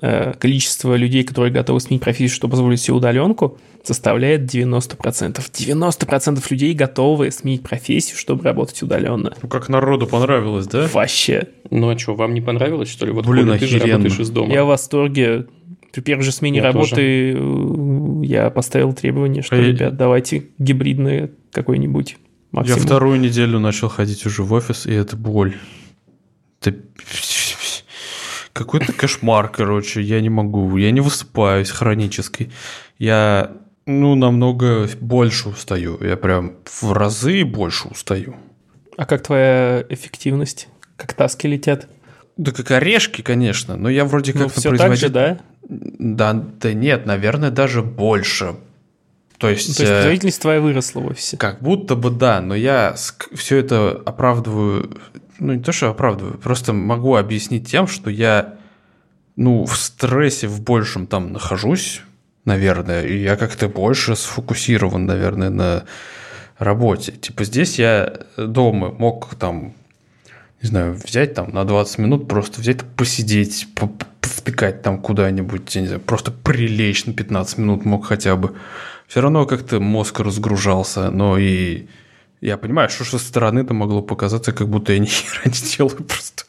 количество 0.00 0.94
людей, 0.94 1.24
которые 1.24 1.52
готовы 1.52 1.80
сменить 1.80 2.02
профессию, 2.02 2.30
чтобы 2.34 2.52
позволить 2.52 2.80
себе 2.80 2.94
удаленку, 2.94 3.58
составляет 3.84 4.42
90%. 4.52 5.40
90% 5.52 6.42
людей 6.50 6.74
готовы 6.74 7.30
сменить 7.30 7.62
профессию, 7.62 8.16
чтобы 8.16 8.44
работать 8.44 8.82
удаленно. 8.82 9.34
Ну, 9.42 9.48
как 9.48 9.68
народу 9.68 10.06
понравилось, 10.06 10.66
да? 10.66 10.88
Вообще. 10.92 11.48
Ну 11.70 11.90
а 11.90 11.98
что, 11.98 12.14
вам 12.14 12.34
не 12.34 12.40
понравилось, 12.40 12.88
что 12.90 13.06
ли? 13.06 13.12
Вот 13.12 13.26
Блин, 13.26 13.56
ты 13.58 13.66
же 13.66 13.78
работаешь 13.78 14.18
из 14.18 14.30
дома. 14.30 14.52
Я 14.52 14.64
в 14.64 14.68
восторге. 14.68 15.46
При 15.92 16.02
первой 16.02 16.22
же 16.22 16.30
смене 16.30 16.58
Я 16.58 16.64
работы 16.66 17.32
э, 17.36 18.22
я 18.24 18.48
поставил 18.50 18.92
требование, 18.92 19.42
что, 19.42 19.56
А 19.56 19.58
я- 19.58 19.66
ребят, 19.66 19.96
давайте 19.96 20.44
гибридное 20.58 21.30
какой-нибудь 21.52 22.10
Я 22.12 22.16
максимум. 22.52 22.80
вторую 22.80 23.18
неделю 23.18 23.58
начал 23.58 23.88
ходить 23.88 24.24
уже 24.24 24.44
в 24.44 24.52
офис, 24.52 24.86
и 24.86 24.92
это 24.92 25.16
боль. 25.16 25.56
Это 26.62 26.76
какой-то 28.52 28.92
кошмар, 28.92 29.48
короче. 29.48 30.00
Я 30.00 30.20
не 30.20 30.28
могу. 30.30 30.76
Я 30.76 30.90
не 30.90 31.00
высыпаюсь 31.00 31.70
хронически. 31.70 32.50
Я, 32.98 33.52
ну, 33.86 34.14
намного 34.14 34.88
больше 35.00 35.48
устаю. 35.50 35.98
Я 36.02 36.16
прям 36.16 36.54
в 36.66 36.92
разы 36.92 37.44
больше 37.44 37.88
устаю. 37.88 38.36
А 38.96 39.06
как 39.06 39.22
твоя 39.22 39.84
эффективность? 39.88 40.68
Как 40.96 41.14
таски 41.14 41.46
летят? 41.46 41.88
Да 42.36 42.52
как 42.52 42.70
орешки, 42.70 43.22
конечно, 43.22 43.76
но 43.76 43.88
я 43.90 44.04
вроде 44.04 44.32
Ну, 44.34 44.44
как-то 44.44 44.60
все 44.60 44.70
так 44.76 44.96
же, 44.96 45.08
производитель- 45.08 45.12
да? 45.12 45.38
Да, 45.68 46.32
да 46.60 46.72
нет, 46.72 47.06
наверное, 47.06 47.50
даже 47.50 47.82
больше. 47.82 48.56
То 49.38 49.48
есть, 49.48 49.68
Ну, 49.70 49.74
То 49.74 49.80
есть 49.82 49.90
э, 49.90 49.94
производительность 49.94 50.40
твоя 50.42 50.60
выросла 50.60 51.00
в 51.00 51.06
офисе. 51.06 51.36
как 51.36 51.60
будто 51.62 51.96
бы 51.96 52.10
да, 52.10 52.40
но 52.40 52.54
я 52.54 52.94
все 53.34 53.56
это 53.56 53.90
оправдываю, 54.04 54.90
ну 55.40 55.54
не 55.54 55.62
то, 55.62 55.72
что 55.72 55.90
оправдываю, 55.90 56.38
просто 56.38 56.72
могу 56.72 57.16
объяснить 57.16 57.68
тем, 57.68 57.86
что 57.86 58.10
я, 58.10 58.54
ну, 59.36 59.64
в 59.64 59.76
стрессе 59.76 60.46
в 60.46 60.60
большем 60.62 61.06
там 61.06 61.32
нахожусь, 61.32 62.02
наверное, 62.44 63.04
и 63.04 63.22
я 63.22 63.36
как-то 63.36 63.68
больше 63.68 64.16
сфокусирован, 64.16 65.06
наверное, 65.06 65.50
на 65.50 65.84
работе. 66.58 67.12
Типа 67.12 67.44
здесь 67.44 67.78
я 67.78 68.20
дома 68.36 68.90
мог 68.90 69.34
там, 69.34 69.74
не 70.62 70.68
знаю, 70.68 70.94
взять 70.94 71.34
там 71.34 71.50
на 71.52 71.64
20 71.64 71.98
минут, 71.98 72.28
просто 72.28 72.60
взять, 72.60 72.82
посидеть, 72.96 73.66
по- 73.74 73.86
по- 73.86 74.06
повтыкать 74.20 74.82
там 74.82 75.00
куда-нибудь, 75.00 75.74
не 75.74 75.86
знаю, 75.86 76.00
просто 76.00 76.30
прилечь 76.30 77.06
на 77.06 77.12
15 77.12 77.58
минут 77.58 77.84
мог 77.84 78.06
хотя 78.06 78.36
бы. 78.36 78.54
Все 79.08 79.20
равно 79.20 79.46
как-то 79.46 79.80
мозг 79.80 80.20
разгружался, 80.20 81.10
но 81.10 81.36
и 81.36 81.86
я 82.40 82.56
понимаю, 82.56 82.88
что 82.88 83.04
со 83.04 83.18
стороны 83.18 83.60
это 83.60 83.74
могло 83.74 84.02
показаться, 84.02 84.52
как 84.52 84.68
будто 84.68 84.92
я 84.92 84.98
ни 84.98 85.06
хера 85.06 85.42
не 85.44 85.76
делаю 85.76 85.96
просто. 85.96 86.44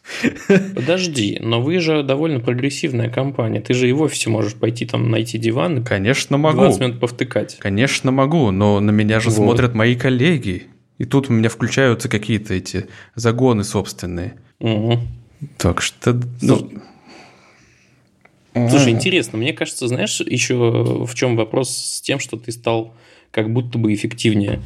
Подожди, 0.76 1.38
но 1.42 1.62
вы 1.62 1.80
же 1.80 2.04
довольно 2.04 2.39
прогрессивная 2.39 3.10
компания. 3.10 3.62
Ты 3.62 3.74
же 3.74 3.89
и 3.89 3.92
в 3.92 4.02
офисе 4.02 4.30
можешь 4.30 4.56
пойти 4.56 4.86
там 4.86 5.10
найти 5.10 5.38
диван 5.38 5.84
Конечно, 5.84 6.38
могу. 6.38 6.60
20 6.60 6.82
минут 6.82 7.00
повтыкать. 7.00 7.58
Конечно, 7.60 8.12
могу, 8.12 8.52
но 8.52 8.80
на 8.80 8.92
меня 8.92 9.20
же 9.20 9.30
Вот. 9.30 9.36
смотрят 9.36 9.74
мои 9.74 9.96
коллеги. 9.96 10.68
И 10.98 11.06
тут 11.06 11.30
у 11.30 11.34
меня 11.34 11.50
включаются 11.50 12.10
какие-то 12.10 12.54
эти 12.54 12.88
загоны 13.16 13.64
собственные. 13.64 14.36
Мгм. 14.60 15.00
Так 15.58 15.82
что, 15.82 16.20
ну... 16.42 16.70
Слушай, 18.54 18.92
интересно, 18.92 19.38
мне 19.38 19.54
кажется, 19.54 19.88
знаешь, 19.88 20.20
еще 20.20 21.06
в 21.06 21.16
чем 21.16 21.38
вопрос 21.38 21.70
с 21.76 22.02
тем, 22.02 22.20
что 22.20 22.38
ты 22.38 22.52
стал 22.52 22.94
как 23.32 23.52
будто 23.52 23.78
бы 23.78 23.94
эффективнее. 23.94 24.62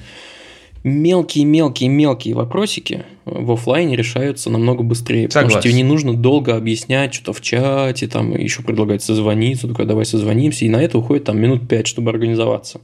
Мелкие-мелкие-мелкие 0.88 2.36
вопросики 2.36 3.06
в 3.26 3.52
оффлайне 3.52 3.96
решаются 3.96 4.52
намного 4.52 4.84
быстрее. 4.84 5.28
Потому 5.28 5.50
что 5.50 5.58
Согласен. 5.58 5.72
тебе 5.72 5.82
не 5.82 5.84
нужно 5.84 6.16
долго 6.16 6.56
объяснять 6.56 7.12
что-то 7.12 7.34
в 7.34 7.42
чате, 7.42 8.08
там 8.08 8.38
еще 8.38 8.62
предлагать 8.62 9.02
созвониться, 9.02 9.68
такой, 9.68 9.86
давай 9.88 10.06
созвонимся, 10.06 10.64
и 10.64 10.70
на 10.70 10.78
это 10.78 11.00
уходит 11.00 11.24
там 11.24 11.40
минут 11.40 11.68
пять, 11.68 11.88
чтобы 11.88 12.12
организоваться. 12.12 12.82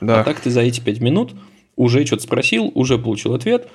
Да. 0.00 0.20
А 0.20 0.24
так 0.24 0.38
ты 0.38 0.48
за 0.48 0.60
эти 0.60 0.78
пять 0.78 1.00
минут 1.00 1.34
уже 1.74 2.06
что-то 2.06 2.22
спросил, 2.22 2.70
уже 2.72 2.98
получил 2.98 3.34
ответ 3.34 3.66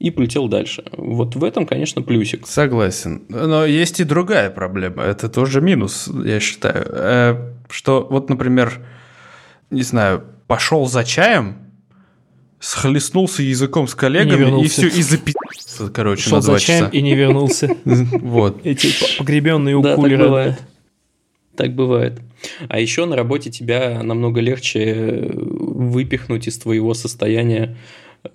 и 0.00 0.10
полетел 0.10 0.48
дальше. 0.48 0.82
Вот 0.96 1.36
в 1.36 1.44
этом, 1.44 1.66
конечно, 1.66 2.02
плюсик. 2.02 2.48
Согласен. 2.48 3.22
Но 3.28 3.64
есть 3.64 4.00
и 4.00 4.04
другая 4.04 4.50
проблема. 4.50 5.04
Это 5.04 5.28
тоже 5.28 5.60
минус, 5.60 6.10
я 6.24 6.40
считаю. 6.40 6.84
Э, 6.88 7.52
Что 7.68 8.08
вот, 8.10 8.28
например, 8.28 8.84
не 9.70 9.82
знаю, 9.82 10.24
пошел 10.48 10.88
за 10.88 11.04
чаем, 11.04 11.69
схлестнулся 12.60 13.42
языком 13.42 13.88
с 13.88 13.94
коллегами 13.94 14.62
и, 14.64 14.68
все, 14.68 14.86
и 14.86 15.02
запи***ся, 15.02 15.88
короче, 15.88 16.28
Шел 16.28 16.38
на 16.38 16.42
два 16.44 16.58
часа. 16.58 16.88
и 16.92 17.00
не 17.02 17.14
вернулся. 17.14 17.74
Вот. 17.84 18.60
Эти 18.64 18.88
по- 19.00 19.18
погребенные 19.24 19.76
у 19.76 19.82
кулера. 19.82 20.24
бывает. 20.24 20.60
Так 21.56 21.74
бывает. 21.74 22.20
А 22.68 22.78
еще 22.80 23.04
на 23.06 23.16
работе 23.16 23.50
тебя 23.50 24.02
намного 24.02 24.40
легче 24.40 25.30
выпихнуть 25.34 26.46
из 26.48 26.58
твоего 26.58 26.94
состояния 26.94 27.76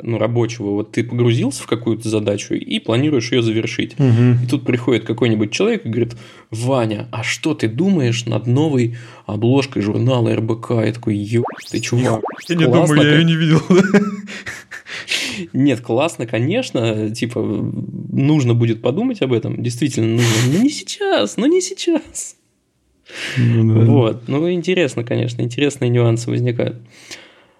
ну, 0.02 0.18
рабочего. 0.18 0.72
Вот 0.72 0.92
ты 0.92 1.04
погрузился 1.04 1.64
в 1.64 1.68
какую-то 1.68 2.10
задачу 2.10 2.54
и 2.54 2.80
планируешь 2.80 3.32
ее 3.32 3.42
завершить. 3.42 3.96
И 4.00 4.48
тут 4.50 4.66
приходит 4.66 5.06
какой-нибудь 5.06 5.52
человек 5.52 5.86
и 5.86 5.90
говорит, 5.90 6.16
Ваня, 6.52 7.08
а 7.12 7.24
что 7.24 7.54
ты 7.54 7.68
думаешь 7.68 8.26
над 8.26 8.48
новой 8.48 8.98
обложкой 9.26 9.82
журнала 9.82 10.36
РБК? 10.36 10.72
Я 10.86 10.94
такой, 10.94 11.16
ё, 11.16 11.44
ты 11.70 11.80
чувак, 11.80 12.24
Я 12.48 12.56
не 12.56 12.66
думаю, 12.66 13.02
я 13.02 13.18
ее 13.18 13.24
не 13.24 13.36
видел. 13.36 13.62
Нет, 15.54 15.82
классно, 15.82 16.26
конечно, 16.26 17.14
типа, 17.14 17.42
нужно 17.42 18.54
будет 18.54 18.82
подумать 18.82 19.22
об 19.22 19.34
этом, 19.34 19.62
действительно 19.62 20.16
нужно, 20.16 20.54
но 20.54 20.64
не 20.64 20.70
сейчас, 20.70 21.38
но 21.38 21.46
не 21.48 21.62
сейчас. 21.62 22.38
Вот, 23.38 24.28
ну 24.28 24.52
интересно, 24.52 25.04
конечно, 25.04 25.42
интересные 25.42 25.90
нюансы 25.90 26.30
возникают. 26.30 26.78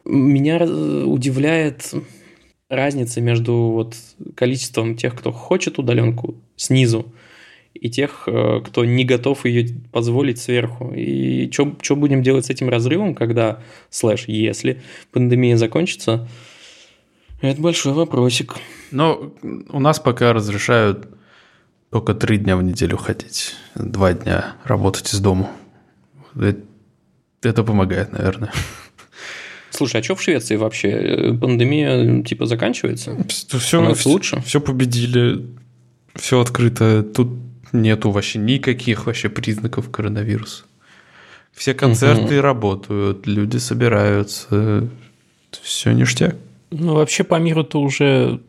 Меня 0.06 0.64
удивляет 0.64 1.94
разница 2.70 3.22
между 3.22 3.54
вот 3.54 3.96
количеством 4.36 4.96
тех, 4.96 5.16
кто 5.16 5.32
хочет 5.32 5.80
удаленку 5.80 6.36
снизу, 6.56 7.14
и 7.74 7.90
тех, 7.90 8.24
э, 8.28 8.62
кто 8.66 8.86
не 8.86 9.04
готов 9.04 9.46
ее 9.46 9.68
позволить 9.92 10.40
сверху. 10.40 10.94
И 10.96 11.52
что 11.52 11.96
будем 11.96 12.24
делать 12.24 12.46
с 12.46 12.50
этим 12.50 12.70
разрывом, 12.70 13.16
когда, 13.16 13.62
слэш, 13.90 14.26
если 14.28 14.82
пандемия 15.12 15.58
закончится, 15.58 16.28
это 17.42 17.62
большой 17.62 17.94
вопросик. 17.94 18.56
Но 18.92 19.34
у 19.70 19.80
нас 19.80 20.00
пока 20.00 20.34
разрешают 20.34 21.08
только 21.92 22.14
три 22.14 22.38
дня 22.38 22.58
в 22.58 22.64
неделю 22.64 22.98
ходить, 22.98 23.56
два 23.76 24.14
дня 24.14 24.56
работать 24.64 25.14
из 25.14 25.20
дома. 25.20 25.52
Э- 26.36 26.56
Это 27.42 27.64
помогает, 27.64 28.12
наверное. 28.14 28.52
Слушай, 29.76 30.02
а 30.02 30.04
что 30.04 30.16
в 30.16 30.22
Швеции 30.22 30.56
вообще? 30.56 30.90
Э, 30.90 31.34
Пандемия 31.34 32.24
типа 32.24 32.46
заканчивается? 32.46 33.18
Все, 33.28 33.60
Становится 33.60 34.10
лучше? 34.10 34.42
Все 34.46 34.62
победили, 34.62 35.46
все 36.16 36.40
открыто. 36.40 37.04
Тут 37.04 37.30
нету 37.74 38.12
вообще 38.12 38.40
никаких 38.40 39.06
вообще 39.06 39.30
признаков 39.30 39.90
коронавируса. 39.92 40.64
Все 41.54 41.74
концерты 41.74 42.42
работают, 42.42 43.28
люди 43.28 43.58
собираются, 43.58 44.90
все 45.52 45.92
ништяк. 45.94 46.36
Ну, 46.72 46.96
вообще 46.96 47.24
по 47.24 47.36
миру-то 47.40 47.80
уже, 47.80 48.42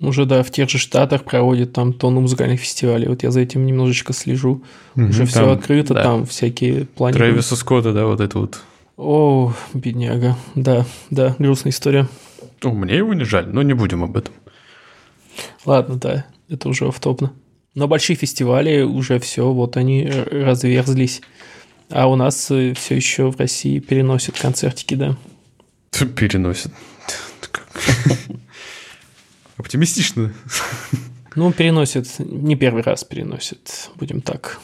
уже, 0.00 0.26
да, 0.26 0.42
в 0.42 0.50
тех 0.50 0.68
же 0.68 0.76
штатах 0.76 1.24
проводят 1.24 1.72
там 1.72 1.94
тонну 1.94 2.20
музыкальных 2.20 2.60
фестивалей. 2.60 3.08
Вот 3.08 3.22
я 3.22 3.30
за 3.30 3.40
этим 3.40 3.64
немножечко 3.64 4.12
слежу. 4.12 4.62
Уже 4.94 5.24
все 5.24 5.40
Там, 5.40 5.50
открыто, 5.50 5.94
да. 5.94 6.02
там 6.02 6.26
всякие 6.26 6.84
планы. 6.84 7.14
Трэвиса 7.14 7.56
Скотта, 7.56 7.94
да, 7.94 8.04
вот 8.04 8.20
это 8.20 8.38
вот. 8.38 8.60
О, 8.98 9.54
бедняга. 9.74 10.36
Да, 10.56 10.84
да, 11.10 11.36
грустная 11.38 11.70
история. 11.70 12.08
Ну, 12.62 12.72
мне 12.74 12.96
его 12.96 13.14
не 13.14 13.24
жаль, 13.24 13.46
но 13.48 13.62
не 13.62 13.72
будем 13.72 14.02
об 14.02 14.16
этом. 14.16 14.34
Ладно, 15.64 15.94
да, 15.96 16.26
это 16.48 16.68
уже 16.68 16.86
автопно. 16.88 17.32
Но 17.74 17.86
большие 17.86 18.16
фестивали 18.16 18.82
уже 18.82 19.20
все, 19.20 19.52
вот 19.52 19.76
они 19.76 20.02
р- 20.04 20.28
разверзлись. 20.46 21.22
А 21.90 22.08
у 22.10 22.16
нас 22.16 22.36
все 22.46 22.94
еще 22.96 23.30
в 23.30 23.38
России 23.38 23.78
переносят 23.78 24.36
концертики, 24.38 24.94
да. 24.94 25.16
Переносит. 26.16 26.72
Оптимистично. 29.56 30.32
Ну, 31.36 31.52
переносят, 31.52 32.08
не 32.18 32.56
первый 32.56 32.82
раз 32.82 33.04
переносят, 33.04 33.90
будем 33.94 34.22
так. 34.22 34.60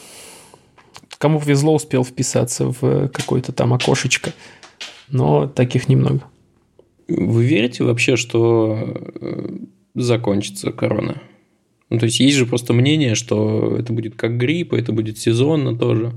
Кому 1.19 1.41
повезло, 1.41 1.75
успел 1.75 2.05
вписаться 2.05 2.67
в 2.67 3.09
какое-то 3.09 3.53
там 3.53 3.73
окошечко, 3.73 4.33
но 5.09 5.47
таких 5.47 5.89
немного. 5.89 6.23
Вы 7.09 7.45
верите 7.45 7.85
вообще, 7.85 8.17
что 8.17 8.79
э, 9.21 9.57
закончится 9.95 10.73
корона? 10.73 11.23
Ну, 11.91 11.99
то 11.99 12.07
есть 12.07 12.19
есть 12.19 12.37
же 12.37 12.47
просто 12.47 12.73
мнение, 12.73 13.15
что 13.15 13.77
это 13.79 13.93
будет 13.93 14.17
как 14.17 14.37
грипп, 14.39 14.73
это 14.73 14.93
будет 14.93 15.19
сезонно 15.19 15.77
тоже. 15.77 16.13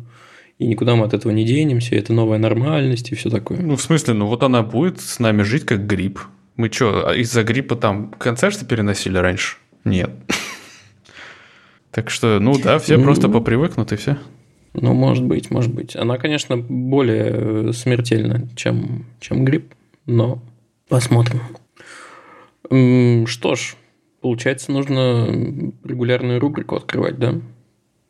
И 0.58 0.66
никуда 0.66 0.96
мы 0.96 1.06
от 1.06 1.14
этого 1.14 1.32
не 1.32 1.46
денемся, 1.46 1.96
это 1.96 2.14
новая 2.14 2.40
нормальность 2.40 3.12
и 3.12 3.16
все 3.16 3.30
такое. 3.30 3.60
Ну, 3.60 3.76
в 3.76 3.82
смысле, 3.82 4.16
ну 4.16 4.26
вот 4.26 4.42
она 4.42 4.64
будет 4.64 5.00
с 5.00 5.20
нами 5.20 5.44
жить 5.44 5.66
как 5.66 5.86
грипп. 5.86 6.20
Мы 6.56 6.72
что, 6.72 7.14
из-за 7.14 7.44
гриппа 7.44 7.76
там 7.76 8.12
концерты 8.18 8.66
переносили 8.66 9.18
раньше? 9.18 9.58
Нет. 9.84 10.12
Так 11.90 12.12
что, 12.12 12.40
ну 12.40 12.60
да, 12.60 12.78
все 12.78 13.00
просто 13.00 13.28
попривыкнут 13.28 13.92
и 13.92 13.96
все. 13.96 14.20
Ну, 14.80 14.94
может 14.94 15.24
быть, 15.24 15.50
может 15.50 15.74
быть. 15.74 15.96
Она, 15.96 16.18
конечно, 16.18 16.56
более 16.58 17.74
смертельна, 17.74 18.48
чем, 18.56 19.06
чем 19.20 19.44
грипп, 19.44 19.74
но 20.06 20.40
посмотрим. 20.88 21.42
Что 23.28 23.56
ж, 23.56 23.76
получается, 24.22 24.72
нужно 24.72 25.28
регулярную 25.84 26.40
рубрику 26.40 26.76
открывать, 26.76 27.18
да? 27.18 27.36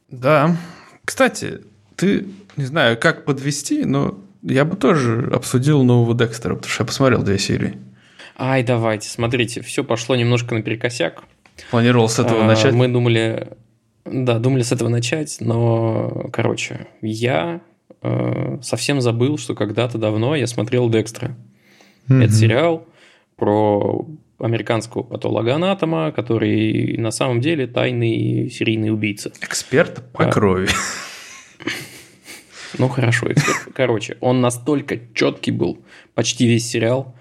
Да. 0.10 0.58
Кстати, 1.06 1.62
ты, 1.96 2.28
не 2.58 2.66
знаю, 2.66 2.98
как 2.98 3.24
подвести, 3.24 3.86
но 3.86 4.20
я 4.42 4.66
бы 4.66 4.76
тоже 4.76 5.30
обсудил 5.34 5.84
нового 5.84 6.16
Декстера, 6.16 6.56
потому 6.56 6.72
что 6.72 6.84
я 6.84 6.88
посмотрел 6.88 7.24
две 7.24 7.40
серии. 7.40 7.78
Ай, 8.38 8.64
давайте, 8.64 9.10
смотрите, 9.10 9.62
все 9.62 9.84
пошло 9.84 10.16
немножко 10.16 10.54
наперекосяк. 10.54 11.24
Планировал 11.72 12.08
с 12.08 12.20
этого 12.20 12.44
а, 12.44 12.48
начать. 12.48 12.74
Мы 12.74 12.88
думали, 12.88 13.48
да, 14.12 14.40
думали 14.40 14.64
с 14.64 14.72
этого 14.72 14.90
начать, 14.90 15.38
но, 15.40 16.30
короче, 16.32 16.88
я 17.02 17.62
э, 18.02 18.60
совсем 18.62 19.02
забыл, 19.02 19.38
что 19.38 19.56
когда-то 19.56 19.98
давно 19.98 20.36
я 20.36 20.48
смотрел 20.48 20.90
Декстра. 20.90 21.36
Mm-hmm. 22.08 22.24
Это 22.24 22.34
сериал 22.34 22.88
про 23.36 24.08
американского 24.40 25.04
патологоанатома, 25.04 26.12
который 26.12 26.98
на 26.98 27.12
самом 27.12 27.42
деле 27.42 27.68
тайный 27.68 28.50
серийный 28.50 28.92
убийца. 28.92 29.32
Эксперт 29.42 30.12
по 30.12 30.26
а, 30.26 30.32
крови. 30.32 30.70
Ну 32.78 32.90
хорошо, 32.90 33.32
эксперт. 33.32 33.74
Короче, 33.74 34.18
он 34.22 34.42
настолько 34.42 35.00
четкий 35.14 35.52
был, 35.52 35.80
почти 36.14 36.48
весь 36.48 36.70
сериал, 36.70 37.16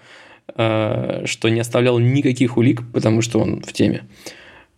э, 0.55 1.23
что 1.25 1.49
не 1.49 1.59
оставлял 1.59 1.97
никаких 1.99 2.57
улик, 2.57 2.81
потому 2.93 3.21
что 3.21 3.39
он 3.39 3.61
в 3.61 3.73
теме. 3.73 4.03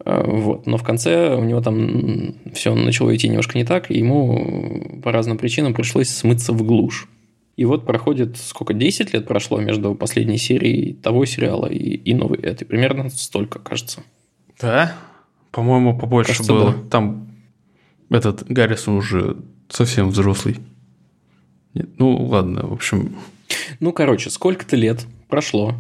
Э, 0.06 0.24
вот. 0.26 0.66
Но 0.66 0.78
в 0.78 0.84
конце 0.84 1.36
у 1.36 1.44
него 1.44 1.62
там 1.62 2.36
все 2.54 2.74
начало 2.76 3.16
идти 3.16 3.28
немножко 3.28 3.58
не 3.58 3.66
так, 3.66 3.92
и 3.92 3.98
ему 3.98 5.00
по 5.04 5.12
разным 5.12 5.38
причинам 5.38 5.74
пришлось 5.74 6.10
смыться 6.10 6.54
в 6.54 6.64
глушь. 6.64 7.08
И 7.56 7.66
вот 7.66 7.86
проходит, 7.86 8.38
сколько, 8.38 8.74
10 8.74 9.14
лет 9.14 9.28
прошло 9.28 9.60
между 9.60 9.94
последней 9.94 10.38
серией 10.38 10.94
того 10.94 11.26
сериала 11.26 11.66
и, 11.66 11.96
и 11.96 12.14
новой 12.14 12.40
этой. 12.40 12.66
Примерно 12.66 13.10
столько, 13.10 13.60
кажется. 13.60 14.02
Да? 14.62 14.96
По-моему, 15.52 15.98
побольше 15.98 16.30
кажется, 16.30 16.54
было. 16.54 16.72
Да. 16.72 16.90
Там 16.90 17.28
этот 18.10 18.50
Гаррисон 18.50 18.96
уже 18.96 19.38
совсем 19.68 20.10
взрослый. 20.10 20.58
Нет, 21.74 21.90
ну, 21.98 22.16
ладно, 22.26 22.66
в 22.66 22.74
общем... 22.74 23.16
Ну, 23.80 23.92
короче, 23.92 24.30
сколько-то 24.30 24.76
лет 24.76 25.06
прошло 25.28 25.76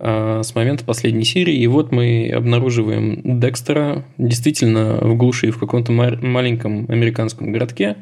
с 0.00 0.54
момента 0.54 0.84
последней 0.84 1.24
серии, 1.24 1.56
и 1.56 1.66
вот 1.66 1.90
мы 1.90 2.30
обнаруживаем 2.32 3.40
Декстера 3.40 4.04
действительно 4.16 4.98
в 5.00 5.16
глуши 5.16 5.50
в 5.50 5.58
каком-то 5.58 5.90
маленьком 5.90 6.86
американском 6.88 7.50
городке, 7.50 7.96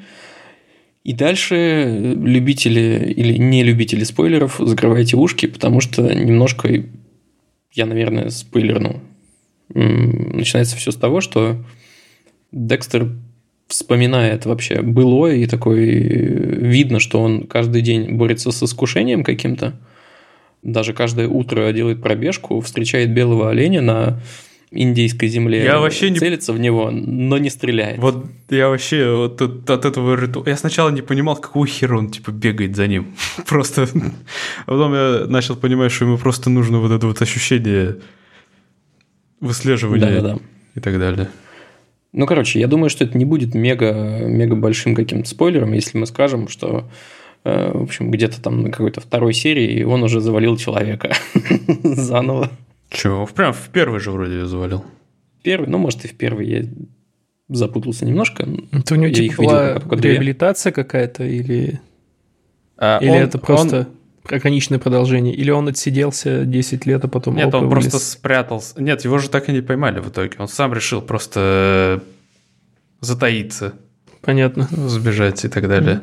и 1.07 1.13
дальше 1.13 1.55
э, 1.55 2.15
любители 2.15 3.15
или 3.17 3.39
не 3.39 3.63
любители 3.63 4.03
спойлеров, 4.03 4.57
закрывайте 4.59 5.17
ушки, 5.17 5.47
потому 5.47 5.79
что 5.81 6.03
немножко 6.13 6.85
я, 7.73 7.87
наверное, 7.87 8.29
спойлерну. 8.31 9.01
Начинается 9.73 10.77
все 10.77 10.91
с 10.91 10.97
того, 10.97 11.21
что 11.21 11.65
Декстер 12.51 13.13
вспоминает 13.69 14.47
вообще 14.47 14.83
былое, 14.83 15.37
и 15.37 15.47
такой 15.47 15.87
э, 15.87 16.67
видно, 16.67 16.99
что 16.99 17.23
он 17.23 17.47
каждый 17.47 17.83
день 17.83 18.17
борется 18.17 18.51
с 18.51 18.61
искушением 18.65 19.23
каким-то. 19.23 19.79
Даже 20.67 20.93
каждое 20.93 21.29
утро 21.29 21.73
делает 21.73 22.03
пробежку, 22.03 22.61
встречает 22.61 23.15
белого 23.15 23.51
оленя 23.51 23.81
на 23.81 24.21
индейской 24.73 25.29
земле 25.29 25.63
я 25.63 25.79
вообще 25.79 26.11
не... 26.11 26.19
целится 26.19 26.53
в 26.53 26.59
него, 26.59 26.91
но 26.91 27.39
не 27.39 27.51
стреляет. 27.51 27.99
Вот 27.99 28.27
я 28.51 28.69
вообще 28.69 29.15
вот 29.15 29.41
от, 29.41 29.71
от 29.71 29.85
этого 29.85 30.21
риту... 30.21 30.43
Я 30.45 30.57
сначала 30.57 30.91
не 30.91 31.03
понимал, 31.03 31.37
какого 31.37 31.69
хера 31.69 31.97
он 31.97 32.11
типа 32.11 32.33
бегает 32.33 32.75
за 32.75 32.89
ним. 32.89 33.15
Просто... 33.47 33.89
А 34.67 34.71
потом 34.71 34.93
я 34.93 35.27
начал 35.29 35.55
понимать, 35.55 35.93
что 35.93 36.05
ему 36.05 36.19
просто 36.19 36.51
нужно 36.51 36.81
вот 36.81 36.91
это 36.91 37.07
вот 37.07 37.23
ощущение 37.23 37.99
выслеживания 39.41 40.07
да, 40.07 40.21
да, 40.21 40.35
да. 40.35 40.39
и 40.75 40.81
так 40.81 40.99
далее. 40.99 41.29
Ну, 42.13 42.27
короче, 42.27 42.59
я 42.59 42.67
думаю, 42.67 42.91
что 42.91 43.05
это 43.05 43.17
не 43.17 43.25
будет 43.25 43.55
мега, 43.55 43.93
мега 44.27 44.57
большим 44.57 44.97
каким-то 44.97 45.29
спойлером, 45.29 45.75
если 45.75 45.97
мы 45.97 46.07
скажем, 46.07 46.49
что 46.49 46.91
в 47.45 47.83
общем, 47.83 48.11
где-то 48.11 48.41
там 48.43 48.63
на 48.63 48.71
какой-то 48.71 49.01
второй 49.01 49.33
серии 49.33 49.83
он 49.85 50.03
уже 50.03 50.21
завалил 50.21 50.57
человека 50.57 51.15
заново. 51.83 52.51
Чего? 52.91 53.27
Прям 53.27 53.53
в 53.53 53.69
первый 53.73 54.01
же 54.01 54.11
вроде 54.11 54.47
завалил. 54.47 54.85
Первый, 55.43 55.69
ну, 55.69 55.79
может, 55.79 56.05
и 56.05 56.09
в 56.09 56.17
первый 56.17 56.47
я 56.49 56.65
запутался 57.49 58.05
немножко. 58.05 58.49
Это 58.73 58.95
у 58.95 58.97
него 58.97 59.13
типа 59.13 59.43
была 59.43 59.75
реабилитация 59.91 60.73
какая-то 60.73 61.25
или... 61.25 61.81
А 62.77 62.99
или 63.01 63.11
он, 63.11 63.17
это 63.17 63.39
просто 63.39 63.89
он... 64.29 64.37
ограниченное 64.37 64.79
продолжение? 64.79 65.35
Или 65.35 65.51
он 65.51 65.69
отсиделся 65.69 66.45
10 66.45 66.87
лет, 66.87 67.05
а 67.05 67.09
потом... 67.09 67.37
Нет, 67.37 67.55
он 67.55 67.69
вылез? 67.69 67.91
просто 67.91 68.11
спрятался. 68.11 68.81
Нет, 68.83 69.05
его 69.05 69.19
же 69.19 69.31
так 69.31 69.49
и 69.49 69.53
не 69.53 69.61
поймали 69.61 70.01
в 70.01 70.09
итоге. 70.09 70.33
Он 70.39 70.49
сам 70.49 70.75
решил 70.75 71.01
просто 71.01 72.03
затаиться. 73.01 73.75
Понятно. 74.21 74.69
Сбежать 74.73 75.45
и 75.45 75.49
так 75.49 75.69
далее. 75.69 76.03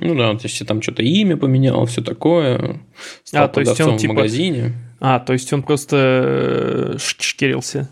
Ну 0.00 0.14
да, 0.14 0.34
то 0.34 0.46
есть 0.46 0.66
там 0.66 0.82
что-то 0.82 1.02
имя 1.02 1.36
поменял, 1.36 1.84
все 1.86 2.02
такое. 2.02 2.80
Стал 3.24 3.44
а, 3.44 3.48
то 3.48 3.60
есть 3.60 3.80
он 3.80 3.96
в 3.96 4.00
типа... 4.00 4.14
магазине. 4.14 4.74
А, 5.00 5.20
то 5.20 5.32
есть 5.32 5.52
он 5.52 5.62
просто 5.62 6.94
э, 6.94 6.96
шкерился. 6.98 7.88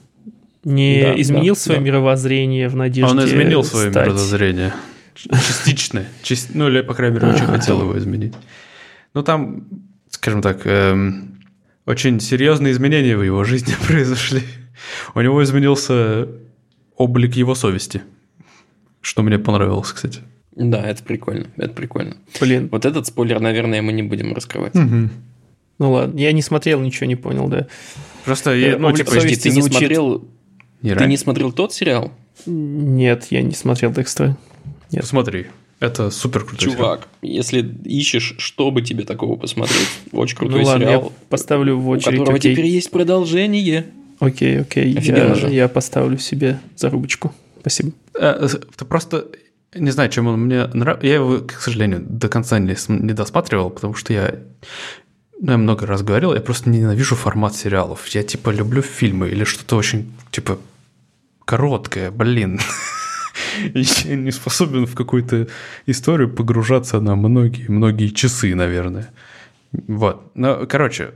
Не 0.64 1.02
да, 1.02 1.20
изменил 1.20 1.54
да, 1.54 1.60
свое 1.60 1.78
да. 1.78 1.86
мировоззрение 1.86 2.68
в 2.68 2.74
надежде 2.74 3.10
Он 3.10 3.24
изменил 3.24 3.62
свое 3.62 3.90
стать... 3.90 4.06
мировоззрение. 4.06 4.74
Частично. 5.14 6.06
Ну, 6.54 6.68
или, 6.68 6.80
по 6.80 6.94
крайней 6.94 7.16
мере, 7.16 7.28
очень 7.32 7.46
хотел 7.46 7.80
его 7.80 7.96
изменить. 7.98 8.34
Ну, 9.14 9.22
там, 9.22 9.68
скажем 10.10 10.42
так, 10.42 10.66
эм, 10.66 11.38
очень 11.86 12.20
серьезные 12.20 12.72
изменения 12.72 13.16
в 13.16 13.22
его 13.22 13.44
жизни 13.44 13.74
произошли. 13.86 14.42
У 15.14 15.20
него 15.20 15.42
изменился 15.42 16.28
облик 16.96 17.34
его 17.34 17.54
совести. 17.54 18.02
Что 19.00 19.22
мне 19.22 19.38
понравилось, 19.38 19.92
кстати. 19.92 20.20
Да, 20.56 20.82
это 20.84 21.02
прикольно. 21.02 21.46
Это 21.56 21.74
прикольно. 21.74 22.16
Блин. 22.40 22.68
Вот 22.72 22.86
этот 22.86 23.06
спойлер, 23.06 23.40
наверное, 23.40 23.82
мы 23.82 23.92
не 23.92 24.02
будем 24.02 24.34
раскрывать. 24.34 24.74
Угу. 24.74 25.10
Ну 25.78 25.92
ладно, 25.92 26.18
я 26.18 26.32
не 26.32 26.40
смотрел, 26.40 26.80
ничего 26.80 27.06
не 27.06 27.16
понял, 27.16 27.48
да. 27.48 27.66
Просто 28.24 28.54
я, 28.54 28.72
э, 28.72 28.78
ну, 28.78 28.90
типа, 28.92 29.10
подожди, 29.10 29.36
ты 29.36 29.50
не 29.50 29.60
смотрел. 29.60 30.24
Не 30.80 30.94
ты 30.94 31.06
не 31.06 31.18
смотрел 31.18 31.52
тот 31.52 31.74
сериал? 31.74 32.10
Нет, 32.46 33.26
я 33.30 33.42
не 33.42 33.54
смотрел 33.54 33.92
Декстера. 33.92 34.36
Нет. 34.90 35.02
Посмотри. 35.02 35.46
Это 35.78 36.10
супер 36.10 36.44
крутой 36.44 36.72
Чувак, 36.72 37.08
сериал. 37.20 37.36
если 37.36 37.74
ищешь, 37.84 38.36
чтобы 38.38 38.80
тебе 38.80 39.04
такого 39.04 39.36
посмотреть, 39.36 39.88
очень 40.12 40.36
крутой 40.38 40.62
ну, 40.62 40.66
ладно, 40.66 40.86
сериал. 40.86 41.02
Я 41.02 41.10
поставлю 41.28 41.76
в 41.76 41.88
очередь. 41.90 42.14
У 42.14 42.18
которого 42.20 42.38
окей. 42.38 42.54
теперь 42.54 42.66
есть 42.66 42.90
продолжение. 42.90 43.84
Окей, 44.18 44.60
окей. 44.60 44.88
Я, 44.88 45.34
я 45.34 45.68
поставлю 45.68 46.16
себе 46.16 46.60
зарубочку. 46.76 47.34
Спасибо. 47.60 47.92
Э, 48.18 48.48
ты 48.74 48.84
просто 48.86 49.26
не 49.78 49.90
знаю, 49.90 50.10
чем 50.10 50.26
он 50.26 50.40
мне 50.40 50.66
нравится. 50.66 51.06
Я 51.06 51.14
его, 51.14 51.38
к 51.38 51.52
сожалению, 51.52 52.00
до 52.00 52.28
конца 52.28 52.58
не, 52.58 52.76
не 52.88 53.12
досматривал, 53.12 53.70
потому 53.70 53.94
что 53.94 54.12
я 54.12 54.34
ну, 55.40 55.52
я 55.52 55.58
много 55.58 55.86
раз 55.86 56.02
говорил, 56.02 56.34
я 56.34 56.40
просто 56.40 56.70
ненавижу 56.70 57.14
формат 57.14 57.54
сериалов. 57.54 58.06
Я, 58.08 58.22
типа, 58.22 58.50
люблю 58.50 58.82
фильмы 58.82 59.28
или 59.28 59.44
что-то 59.44 59.76
очень, 59.76 60.12
типа, 60.30 60.58
короткое, 61.44 62.10
блин. 62.10 62.60
Я 63.74 64.16
не 64.16 64.32
способен 64.32 64.86
в 64.86 64.94
какую-то 64.94 65.48
историю 65.86 66.30
погружаться 66.30 67.00
на 67.00 67.16
многие-многие 67.16 68.08
часы, 68.08 68.54
наверное. 68.54 69.10
Вот. 69.72 70.30
Ну, 70.34 70.66
короче, 70.66 71.10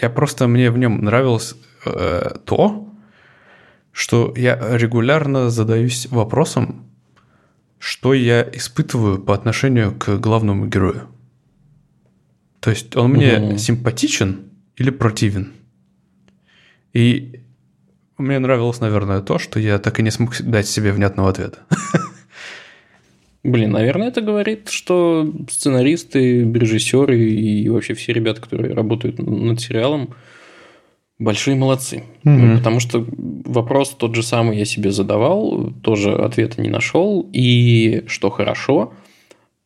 я 0.00 0.10
просто, 0.10 0.48
мне 0.48 0.70
в 0.70 0.78
нем 0.78 1.02
нравилось 1.04 1.54
э, 1.84 2.36
то, 2.44 2.88
что 3.90 4.32
я 4.36 4.58
регулярно 4.76 5.50
задаюсь 5.50 6.06
вопросом, 6.10 6.86
что 7.82 8.14
я 8.14 8.48
испытываю 8.52 9.18
по 9.18 9.34
отношению 9.34 9.92
к 9.92 10.16
главному 10.18 10.66
герою. 10.66 11.08
То 12.60 12.70
есть 12.70 12.96
он 12.96 13.10
мне 13.10 13.38
угу. 13.38 13.58
симпатичен 13.58 14.44
или 14.76 14.90
противен? 14.90 15.52
И 16.92 17.40
мне 18.18 18.38
нравилось, 18.38 18.78
наверное, 18.78 19.20
то, 19.20 19.40
что 19.40 19.58
я 19.58 19.80
так 19.80 19.98
и 19.98 20.04
не 20.04 20.12
смог 20.12 20.40
дать 20.42 20.68
себе 20.68 20.92
внятного 20.92 21.30
ответа. 21.30 21.58
Блин, 23.42 23.72
наверное, 23.72 24.08
это 24.08 24.20
говорит, 24.20 24.68
что 24.68 25.28
сценаристы, 25.50 26.44
режиссеры 26.52 27.18
и 27.18 27.68
вообще 27.68 27.94
все 27.94 28.12
ребята, 28.12 28.42
которые 28.42 28.74
работают 28.74 29.18
над 29.18 29.60
сериалом, 29.60 30.14
Большие 31.22 31.56
молодцы. 31.56 32.02
Мгм. 32.24 32.58
Потому 32.58 32.80
что 32.80 33.06
вопрос 33.44 33.90
тот 33.90 34.14
же 34.14 34.22
самый 34.22 34.58
я 34.58 34.64
себе 34.64 34.90
задавал, 34.90 35.72
тоже 35.82 36.12
ответа 36.12 36.60
не 36.60 36.68
нашел. 36.68 37.28
И 37.32 38.02
что 38.08 38.30
хорошо, 38.30 38.92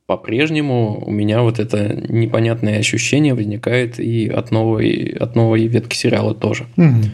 по-прежнему 0.07 1.03
у 1.05 1.11
меня 1.11 1.43
вот 1.43 1.59
это 1.59 1.95
непонятное 2.09 2.79
ощущение 2.79 3.35
возникает 3.35 3.99
и 3.99 4.29
от 4.29 4.51
новой, 4.51 5.17
от 5.19 5.35
новой 5.35 5.67
ветки 5.67 5.97
сериала 5.97 6.35
тоже. 6.35 6.67
Мгм. 6.77 7.05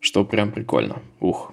Что 0.00 0.24
прям 0.24 0.50
прикольно. 0.50 0.96
Ух. 1.20 1.52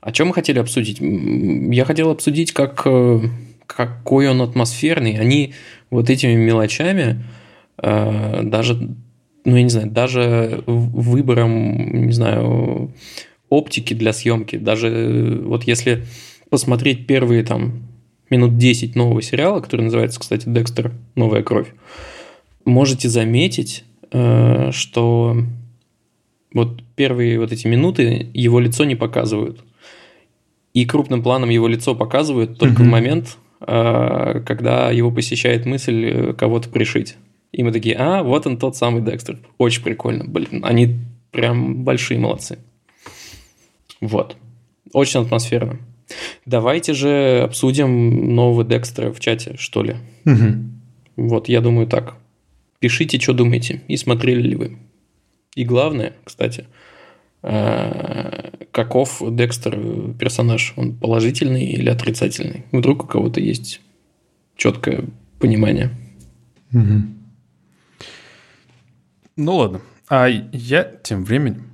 О 0.00 0.12
чем 0.12 0.28
мы 0.28 0.34
хотели 0.34 0.60
обсудить? 0.60 1.00
Я 1.00 1.84
хотел 1.84 2.10
обсудить, 2.10 2.52
как, 2.52 2.82
э, 2.84 3.20
какой 3.66 4.28
он 4.28 4.40
атмосферный. 4.42 5.18
Они 5.18 5.54
вот 5.90 6.08
этими 6.08 6.34
мелочами 6.34 7.24
э, 7.82 8.42
даже, 8.44 8.78
ну, 9.48 9.56
я 9.56 9.62
не 9.62 9.70
знаю, 9.70 9.90
даже 9.90 10.62
в- 10.66 11.00
выбором, 11.10 12.06
не 12.06 12.12
знаю, 12.12 12.92
оптики 13.48 13.94
для 13.94 14.12
съемки, 14.12 14.56
даже 14.56 14.88
э, 14.88 15.38
вот 15.42 15.64
если 15.64 16.04
посмотреть 16.50 17.06
первые 17.06 17.44
там 17.44 17.82
минут 18.30 18.58
10 18.58 18.94
нового 18.94 19.22
сериала, 19.22 19.60
который 19.60 19.82
называется, 19.82 20.20
кстати, 20.20 20.44
«Декстер. 20.48 20.92
Новая 21.14 21.42
кровь», 21.42 21.68
можете 22.66 23.08
заметить, 23.08 23.84
э, 24.12 24.70
что 24.72 25.36
вот 26.52 26.82
первые 26.94 27.38
вот 27.38 27.52
эти 27.52 27.66
минуты 27.66 28.28
его 28.34 28.60
лицо 28.60 28.84
не 28.84 28.96
показывают. 28.96 29.60
И 30.74 30.84
крупным 30.84 31.22
планом 31.22 31.48
его 31.48 31.68
лицо 31.68 31.94
показывают 31.94 32.58
только 32.58 32.78
в 32.80 32.82
Мгм. 32.82 32.90
момент, 32.90 33.38
э, 33.66 34.42
когда 34.46 34.90
его 34.90 35.10
посещает 35.10 35.64
мысль 35.66 36.34
кого-то 36.34 36.68
пришить. 36.68 37.16
И 37.52 37.62
мы 37.62 37.72
такие, 37.72 37.96
а, 37.96 38.22
вот 38.22 38.46
он 38.46 38.58
тот 38.58 38.76
самый 38.76 39.02
Декстер. 39.02 39.38
Очень 39.56 39.82
прикольно, 39.82 40.24
блин. 40.24 40.60
Они 40.64 40.98
прям 41.30 41.84
большие 41.84 42.18
молодцы. 42.18 42.58
Вот. 44.00 44.36
Очень 44.92 45.20
атмосферно. 45.20 45.78
Давайте 46.46 46.94
же 46.94 47.42
обсудим 47.44 48.34
нового 48.34 48.64
Декстера 48.64 49.12
в 49.12 49.20
чате, 49.20 49.56
что 49.58 49.82
ли. 49.82 49.96
Мгм. 50.24 50.80
Вот, 51.16 51.48
я 51.48 51.60
думаю 51.60 51.86
так. 51.86 52.16
Пишите, 52.78 53.18
что 53.18 53.32
думаете, 53.32 53.82
и 53.88 53.96
смотрели 53.96 54.40
ли 54.40 54.54
вы. 54.54 54.78
И 55.54 55.64
главное, 55.64 56.12
кстати, 56.24 56.66
э, 57.42 58.50
каков 58.70 59.20
Декстер 59.34 60.14
персонаж? 60.18 60.74
Он 60.76 60.96
положительный 60.96 61.66
или 61.66 61.90
отрицательный? 61.90 62.64
Вдруг 62.72 63.04
у 63.04 63.06
кого-то 63.06 63.40
есть 63.40 63.80
четкое 64.56 65.04
понимание. 65.40 65.90
Мгм. 66.70 67.17
Ну 69.38 69.54
ладно. 69.54 69.80
А 70.08 70.26
я 70.26 70.82
тем 70.82 71.24
временем 71.24 71.70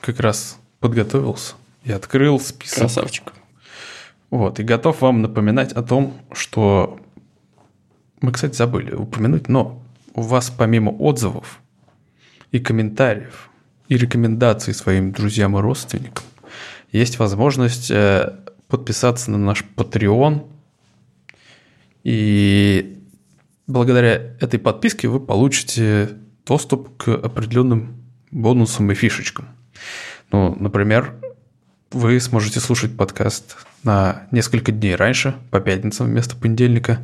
как 0.00 0.20
раз 0.20 0.60
подготовился 0.78 1.56
и 1.82 1.90
открыл 1.90 2.38
список. 2.38 2.78
Красавчик. 2.78 3.32
Вот, 4.30 4.60
и 4.60 4.62
готов 4.62 5.00
вам 5.00 5.20
напоминать 5.20 5.72
о 5.72 5.82
том, 5.82 6.16
что 6.30 7.00
мы, 8.20 8.30
кстати, 8.30 8.54
забыли 8.54 8.94
упомянуть, 8.94 9.48
но 9.48 9.82
у 10.14 10.22
вас 10.22 10.50
помимо 10.56 10.90
отзывов 10.90 11.60
и 12.52 12.60
комментариев 12.60 13.50
и 13.88 13.96
рекомендаций 13.96 14.72
своим 14.72 15.10
друзьям 15.10 15.58
и 15.58 15.60
родственникам 15.60 16.24
есть 16.92 17.18
возможность 17.18 17.90
э, 17.90 18.36
подписаться 18.68 19.32
на 19.32 19.38
наш 19.38 19.64
Patreon. 19.74 20.46
И 22.04 23.02
благодаря 23.66 24.36
этой 24.40 24.60
подписке 24.60 25.08
вы 25.08 25.18
получите 25.18 26.18
доступ 26.48 26.96
к 26.96 27.08
определенным 27.08 28.02
бонусам 28.30 28.90
и 28.90 28.94
фишечкам. 28.94 29.48
Ну, 30.32 30.56
например, 30.58 31.14
вы 31.92 32.18
сможете 32.20 32.60
слушать 32.60 32.96
подкаст 32.96 33.56
на 33.82 34.26
несколько 34.30 34.72
дней 34.72 34.94
раньше, 34.94 35.34
по 35.50 35.60
пятницам 35.60 36.06
вместо 36.06 36.36
понедельника. 36.36 36.98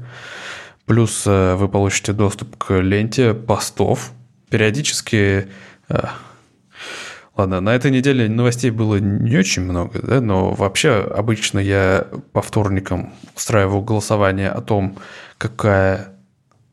Плюс 0.86 1.24
э, 1.26 1.54
вы 1.54 1.68
получите 1.68 2.12
доступ 2.12 2.56
к 2.56 2.78
ленте 2.80 3.34
постов. 3.34 4.12
Периодически... 4.50 5.48
э, 5.88 6.02
Ладно, 7.36 7.60
на 7.60 7.74
этой 7.74 7.90
неделе 7.90 8.28
новостей 8.28 8.70
было 8.70 8.96
не 8.96 9.36
очень 9.36 9.62
много, 9.62 10.00
да, 10.00 10.20
но 10.20 10.52
вообще 10.52 10.90
обычно 10.90 11.58
я 11.58 12.06
по 12.32 12.40
вторникам 12.40 13.12
устраиваю 13.34 13.82
голосование 13.82 14.50
о 14.50 14.60
том, 14.60 14.98
какая 15.36 16.14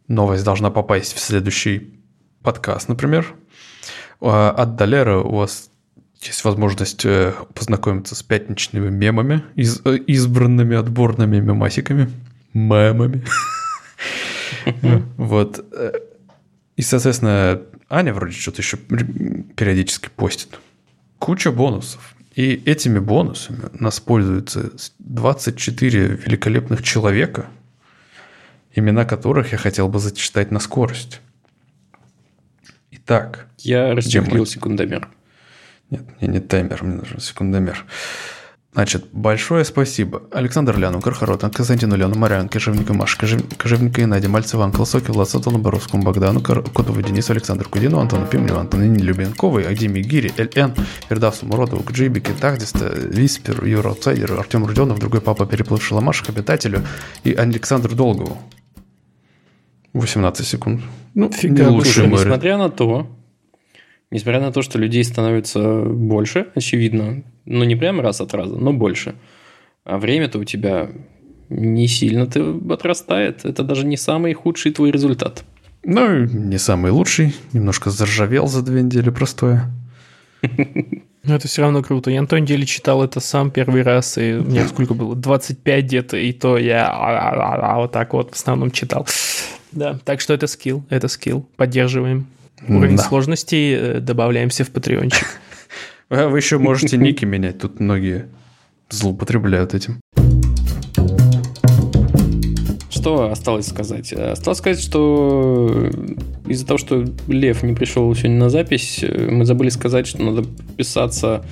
новость 0.07 0.43
должна 0.43 0.69
попасть 0.69 1.15
в 1.15 1.19
следующий 1.19 2.00
подкаст, 2.43 2.89
например. 2.89 3.33
А 4.19 4.49
От 4.51 4.75
Долера 4.75 5.17
у 5.19 5.35
вас 5.35 5.69
есть 6.21 6.43
возможность 6.43 7.05
э, 7.05 7.33
познакомиться 7.55 8.13
с 8.15 8.21
пятничными 8.21 8.89
мемами, 8.89 9.43
из- 9.55 9.81
э, 9.85 9.97
избранными 9.97 10.75
отборными 10.77 11.39
мемасиками, 11.39 12.11
мемами. 12.53 13.23
Вот. 15.17 15.65
И, 16.75 16.81
соответственно, 16.81 17.61
Аня 17.89 18.13
вроде 18.13 18.33
что-то 18.33 18.61
еще 18.61 18.77
периодически 18.77 20.09
постит. 20.15 20.59
Куча 21.19 21.51
бонусов. 21.51 22.15
И 22.35 22.61
этими 22.65 22.99
бонусами 22.99 23.69
нас 23.73 23.99
пользуются 23.99 24.71
24 24.99 25.99
великолепных 26.25 26.83
человека, 26.83 27.47
имена 28.75 29.05
которых 29.05 29.51
я 29.51 29.57
хотел 29.57 29.87
бы 29.87 29.99
зачитать 29.99 30.51
на 30.51 30.59
скорость. 30.59 31.21
Итак, 33.03 33.47
Я 33.57 33.93
расчехлил 33.95 34.45
секундомер. 34.45 35.09
нет, 35.89 36.03
мне 36.19 36.29
не 36.29 36.39
таймер, 36.39 36.83
мне 36.83 36.95
нужен 36.97 37.19
секундомер. 37.19 37.85
Значит, 38.73 39.07
большое 39.11 39.65
спасибо 39.65 40.23
Александр 40.31 40.77
Ляну, 40.77 41.01
Кархарот, 41.01 41.41
Константину 41.41 41.97
Ляну, 41.97 42.15
Марян, 42.17 42.47
Кожевника 42.47 42.93
Маш, 42.93 43.17
Кожев- 43.17 43.43
Кожевника 43.57 44.01
и 44.01 44.05
Наде, 44.05 44.29
Мальцева, 44.29 44.63
Анкл 44.63 44.85
Соки, 44.85 45.11
Влад 45.11 45.27
Сатону, 45.29 45.57
Боровскому, 45.57 46.03
Богдану, 46.03 46.39
Кар- 46.39 46.63
Котову, 46.63 47.01
Денису, 47.01 47.33
Александру 47.33 47.69
Кудину, 47.69 47.99
Антону 47.99 48.25
Пимлю, 48.27 48.57
Антону 48.57 48.85
Любенковой, 48.95 49.63
Академии 49.65 50.01
Гири, 50.01 50.31
ЛН, 50.37 50.73
Фердавсу 51.09 51.47
Муродову, 51.47 51.83
Кджибике, 51.83 52.31
Тахдиста, 52.39 52.85
Виспер, 52.95 53.65
Юра 53.65 53.89
Аутсайдеру, 53.89 54.39
Артему 54.39 54.67
Руденов, 54.67 54.99
другой 54.99 55.19
папа, 55.19 55.45
переплывший 55.45 55.95
Ламаш, 55.95 56.23
Обитателю 56.29 56.81
и 57.25 57.33
Александру 57.33 57.93
Долгову. 57.93 58.37
18 59.93 60.45
секунд. 60.45 60.81
Ну, 61.13 61.31
Фига, 61.31 61.65
не 61.69 61.77
ры- 61.79 62.07
несмотря 62.07 62.57
на 62.57 62.69
то, 62.69 63.07
несмотря 64.09 64.41
на 64.41 64.51
то, 64.51 64.61
что 64.61 64.79
людей 64.79 65.03
становится 65.03 65.81
больше, 65.81 66.47
очевидно, 66.55 67.23
ну 67.45 67.63
не 67.63 67.75
прямо 67.75 68.01
раз 68.03 68.21
от 68.21 68.33
раза, 68.33 68.55
но 68.55 68.73
больше, 68.73 69.15
а 69.83 69.97
время-то 69.97 70.39
у 70.39 70.43
тебя 70.43 70.89
не 71.49 71.87
сильно-то 71.87 72.59
отрастает. 72.69 73.43
Это 73.43 73.63
даже 73.63 73.85
не 73.85 73.97
самый 73.97 74.33
худший 74.33 74.71
твой 74.71 74.91
результат. 74.91 75.43
Ну, 75.83 76.25
не 76.25 76.57
самый 76.57 76.91
лучший. 76.91 77.35
Немножко 77.53 77.89
заржавел 77.89 78.47
за 78.47 78.61
две 78.61 78.83
недели 78.83 79.09
простое. 79.09 79.65
Но 81.23 81.35
это 81.35 81.47
все 81.47 81.61
равно 81.61 81.83
круто. 81.83 82.09
Я 82.09 82.21
на 82.21 82.27
той 82.27 82.41
неделе 82.41 82.65
читал 82.65 83.03
это 83.03 83.19
сам 83.19 83.51
первый 83.51 83.83
раз, 83.83 84.17
и 84.17 84.33
мне 84.33 84.67
сколько 84.67 84.95
было? 84.95 85.15
25 85.15 85.85
где-то, 85.85 86.17
и 86.17 86.33
то 86.33 86.57
я 86.57 87.75
вот 87.77 87.91
так 87.91 88.13
вот 88.13 88.31
в 88.31 88.33
основном 88.35 88.71
читал. 88.71 89.07
Да, 89.71 89.99
так 90.03 90.19
что 90.19 90.33
это 90.33 90.47
скилл, 90.47 90.83
это 90.89 91.07
скилл. 91.07 91.47
Поддерживаем. 91.57 92.25
Уровень 92.67 92.97
Да. 92.97 93.03
сложности 93.03 93.75
э, 93.79 93.99
добавляемся 93.99 94.63
в 94.63 94.71
патреончик. 94.71 95.25
Вы 96.09 96.37
еще 96.37 96.57
можете 96.57 96.97
ники 96.97 97.23
менять. 97.25 97.59
Тут 97.59 97.79
многие 97.79 98.27
злоупотребляют 98.89 99.73
этим. 99.73 99.99
Что 103.01 103.31
осталось 103.31 103.65
сказать? 103.65 104.13
Осталось 104.13 104.59
сказать, 104.59 104.79
что 104.79 105.89
из-за 106.47 106.67
того, 106.67 106.77
что 106.77 107.03
Лев 107.27 107.63
не 107.63 107.73
пришел 107.73 108.13
сегодня 108.13 108.37
на 108.37 108.51
запись, 108.51 109.03
мы 109.03 109.43
забыли 109.43 109.69
сказать, 109.69 110.05
что 110.05 110.21
надо 110.21 110.43
подписаться 110.43 111.43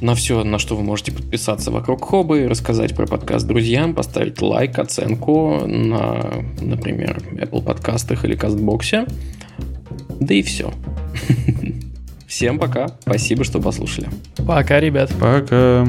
на 0.00 0.16
все, 0.16 0.42
на 0.42 0.58
что 0.58 0.74
вы 0.74 0.82
можете 0.82 1.12
подписаться 1.12 1.70
вокруг 1.70 2.04
Хобы, 2.04 2.48
рассказать 2.48 2.96
про 2.96 3.06
подкаст 3.06 3.46
друзьям, 3.46 3.94
поставить 3.94 4.42
лайк, 4.42 4.80
оценку 4.80 5.64
на, 5.64 6.44
например, 6.60 7.22
Apple 7.34 7.62
подкастах 7.62 8.24
или 8.24 8.34
Кастбоксе. 8.34 9.06
Да 10.18 10.34
и 10.34 10.42
все. 10.42 10.72
Всем 12.26 12.58
пока. 12.58 12.88
Спасибо, 13.02 13.44
что 13.44 13.60
послушали. 13.60 14.08
Пока, 14.44 14.80
ребят. 14.80 15.12
Пока. 15.20 15.86